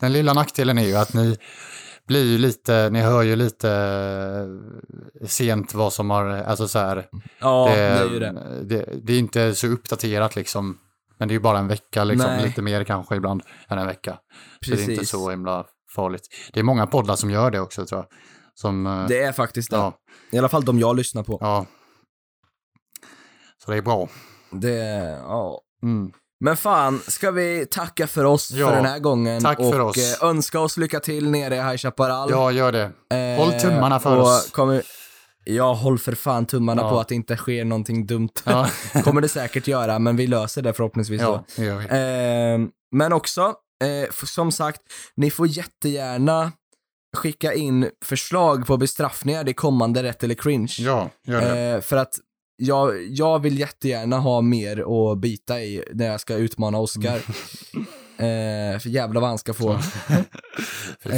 Den 0.00 0.12
lilla 0.12 0.32
nackdelen 0.34 0.78
är 0.78 0.86
ju 0.86 0.96
att 0.96 1.14
ni 1.14 1.36
blir 2.06 2.24
ju 2.24 2.38
lite, 2.38 2.90
ni 2.90 3.00
hör 3.00 3.22
ju 3.22 3.36
lite 3.36 3.70
eh, 5.20 5.26
sent 5.26 5.74
vad 5.74 5.92
som 5.92 6.10
har, 6.10 6.26
alltså 6.26 6.68
så 6.68 6.78
här. 6.78 7.08
Ja, 7.40 7.68
det, 7.68 7.76
det, 7.76 7.82
är 7.82 8.10
ju 8.10 8.18
det. 8.18 8.62
Det, 8.62 8.88
det 9.02 9.12
är 9.12 9.18
inte 9.18 9.54
så 9.54 9.66
uppdaterat 9.66 10.36
liksom. 10.36 10.78
Men 11.18 11.28
det 11.28 11.32
är 11.32 11.36
ju 11.36 11.40
bara 11.40 11.58
en 11.58 11.68
vecka 11.68 12.04
liksom, 12.04 12.30
Nej. 12.30 12.46
lite 12.46 12.62
mer 12.62 12.84
kanske 12.84 13.16
ibland 13.16 13.42
än 13.68 13.78
en 13.78 13.86
vecka. 13.86 14.18
Så 14.64 14.70
det 14.70 14.76
är 14.76 14.80
inte 14.80 14.92
Precis. 14.92 15.10
så 15.10 15.30
himla 15.30 15.64
farligt. 15.96 16.22
Det 16.52 16.60
är 16.60 16.64
många 16.64 16.86
poddar 16.86 17.16
som 17.16 17.30
gör 17.30 17.50
det 17.50 17.60
också 17.60 17.86
tror 17.86 18.00
jag. 18.00 18.06
Som, 18.54 18.86
eh, 18.86 19.06
Det 19.08 19.22
är 19.22 19.32
faktiskt 19.32 19.70
det. 19.70 19.76
ja, 19.76 19.94
I 20.32 20.38
alla 20.38 20.48
fall 20.48 20.64
de 20.64 20.78
jag 20.78 20.96
lyssnar 20.96 21.22
på. 21.22 21.38
ja. 21.40 21.66
Så 23.64 23.70
det 23.70 23.76
är 23.76 23.82
bra. 23.82 24.08
Det, 24.50 25.18
ja. 25.24 25.60
Mm. 25.82 26.12
Men 26.44 26.56
fan, 26.56 27.00
ska 27.08 27.30
vi 27.30 27.66
tacka 27.70 28.06
för 28.06 28.24
oss 28.24 28.50
Ja, 28.50 28.68
för 28.68 28.76
den 28.76 28.84
här 28.84 28.98
gången 28.98 29.42
tack 29.42 29.58
och 29.58 29.72
för 29.72 29.80
oss. 29.80 30.22
eh, 30.22 30.28
önska 30.28 30.60
oss 30.60 30.76
lycka 30.76 31.00
till 31.00 31.30
nere 31.30 31.54
i 31.56 31.58
High 31.60 31.76
Chaparral. 31.76 32.30
Ja, 32.30 32.50
gör 32.52 32.72
det. 32.72 32.90
Eh, 33.16 33.44
håll 33.44 33.60
tummarna 33.60 34.00
för 34.00 34.16
och 34.16 34.22
oss. 34.22 34.50
Kommer, 34.50 34.82
ja, 35.44 35.72
håll 35.72 35.98
för 35.98 36.12
fan 36.14 36.46
tummarna 36.46 36.82
Ja. 36.82 36.90
på 36.90 37.00
att 37.00 37.08
det 37.08 37.14
inte 37.14 37.36
sker 37.36 37.64
någonting 37.64 38.06
dumt. 38.06 38.28
Ja, 38.44 38.68
kommer 39.04 39.20
det 39.20 39.28
säkert 39.28 39.66
göra, 39.68 39.98
men 39.98 40.16
vi 40.16 40.26
löser 40.26 40.62
det 40.62 40.72
förhoppningsvis 40.72 41.20
då. 41.20 41.26
ja 41.26 41.44
det 41.56 41.64
gör 41.64 41.76
vi. 41.78 41.84
Eh, 42.64 42.68
men 42.96 43.12
också, 43.12 43.54
eh, 43.84 44.10
som 44.26 44.52
sagt, 44.52 44.80
ni 45.16 45.30
får 45.30 45.46
jättegärna 45.46 46.52
skicka 47.16 47.52
in 47.54 47.90
förslag 48.04 48.66
på 48.66 48.76
bestraffningar 48.76 49.48
i 49.48 49.54
kommande 49.54 50.02
rätt 50.02 50.24
eller 50.24 50.34
cringe. 50.34 50.74
Ja, 50.78 51.10
gör 51.26 51.40
det. 51.40 51.60
Eh, 51.60 51.80
för 51.80 51.96
att 51.96 52.14
jag, 52.60 53.06
jag 53.06 53.38
vill 53.38 53.58
jättegärna 53.58 54.18
ha 54.18 54.40
mer 54.40 55.12
att 55.12 55.18
bita 55.18 55.60
i 55.60 55.84
när 55.92 56.06
jag 56.06 56.20
ska 56.20 56.34
utmana 56.34 56.78
Oscar. 56.78 57.16
eh, 58.16 58.78
för 58.78 58.88
jävla 58.88 59.20
vad 59.20 59.28
han 59.28 59.38
ska 59.38 59.54
få. 59.54 59.78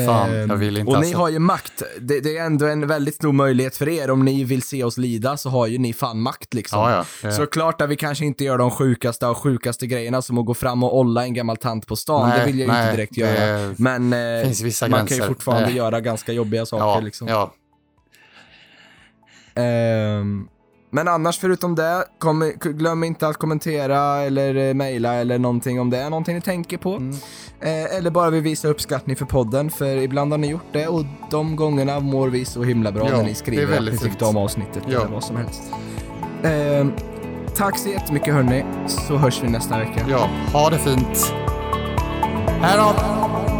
Fan, 0.06 0.30
Eh, 0.30 0.36
jag 0.36 0.56
vill 0.56 0.76
inte 0.76 0.92
och 0.92 1.00
ni 1.00 1.06
alltså. 1.06 1.18
har 1.18 1.28
ju 1.28 1.38
makt. 1.38 1.82
Det, 2.00 2.20
det 2.20 2.38
är 2.38 2.46
ändå 2.46 2.66
en 2.66 2.86
väldigt 2.86 3.14
stor 3.14 3.32
möjlighet 3.32 3.76
för 3.76 3.88
er. 3.88 4.10
Om 4.10 4.24
ni 4.24 4.44
vill 4.44 4.62
se 4.62 4.84
oss 4.84 4.98
lida 4.98 5.36
så 5.36 5.50
har 5.50 5.66
ju 5.66 5.78
ni 5.78 5.92
fan 5.92 6.20
makt 6.20 6.54
liksom. 6.54 6.78
Ja, 6.78 7.04
ja. 7.22 7.32
Såklart 7.32 7.80
att 7.80 7.88
vi 7.90 7.96
kanske 7.96 8.24
inte 8.24 8.44
gör 8.44 8.58
de 8.58 8.70
sjukaste 8.70 9.26
av 9.26 9.34
sjukaste 9.34 9.86
grejerna 9.86 10.22
som 10.22 10.38
att 10.38 10.46
gå 10.46 10.54
fram 10.54 10.82
och 10.82 10.98
olla 10.98 11.24
en 11.24 11.34
gammal 11.34 11.56
tant 11.56 11.86
på 11.86 11.96
stan. 11.96 12.30
det 12.30 12.46
vill 12.46 12.58
jag 12.58 12.66
ju 12.66 12.72
inte 12.72 12.84
nej, 12.84 12.96
direkt 12.96 13.16
göra. 13.16 13.58
Det 13.58 13.74
Men 13.78 14.12
eh, 14.12 14.88
man 14.90 15.06
kan 15.06 15.16
ju 15.16 15.22
fortfarande 15.22 15.68
Eh, 15.68 15.76
göra 15.76 16.00
ganska 16.00 16.32
jobbiga 16.32 16.66
saker 16.66 16.84
ja, 16.84 17.00
liksom. 17.00 17.28
ja, 17.28 17.52
Ehm, 19.54 20.48
men 20.94 21.08
annars 21.08 21.38
förutom 21.38 21.74
det, 21.74 22.04
kom, 22.18 22.52
glöm 22.60 23.04
inte 23.04 23.28
att 23.28 23.36
kommentera 23.36 23.98
eller 24.22 24.68
eh, 24.68 24.74
mejla 24.74 25.14
eller 25.14 25.38
någonting 25.38 25.80
om 25.80 25.90
det 25.90 25.98
är 25.98 26.10
någonting 26.10 26.34
ni 26.34 26.40
tänker 26.40 26.76
på. 26.78 26.96
Mm. 26.96 27.16
Eh, 27.60 27.96
eller 27.96 28.10
bara 28.10 28.30
vill 28.30 28.42
visa 28.42 28.68
uppskattning 28.68 29.16
för 29.16 29.24
podden, 29.24 29.70
för 29.70 29.96
ibland 29.96 30.32
har 30.32 30.38
ni 30.38 30.46
gjort 30.50 30.72
det 30.72 30.86
och 30.88 31.04
de 31.30 31.56
gångerna 31.56 32.00
mår 32.00 32.28
vi 32.28 32.44
så 32.44 32.62
himla 32.62 32.92
bra 32.92 33.08
Ja, 33.10 33.16
när 33.16 33.24
ni 33.24 33.34
skriver 33.34 33.78
att 33.78 33.84
ni 33.92 33.98
tyckte 33.98 34.24
om 34.24 34.36
avsnittet 34.36 34.82
Ja. 34.88 35.00
eller 35.00 35.10
vad 35.10 35.24
som 35.24 35.36
helst. 35.36 35.62
Ehm, 36.44 36.92
tack 37.56 37.78
så 37.78 37.88
jättemycket 37.88 38.34
hörni, 38.34 38.64
så 38.86 39.16
hörs 39.16 39.42
vi 39.42 39.48
nästa 39.48 39.78
vecka. 39.78 40.00
ja. 40.08 40.28
Ha 40.52 40.70
det 40.70 40.78
fint. 40.78 41.32
Hej 42.60 42.76
då! 42.78 43.51